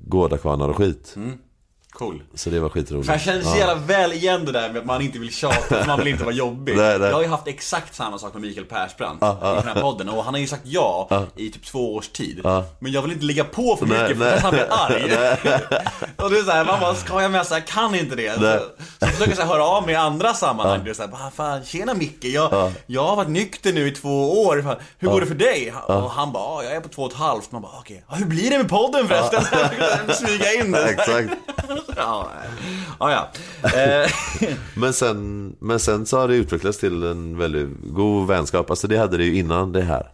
[0.00, 1.12] Gårdakvarnar och skit.
[1.16, 1.38] Mm.
[2.00, 2.22] Cool.
[2.34, 3.06] Så det var skitroligt.
[3.06, 5.56] För jag känner så jävla väl igen det där med att man inte vill tjata,
[5.60, 6.76] för man vill inte vara jobbig.
[6.76, 7.08] Nej, nej.
[7.08, 9.52] Jag har ju haft exakt samma sak med Mikael Persbrandt Ja, ja.
[9.52, 11.26] i den här podden och han har ju sagt ja Ja.
[11.36, 12.40] i typ två års tid.
[12.44, 12.64] Ja.
[12.78, 14.34] Men jag vill inte ligga på för Nej, mycket för nej.
[14.34, 15.02] att han blir arg.
[16.16, 17.46] och det är såhär, man bara, ska jag med?
[17.46, 18.34] Så här, kan inte det.
[18.34, 18.40] Så,
[19.00, 20.78] så försöker jag så här, höra av mig i andra sammanhang.
[20.78, 20.84] Ja.
[20.84, 22.70] Det är så här, bara, fan, tjena Micke, jag, Ja.
[22.86, 24.62] jag har varit nykter nu i två år.
[24.62, 25.12] Fan, hur Ja.
[25.14, 25.72] går det för dig?
[25.88, 25.94] Ja.
[25.94, 27.52] Och han bara, "Ja, jag är på två och ett halvt.
[27.52, 29.44] Man bara, okej, ja, hur blir det med podden förresten?
[29.44, 30.84] Så jag försöker Smyga in det.
[30.84, 31.28] Exakt.
[31.96, 32.28] ja,
[33.00, 33.10] ja.
[33.62, 33.68] ja.
[33.68, 34.10] Eh,
[34.76, 38.70] Men sen, men sen så har det utvecklats till en väldigt god vänskap.
[38.70, 40.10] Alltså det hade det ju innan det här.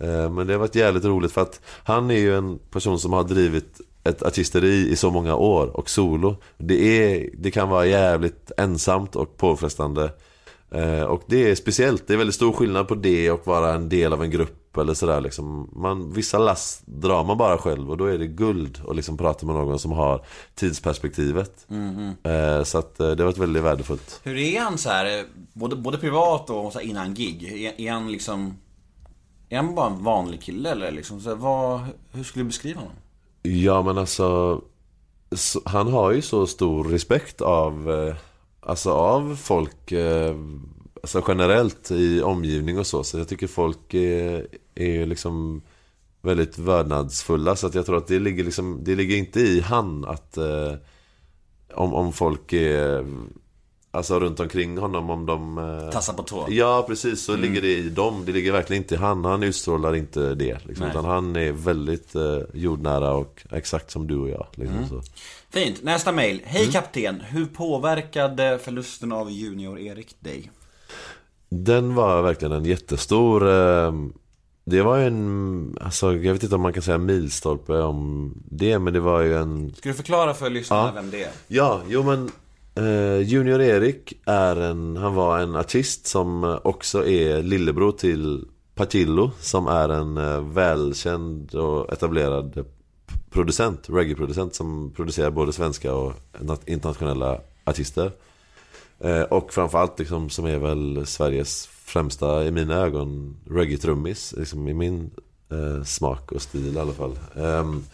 [0.00, 3.12] Eh, Men det har varit jävligt roligt för att han är ju en person som
[3.12, 6.36] har drivit ett artisteri i så många år och solo.
[6.58, 6.74] Det,
[7.14, 10.10] är, det kan vara jävligt ensamt och påfrestande.
[10.74, 13.88] Eh, Och det är speciellt, det är väldigt stor skillnad på det och vara en
[13.88, 15.70] del av en grupp eller sådär liksom.
[15.72, 19.46] man, Vissa lass drar man bara själv och då är det guld att liksom prata
[19.46, 20.24] med någon som har
[20.54, 21.66] tidsperspektivet.
[22.22, 24.20] Eh, Så att eh, det har varit väldigt värdefullt.
[24.24, 27.42] hur är han så här, eh, både, både privat och så innan gig?
[27.44, 28.54] Är, är han liksom...
[29.48, 31.20] Är han bara en vanlig kille eller liksom?
[31.20, 31.80] Så här, vad,
[32.12, 32.94] hur skulle du beskriva honom?
[33.42, 34.60] Ja men alltså
[35.32, 38.14] så, Han har ju så stor respekt av eh,
[38.62, 39.92] Alltså av folk
[41.02, 45.62] Alltså generellt i omgivning och så Så jag tycker folk är, är liksom
[46.22, 50.04] Väldigt vördnadsfulla Så att jag tror att det ligger liksom Det ligger inte i han
[50.04, 50.74] att eh,
[51.74, 53.06] om, om folk är
[53.92, 56.46] Alltså runt omkring honom om de eh, Tassa på tå?
[56.48, 58.22] Ja precis, så ligger det i dem.
[58.26, 59.24] Det ligger verkligen inte i han.
[59.24, 60.66] Han utstrålar inte det.
[60.66, 64.46] Liksom, utan han är väldigt eh, jordnära och exakt som du och jag.
[64.54, 65.02] Liksom, så.
[65.50, 66.42] Fint, nästa mail.
[66.44, 70.50] Hej kapten, hur påverkade förlusten av Junior Erik dig?
[71.50, 73.92] Den var verkligen en jättestor eh,
[74.64, 78.92] Det var en, alltså jag vet inte om man kan säga milstolpe om det Men
[78.92, 80.92] det var ju en Ska du förklara för lyssnarna Ja.
[80.94, 81.30] vem det är?
[81.48, 82.30] Ja, jo men
[82.74, 88.44] eh, Junior Erik är en, han var en artist som eh, också är lillebror till
[88.74, 92.64] Patillo Som är en eh, välkänd och etablerad
[93.30, 98.12] producent, reggae-producent Som producerar både svenska och nat- internationella artister
[99.00, 104.74] Eh, och framförallt liksom som är väl Sveriges främsta, i mina ögon, reggae-trummis liksom I
[104.74, 105.10] min
[105.50, 107.84] eh, smak och stil i alla fall Um,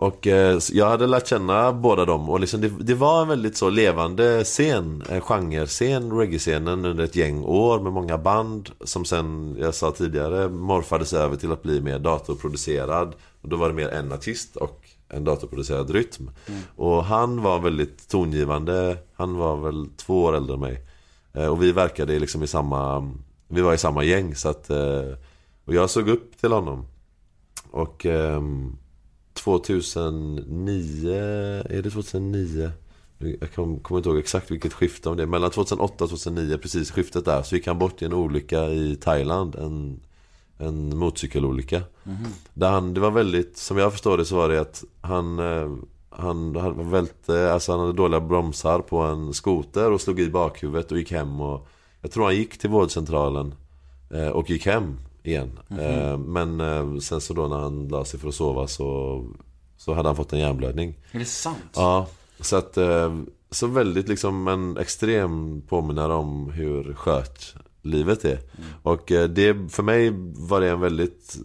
[0.00, 3.56] och eh, jag hade lärt känna båda dem och liksom det, det var en väldigt
[3.56, 9.56] så levande scen, eh, genrescen, reggae-scenen under ett gäng år med många band som sen,
[9.60, 13.14] jag sa tidigare, morfades över till att bli mer datorproducerad.
[13.42, 16.30] Och då var det mer en artist och en datorproducerad rytm.
[16.76, 20.86] Och han var väldigt tongivande, han var väl två år äldre än mig.
[21.32, 23.10] Eh, och vi verkade liksom i samma,
[23.48, 25.02] vi var i samma gäng så att, eh,
[25.64, 26.86] och jag såg upp till honom.
[27.70, 28.76] Och ehm,
[29.34, 31.10] 2009,
[31.70, 32.70] är det 2009?
[33.40, 35.26] Jag kom- kommer inte ihåg exakt vilket skifte om det.
[35.26, 38.96] Mellan 2008 och 2009, precis skiftet där, så gick han bort i en olycka i
[38.96, 39.54] Thailand.
[39.54, 40.00] En,
[40.58, 41.82] en motorcykelolycka.
[42.54, 45.70] Där han, det var väldigt, som jag förstår det så var det att han eh,
[46.10, 50.92] han, han välte, alltså han hade dåliga bromsar på en skoter och slog i bakhuvudet
[50.92, 51.66] och gick hem och
[52.00, 53.54] Jag tror han gick till vårdcentralen
[54.10, 55.58] eh, och gick hem igen.
[55.80, 59.24] Eh, Men sen så då när han la sig för att sova så,
[59.76, 60.94] så hade han fått en hjärnblödning.
[61.12, 61.58] Är det sant?
[61.74, 62.06] Ja,
[62.40, 62.78] så att
[63.50, 68.38] Så väldigt liksom en extrem påminnare om hur skört livet är.
[68.82, 71.36] Och eh, det, för mig var det en väldigt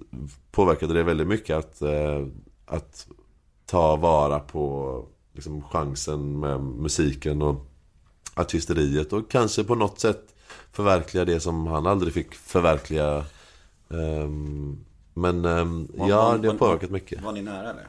[0.52, 2.28] Påverkade det väldigt mycket att eh,
[2.66, 3.08] Att
[3.66, 7.66] ta vara på liksom chansen med musiken och
[8.34, 10.36] artisteriet och kanske på något sätt
[10.72, 13.26] förverkliga det som han aldrig fick förverkliga.
[13.90, 17.24] Ehm, men ehm, ja, det har påverkat mycket.
[17.24, 17.88] Var ni nära eller?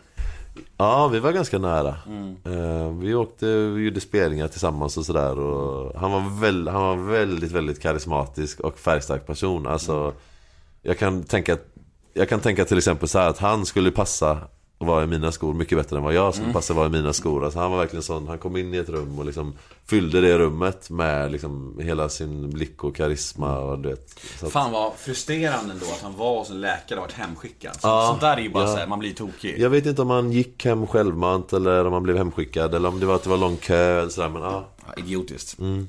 [0.76, 1.96] Ja, vi var ganska nära.
[2.06, 3.00] Mm.
[3.00, 5.28] vi åkte, vi gjorde spelningar tillsammans och sådär.
[5.98, 9.66] Han, var väl, han var väldigt, väldigt karismatisk och färgstark person.
[9.66, 10.12] Alltså,
[10.82, 11.56] jag, kan tänka,
[12.12, 14.38] jag kan tänka till exempel så här att han skulle passa
[14.86, 17.12] vara i mina skor mycket bättre än vad jag skulle passa att vara i mina
[17.12, 17.44] skor.
[17.44, 19.52] Alltså, han var verkligen sån, han kom in i ett rum och liksom
[19.86, 23.58] fyllde det rummet med liksom hela sin blick och karisma.
[23.58, 26.98] Och, du vet, så att, Fan vad frustrerande ändå att han var hos en läkare
[26.98, 27.74] och varit hemskickad.
[27.74, 28.72] Så, Ja, Sånt där är ju bara ja.
[28.72, 29.58] så här, man blir tokig.
[29.58, 33.00] Jag vet inte om han gick hem självmant eller om han blev hemskickad eller om
[33.00, 34.64] det var att det var lång kö eller sådär men ja.
[34.86, 35.58] Ja, idiotiskt.
[35.58, 35.88] Mm.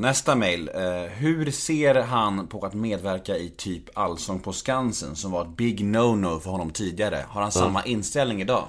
[0.00, 0.70] Nästa mail.
[0.74, 5.56] Eh, hur ser han på att medverka i typ Allsång på Skansen som var ett
[5.56, 7.24] big no-no för honom tidigare?
[7.28, 8.64] Har han samma inställning idag?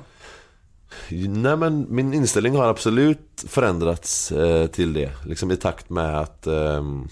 [1.10, 5.12] Nej men min inställning har absolut förändrats eh, till det.
[5.26, 7.08] Liksom i takt med att ehm,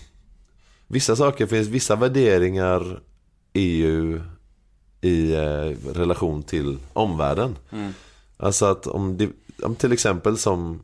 [0.87, 2.99] Vissa saker finns, vissa värderingar
[3.53, 4.21] är ju
[5.01, 5.35] i
[5.93, 7.55] relation till omvärlden.
[8.37, 9.29] Alltså att om, det,
[9.63, 10.81] om till exempel som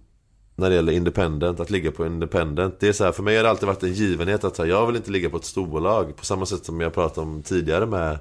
[0.61, 2.79] när det gäller independent, att ligga på independent.
[2.79, 4.87] Det är så här, för mig har det alltid varit en givenhet att här, jag
[4.87, 6.15] vill inte ligga på ett storbolag.
[6.15, 8.19] På samma sätt som jag pratade om tidigare med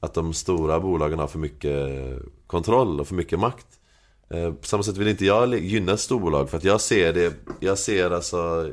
[0.00, 1.78] att de stora bolagen har för mycket
[2.46, 3.66] kontroll och för mycket makt.
[4.30, 7.78] Eh, På samma sätt vill inte jag gynna storbolag för att jag ser det, jag
[7.78, 8.70] ser alltså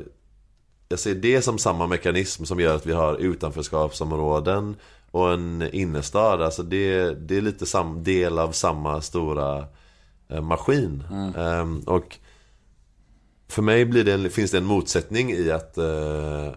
[0.88, 4.76] jag ser det som samma mekanism som gör att vi har utanförskapsområden
[5.10, 6.42] och en innerstad.
[6.42, 9.64] Alltså det, det är lite sam, del av samma stora
[10.28, 11.04] eh, maskin.
[11.36, 12.18] Ehm, och
[13.50, 16.48] för mig blir det en, finns det en motsättning i att eh,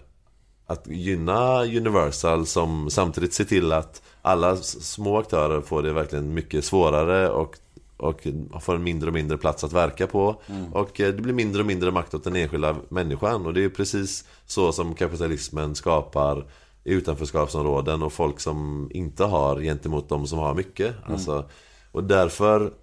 [0.66, 6.66] Att gynna Universal som samtidigt ser till att alla små aktörer får det verkligen mycket
[6.66, 7.56] svårare och
[7.98, 8.28] och
[8.64, 10.42] får en mindre och mindre plats att verka på.
[10.72, 13.46] Och eh, det blir mindre och mindre makt åt den enskilda människan.
[13.46, 16.46] Och det är precis så som kapitalismen skapar
[16.84, 20.96] utanförskapsområden och folk som inte har gentemot de som har mycket.
[21.06, 21.46] Alltså,
[21.92, 22.74] Och därför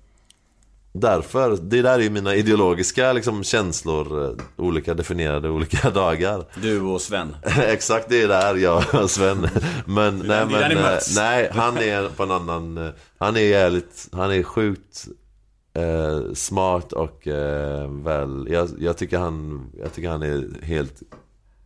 [0.92, 6.44] Därför, det där är ju mina ideologiska liksom, känslor eh, Olika definierade olika dagar.
[6.62, 7.36] Du och Sven.
[7.58, 9.48] Exakt, det är där jag och Sven.
[9.86, 14.32] Men, nej, men, eh, nej, han är på en annan eh, Han är jävligt, han
[14.32, 15.08] är sjukt
[15.74, 21.02] eh, smart och eh, väl jag, jag, tycker han, jag tycker han är helt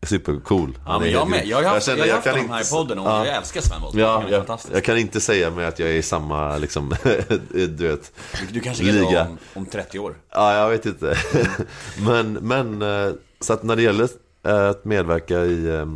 [0.04, 1.46] supercool Ja men jag med.
[1.46, 3.26] Jag har haft, känner- jag haft honom här i podden och ja.
[3.26, 3.98] jag älskar Sven Wollter.
[4.00, 4.74] Ja, jag, fantastisk.
[4.76, 6.94] jag kan inte säga mig att jag är i samma liksom,
[7.50, 9.22] du vet Du, du kanske är det liga.
[9.22, 10.14] om, om 30 år.
[10.30, 11.16] Ja, jag vet inte.
[12.06, 14.08] men, men eh, så att när det gäller
[14.46, 15.86] eh, att medverka i, eh,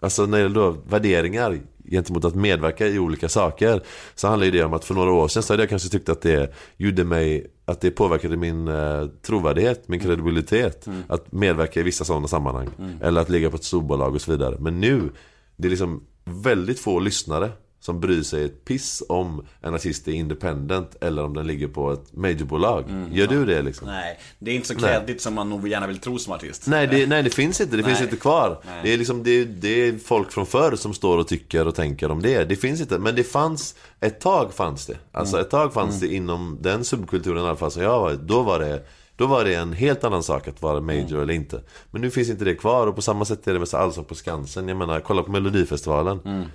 [0.00, 1.58] alltså när det gäller då värderingar
[1.90, 3.82] gentemot att medverka i olika saker
[4.14, 6.22] så handlar det om att för några år sedan så hade jag kanske tyckt att
[6.22, 12.04] det gjorde mig att det påverkade min eh, trovärdighet, min kredibilitet att medverka i vissa
[12.04, 12.68] sådana sammanhang
[13.02, 14.56] eller att ligga på ett storbolag och så vidare.
[14.60, 15.10] Men nu
[15.56, 17.50] det är liksom väldigt få lyssnare
[17.82, 21.92] som bryr sig ett piss om en artist är independent eller om den ligger på
[21.92, 22.84] ett majorbolag.
[23.12, 23.88] Gör du det liksom?
[23.88, 26.66] Nej, det är inte så kreddigt som man nog gärna vill tro som artist.
[26.66, 27.76] Nej det, nej, det finns inte.
[27.76, 28.04] Det finns Nej.
[28.04, 28.60] inte kvar.
[28.66, 28.80] Nej.
[28.82, 32.10] Det är, liksom, det, det är folk från förr som står och tycker och tänker
[32.10, 32.44] om det.
[32.44, 32.98] Det finns inte.
[32.98, 34.96] Men det fanns, ett tag fanns det.
[35.12, 38.12] Alltså ett tag fanns det inom den subkulturen i alla fall som jag var.
[38.12, 38.82] Då var det
[39.16, 41.62] då var det en helt annan sak att vara major eller inte.
[41.90, 44.04] Men nu finns inte det kvar och på samma sätt är det med så Allsång
[44.04, 44.68] på Skansen.
[44.68, 46.46] Jag menar, kolla på Melodifestivalen.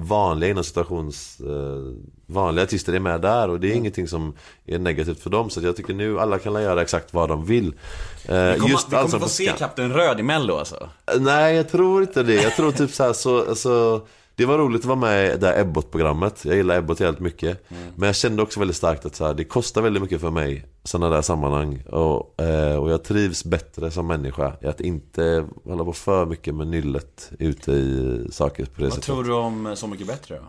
[0.00, 1.40] Vanliga inom situations...
[1.40, 1.94] Eh,
[2.26, 4.34] vanliga artister är med där och det är ingenting som
[4.66, 5.50] är negativt för dem.
[5.50, 7.66] Så jag tycker nu alla kan göra exakt vad de vill.
[7.66, 10.88] Eh, Vi kommer, just vi kommer Allsång få se Kapten Röd i Mello alltså.
[11.20, 12.34] Nej, jag tror inte det.
[12.42, 14.06] Jag tror typ så här så, alltså,
[14.38, 16.44] Det var roligt att vara med i det här Ebbot-programmet.
[16.44, 17.64] Jag gillar Ebbot helt mycket.
[17.94, 20.66] Men jag kände också väldigt starkt att så här, det kostar väldigt mycket för mig.
[20.84, 21.82] Sådana där sammanhang.
[21.86, 24.52] Och, eh, och jag trivs bättre som människa.
[24.62, 28.92] i Att inte hålla på för mycket med nyllet ute i saker på det Vad
[28.92, 29.04] sättet.
[29.04, 30.44] tror du om Så Mycket Bättre då?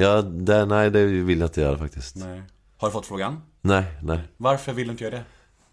[0.00, 2.16] Ja, det, nej det vill jag inte göra faktiskt.
[2.16, 2.42] Nej.
[2.76, 3.42] Har du fått frågan?
[3.60, 3.84] nej.
[4.02, 4.20] nej.
[4.36, 5.14] Varför vill du inte göra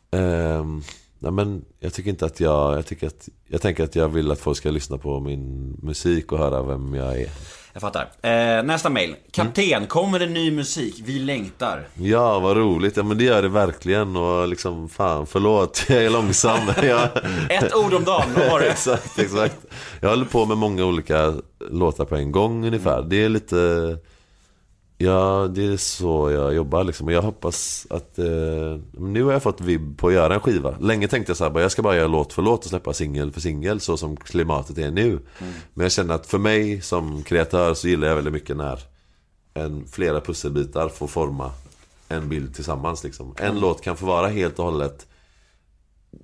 [0.10, 0.18] det?
[0.18, 0.84] Ehm,
[1.26, 4.32] nej men jag tycker inte att jag, jag tycker att, jag tänker att jag vill
[4.32, 7.30] att folk ska lyssna på min musik och höra vem jag är.
[7.74, 8.08] Jag fattar.
[8.22, 9.16] Eh, nästa mail.
[9.32, 11.02] Kapten, kommer det ny musik?
[11.06, 11.88] Vi längtar.
[11.94, 12.98] Ja, vad roligt.
[12.98, 16.60] Ja men det gör det verkligen och liksom fan förlåt, jag är långsam.
[16.84, 17.10] jag,
[17.50, 18.66] Ett ord om dagen, vad var det?
[18.72, 19.58] exakt, exakt.
[20.02, 21.34] Jag håller på med många olika
[21.72, 23.02] låtar på en gång ungefär.
[23.02, 23.58] Det är lite
[24.98, 27.08] Ja, det är så jag jobbar liksom.
[27.08, 28.20] Och jag hoppas att...
[28.20, 30.78] Eh, nu har jag fått vibb på att göra en skiva.
[30.80, 32.94] Länge tänkte jag så här, bara, jag ska bara göra låt för låt och släppa
[32.94, 33.80] singel för singel.
[33.80, 35.20] Så som klimatet är nu.
[35.74, 38.80] Men jag känner att för mig som kreatör så gillar jag väldigt mycket när
[39.54, 41.52] en, flera pusselbitar får forma
[42.08, 43.04] en bild tillsammans.
[43.04, 43.36] Liksom.
[43.38, 45.08] En låt kan få vara helt och hållet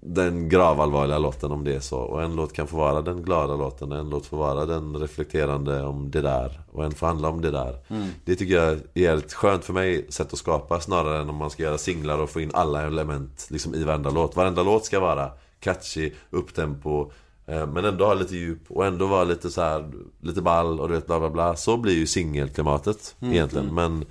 [0.02, 1.98] den gravallvarliga låten om det är så.
[1.98, 3.92] Och en låt kan få vara den glada låten.
[3.92, 6.62] Och en låt får vara den reflekterande om det där.
[6.72, 7.78] Och en får handla om det där.
[8.26, 10.82] Det tycker jag är ett skönt för mig sätt att skapa.
[10.82, 14.10] Snarare än om man ska göra singlar och få in alla element liksom, i varenda
[14.10, 14.36] låt.
[14.36, 17.12] Varenda låt ska vara catchy, upptempo.
[17.46, 19.92] eh, Men ändå ha lite djup och ändå vara lite så här,
[20.22, 21.56] lite ball och du vet bla bla bla.
[21.56, 23.66] Så blir ju singelklimatet egentligen.
[23.76, 24.06] Men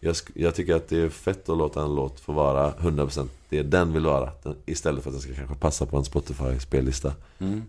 [0.00, 3.62] jag, jag tycker att det är fett att låta en låt få vara 100% det
[3.62, 4.32] den vill vara.
[4.66, 7.12] Istället för att den ska kanske passa på en Spotify-spellista.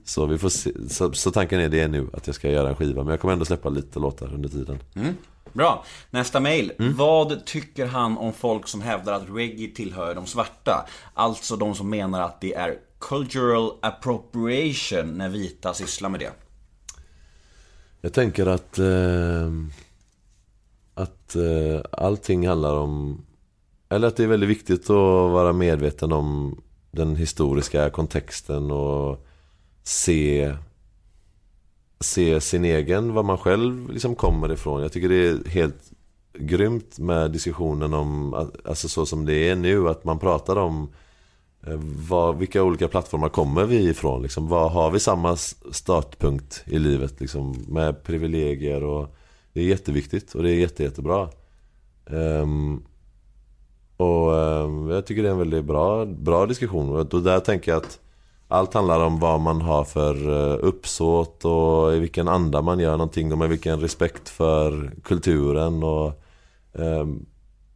[0.04, 2.76] Så, vi får se, så, så tanken är det nu, att jag ska göra en
[2.76, 3.04] skiva.
[3.04, 4.80] Men jag kommer ändå släppa lite låtar under tiden.
[5.54, 5.86] Bra.
[6.10, 6.72] Nästa mail.
[6.78, 10.88] Vad tycker han om folk som hävdar att reggae tillhör de svarta?
[11.14, 16.32] Alltså de som menar att det är cultural appropriation när vita sysslar med det.
[18.02, 19.52] Jag tänker att eh,
[20.94, 23.26] Att eh, allting handlar om
[23.90, 26.62] eller att det är väldigt viktigt att vara medveten om
[26.92, 29.26] Den historiska kontexten och
[29.84, 30.56] Se
[32.00, 35.92] Se sin egen, var man själv liksom kommer ifrån Jag tycker det är helt
[36.34, 38.34] grymt med diskussionen om
[38.66, 40.90] Alltså så som det är nu, att man pratar om
[41.68, 44.22] eh, var, vilka olika plattformar kommer vi ifrån?
[44.22, 45.36] Liksom, var, har vi samma
[45.72, 48.84] startpunkt i livet liksom, med privilegier?
[48.84, 49.16] Och
[49.54, 51.30] det är jätteviktigt och det är jätte, jättebra.
[52.06, 52.84] Um,
[53.98, 56.96] och ehm, jag tycker det är en väldigt bra, bra diskussion.
[56.96, 58.00] Och där tänker jag att
[58.48, 62.92] allt handlar om vad man har för eh, uppsåt och i vilken anda man gör
[62.92, 65.84] någonting och med vilken respekt för kulturen.
[65.84, 66.24] Och,
[66.74, 67.26] ehm,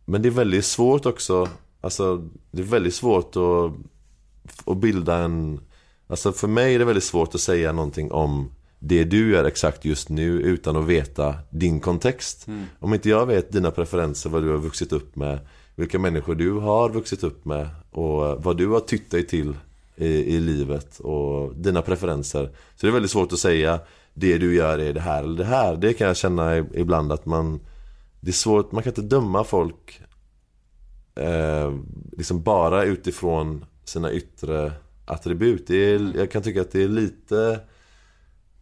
[0.06, 1.48] men det är väldigt svårt också
[1.82, 3.72] Alltså det är väldigt svårt att
[4.66, 5.60] och bilda en
[6.08, 9.86] Alltså för mig är det väldigt svårt att säga någonting om det du gör exakt
[9.86, 12.48] just nu utan att veta din kontext.
[12.80, 15.40] Om inte jag vet dina preferenser, vad du har vuxit upp med,
[15.82, 19.56] vilka människor du har vuxit upp med och vad du har tytt dig till
[19.96, 22.46] i, i livet och dina preferenser.
[22.76, 23.80] Så det är väldigt svårt att säga
[24.14, 25.76] det du gör är det här eller det här.
[25.76, 27.60] Det kan jag känna ibland att man
[28.20, 30.02] Det är svårt, man kan inte döma folk
[31.16, 31.74] eh,
[32.18, 34.72] liksom bara utifrån sina yttre
[35.06, 35.68] attribut.
[35.68, 37.60] Det är, jag kan tycka att det är lite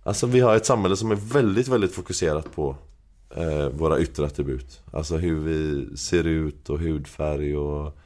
[0.04, 2.76] Alltså vi har ett samhälle som är väldigt, väldigt fokuserat på
[3.36, 4.82] eh, våra yttre attribut.
[4.92, 7.98] Alltså hur vi ser ut och hudfärg och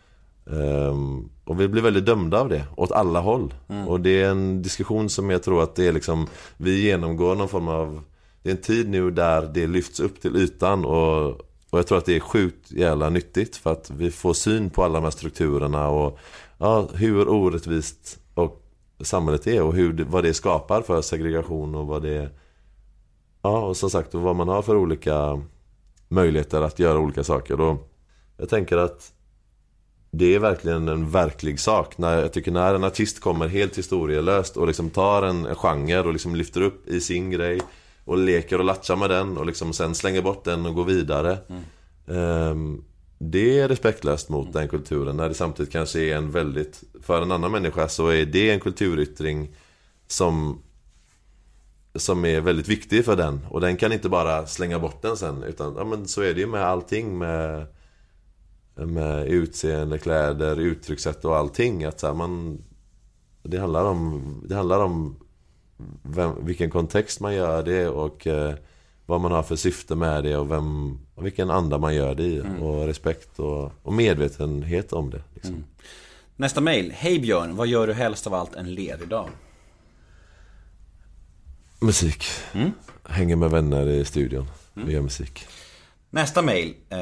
[0.51, 3.53] ehm, och vi blir väldigt dömda av det, åt alla håll.
[3.87, 6.27] Och det är en diskussion som jag tror att det är liksom
[6.57, 8.01] Vi genomgår någon form av
[8.43, 11.29] Det är en tid nu där det lyfts upp till ytan och,
[11.69, 14.83] och jag tror att det är sjukt jävla nyttigt för att vi får syn på
[14.83, 16.19] alla de här strukturerna och
[16.57, 18.61] ja, hur orättvist och
[19.01, 22.29] samhället är och hur, vad det skapar för segregation och vad det
[23.43, 25.41] Ja, och som sagt vad man har för olika
[26.07, 27.61] möjligheter att göra olika saker.
[27.61, 27.89] Och
[28.37, 29.13] jag tänker att
[30.11, 31.97] det är verkligen en verklig sak.
[31.97, 35.99] När, jag tycker när en artist kommer helt historielöst och liksom tar en, en genre
[35.99, 37.61] och liksom lyfter upp i sin grej
[38.05, 41.37] och leker och latchar med den och liksom sen slänger bort den och går vidare.
[42.07, 42.83] Ehm,
[43.17, 47.31] det är respektlöst mot den kulturen när det samtidigt kanske är en väldigt För en
[47.31, 49.55] annan människa så är det en kulturyttring
[50.07, 50.61] som
[51.95, 55.43] som är väldigt viktig för den och den kan inte bara slänga bort den sen
[55.43, 57.67] utan ja, men så är det ju med allting med
[58.75, 62.63] med utseende, kläder, uttryckssätt och allting att så här, man
[63.43, 65.15] Det handlar om Det handlar om
[66.01, 68.53] vem, vilken kontext man gör det och eh,
[69.05, 72.23] vad man har för syfte med det och vem och vilken anda man gör det
[72.23, 75.63] i och respekt och, och medvetenhet om det liksom.
[76.35, 76.91] Nästa mail.
[76.91, 79.29] Hej Björn, vad gör du helst av allt en ledig dag?
[81.83, 82.23] Musik
[83.03, 84.47] Hänger med vänner i studion
[84.83, 85.45] och gör musik
[86.09, 86.73] Nästa mail.
[86.89, 86.97] Eh,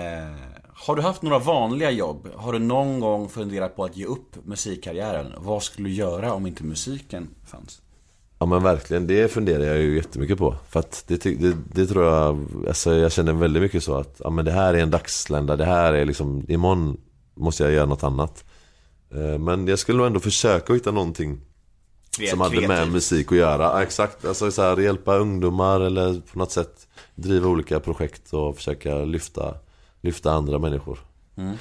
[0.74, 2.28] har du haft några vanliga jobb?
[2.36, 5.34] Har du någon gång funderat på att ge upp musikkarriären?
[5.38, 7.82] Vad skulle du göra om inte musiken fanns?
[8.40, 10.56] Ja men verkligen, det funderar jag ju jättemycket på.
[10.70, 14.30] För att det, det, det tror jag, alltså jag känner väldigt mycket så att ja,
[14.30, 16.98] men det här är en dagslända, det här är liksom, imorgon
[17.36, 18.44] måste jag göra något annat.
[19.14, 21.42] Eh, Men jag skulle nog ändå försöka hitta någonting
[22.30, 22.94] som hade med Kreativt.
[22.94, 23.64] musik att göra.
[23.64, 28.56] Ja, exakt, alltså så här, hjälpa ungdomar eller på något sätt driva olika projekt och
[28.56, 29.56] försöka lyfta,
[30.02, 31.00] lyfta andra människor.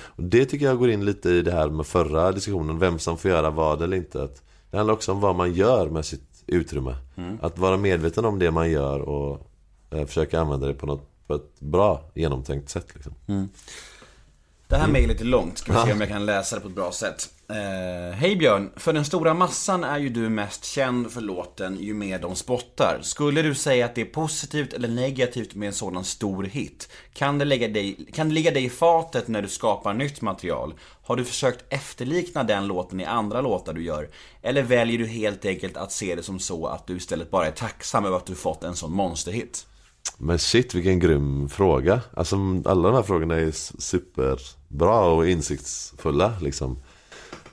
[0.02, 3.18] Och det tycker jag går in lite i det här med förra diskussionen, vem som
[3.18, 4.22] får göra vad eller inte.
[4.22, 6.96] Att det handlar också om vad man gör med sitt utrymme.
[7.40, 9.50] Att vara medveten om det man gör och
[9.90, 12.86] eh, försöka använda det på, något, på ett bra genomtänkt sätt.
[12.94, 13.12] Liksom.
[14.70, 16.74] Det här mejlet är långt, ska vi se om jag kan läsa det på ett
[16.74, 17.28] bra sätt.
[17.48, 21.94] Eh, Hej Björn, för den stora massan är ju du mest känd för låten Ju
[21.94, 22.98] mer de spottar.
[23.02, 26.88] Skulle du säga att det är positivt eller negativt med en sådan stor hit?
[27.12, 30.74] Kan det, lägga dig, kan det ligga dig i fatet när du skapar nytt material?
[31.02, 34.09] Har du försökt efterlikna den låten i andra låtar du gör?
[34.42, 37.52] Eller väljer du helt enkelt att se det som så att du istället bara är
[37.52, 39.66] tacksam över att du fått en sån monsterhit?
[40.22, 42.01] Men shit vilken grym fråga.
[42.14, 46.82] Alltså alla de här frågorna är superbra och insiktsfulla liksom.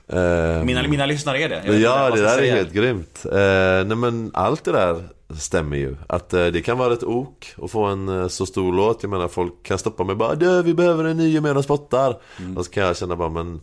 [0.09, 1.77] Eh, Mina, mina lyssnare är det.
[1.77, 2.55] Ja, det där är säga.
[2.55, 3.25] helt grymt.
[3.25, 5.03] Eh, nej men allt det där
[5.39, 5.95] stämmer ju.
[6.07, 9.03] Att eh, det kan vara ett ok att få en så stor låt.
[9.03, 12.17] Jag menar folk kan stoppa mig bara Du, vi behöver en ny med spottar.
[12.39, 12.57] Mm.
[12.57, 13.61] Och så kan jag känna bara men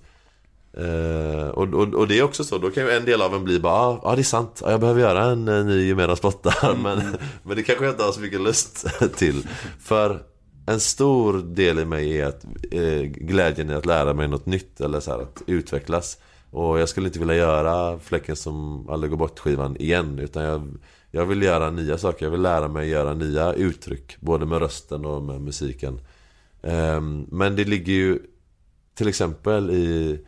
[0.77, 3.45] eh, och, och, och det är också så, då kan ju en del av en
[3.45, 6.19] bli bara Ja ah, det är sant, ja, jag behöver göra en eh, ny med
[6.19, 6.83] spottar Mm.
[6.83, 8.87] men, men det kanske jag inte har så mycket lust
[9.17, 9.47] till
[9.81, 10.23] För
[10.67, 14.81] en stor del i mig är att eh, glädjen i att lära mig något nytt
[14.81, 16.19] eller så här, att utvecklas
[16.55, 20.79] och jag skulle inte vilja göra Fläcken som aldrig går bort skivan igen utan jag,
[21.11, 22.27] jag vill göra nya saker.
[22.27, 24.17] Jag vill lära mig göra nya uttryck.
[24.21, 26.01] Både med rösten och med musiken.
[26.63, 28.19] Ehm, men det ligger ju
[28.95, 30.21] till exempel i,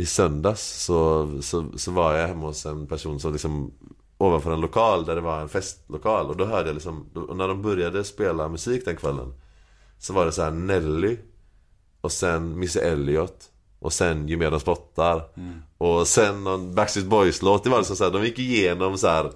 [0.00, 3.72] i söndags så, så, så var jag hemma hos en person som liksom
[4.18, 6.26] ovanför en lokal där det var en festlokal.
[6.26, 9.34] Och då hörde jag liksom, och när de började spela musik den kvällen
[9.98, 11.16] så var det så här Nelly
[12.00, 15.22] och sen Missy Elliott och sen Ju mer de spottar.
[15.78, 17.64] Och sen någon Backstreet Boys-låt.
[17.64, 19.30] Det var liksom så här, de gick igenom så här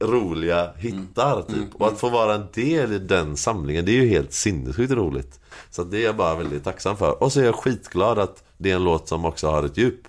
[0.00, 1.74] roliga hittar typ.
[1.74, 5.40] Och att få vara en del i den samlingen, det är ju helt sinnessjukt roligt.
[5.70, 7.22] Så det är jag bara väldigt tacksam för.
[7.22, 10.00] Och så är jag skitglad att det är en låt som också har ett djup.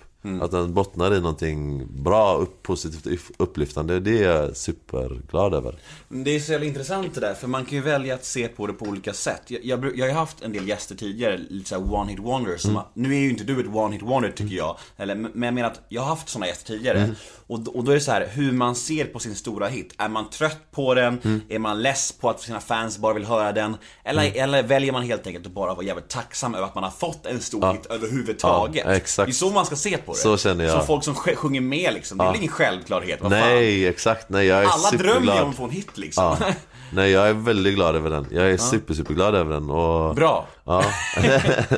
[0.42, 4.00] Att den bottnar i någonting bra, upp, positivt, upp- upplyftande.
[4.00, 5.78] Det är jag superglad över.
[6.08, 8.66] Det är så jävla intressant det där, för man kan ju välja att se på
[8.66, 9.42] det på olika sätt.
[9.46, 12.64] Jag, jag, jag har ju haft en del gäster tidigare, lite såhär one hit wonders.
[12.66, 14.76] Har- Nu är ju inte du ett one hit wonder tycker jag.
[14.96, 17.10] Eller, men jag menar att jag har haft såna gäster tidigare.
[17.48, 19.94] Och, då- och då är det så här, hur man ser på sin stora hit.
[19.98, 21.42] Är man trött på den?
[21.48, 23.76] Är man less på att sina fans bara vill höra den?
[24.04, 26.90] Eller, eller väljer man helt enkelt att bara vara jävligt tacksam över att man har
[26.90, 28.82] fått en stor hit överhuvudtaget?
[28.86, 29.26] Ja, exakt.
[29.26, 30.18] Det är så man ska se på det.
[30.18, 30.80] Så känner jag.
[30.80, 33.20] Så folk som sj- sjunger med liksom, det är väl ingen självklarhet?
[33.22, 33.40] Vad fan?
[33.40, 34.28] Nej, exakt.
[34.28, 36.36] Nej, jag är Alla drömmer ju om att få en hit liksom.
[36.40, 36.46] Ja.
[36.92, 38.26] Nej, jag är väldigt glad över den.
[38.30, 39.70] Jag är super, superglad över den.
[39.70, 40.14] Och...
[40.14, 40.46] Bra.
[40.64, 40.84] Ja.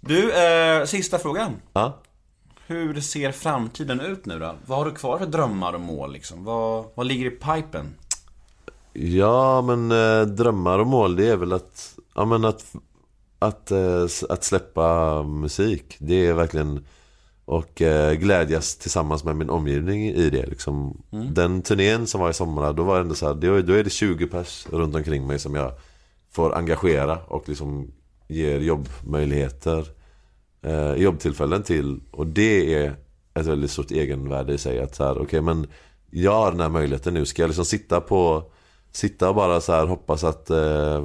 [0.00, 1.56] Du, eh, sista frågan.
[1.72, 1.98] ja.
[2.70, 4.54] Hur ser framtiden ut nu då?
[4.66, 6.44] Vad har du kvar för drömmar och mål liksom?
[6.44, 7.94] Vad, vad ligger i pipen?
[8.92, 12.74] Ja, men eh, drömmar och mål det är väl att, ja men att,
[13.38, 15.96] att, eh, att släppa musik.
[15.98, 16.86] Det är verkligen,
[17.44, 20.46] och eh, glädjas tillsammans med min omgivning i det.
[20.46, 21.02] Liksom.
[21.10, 23.84] Den turnén som var i somras, då var det ändå så här, då, då är
[23.84, 25.72] det 20 pers runt omkring mig som jag
[26.30, 27.92] får engagera och liksom
[28.26, 29.97] ger jobbmöjligheter,
[30.62, 32.00] eh, jobbtillfällen till.
[32.10, 32.96] Och det är
[33.34, 34.80] ett väldigt stort egenvärde i sig.
[34.80, 35.66] Att så här, okej men
[36.10, 37.26] jag har den här möjligheten nu.
[37.26, 38.50] Ska jag liksom sitta på
[38.92, 41.04] Sitta och bara så här hoppas att eh,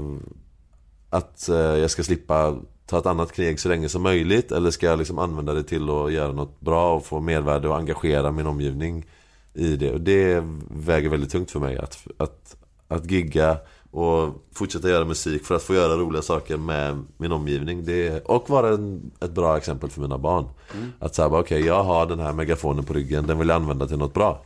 [1.09, 2.55] Att eh, jag ska slippa
[2.85, 5.89] ta ett annat krig så länge som möjligt Eller ska jag liksom använda det till
[5.89, 9.05] att göra något bra och få mervärde och engagera min omgivning
[9.53, 12.55] i det Och det väger väldigt tungt för mig att, att,
[12.87, 13.57] att gigga
[13.93, 18.49] och fortsätta göra musik för att få göra roliga saker med min omgivning det, Och
[18.49, 20.45] vara en, ett bra exempel för mina barn
[20.99, 23.97] Att säga okej jag har den här megafonen på ryggen, den vill jag använda till
[23.97, 24.45] något bra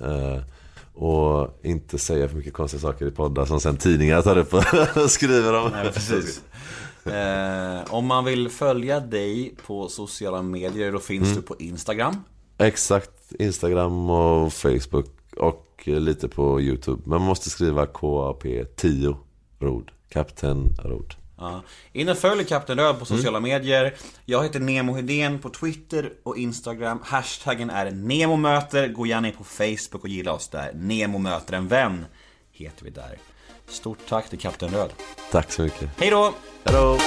[0.00, 0.42] Eh,
[0.94, 4.64] och inte säga för mycket konstiga saker i poddar som sen tidningar tar upp och
[5.10, 5.70] skriver om.
[5.70, 6.42] Nej, precis.
[7.06, 12.16] Eh, om man vill följa dig på sociala medier, då finns du på Instagram.
[12.58, 15.06] Exakt, Instagram och Facebook
[15.36, 17.02] och lite på YouTube.
[17.04, 19.16] Men man måste skriva KAP10
[19.60, 21.14] Rod, Kapten Rod.
[21.38, 21.62] Ja.
[21.92, 23.94] In och följ Kapten Röd på sociala medier.
[24.24, 26.98] Jag heter Nemo Hedén på Twitter och Instagram.
[27.04, 28.88] Hashtaggen är NEMOMÖTER.
[28.88, 30.72] Gå gärna in på Facebook och gilla oss där.
[30.74, 32.04] Nemo möter en vän
[32.52, 33.18] heter vi där.
[33.68, 34.90] Stort tack till Kapten Röd.
[35.30, 35.90] Tack så mycket.
[35.96, 36.34] Hej då!
[36.64, 36.98] Hejdå!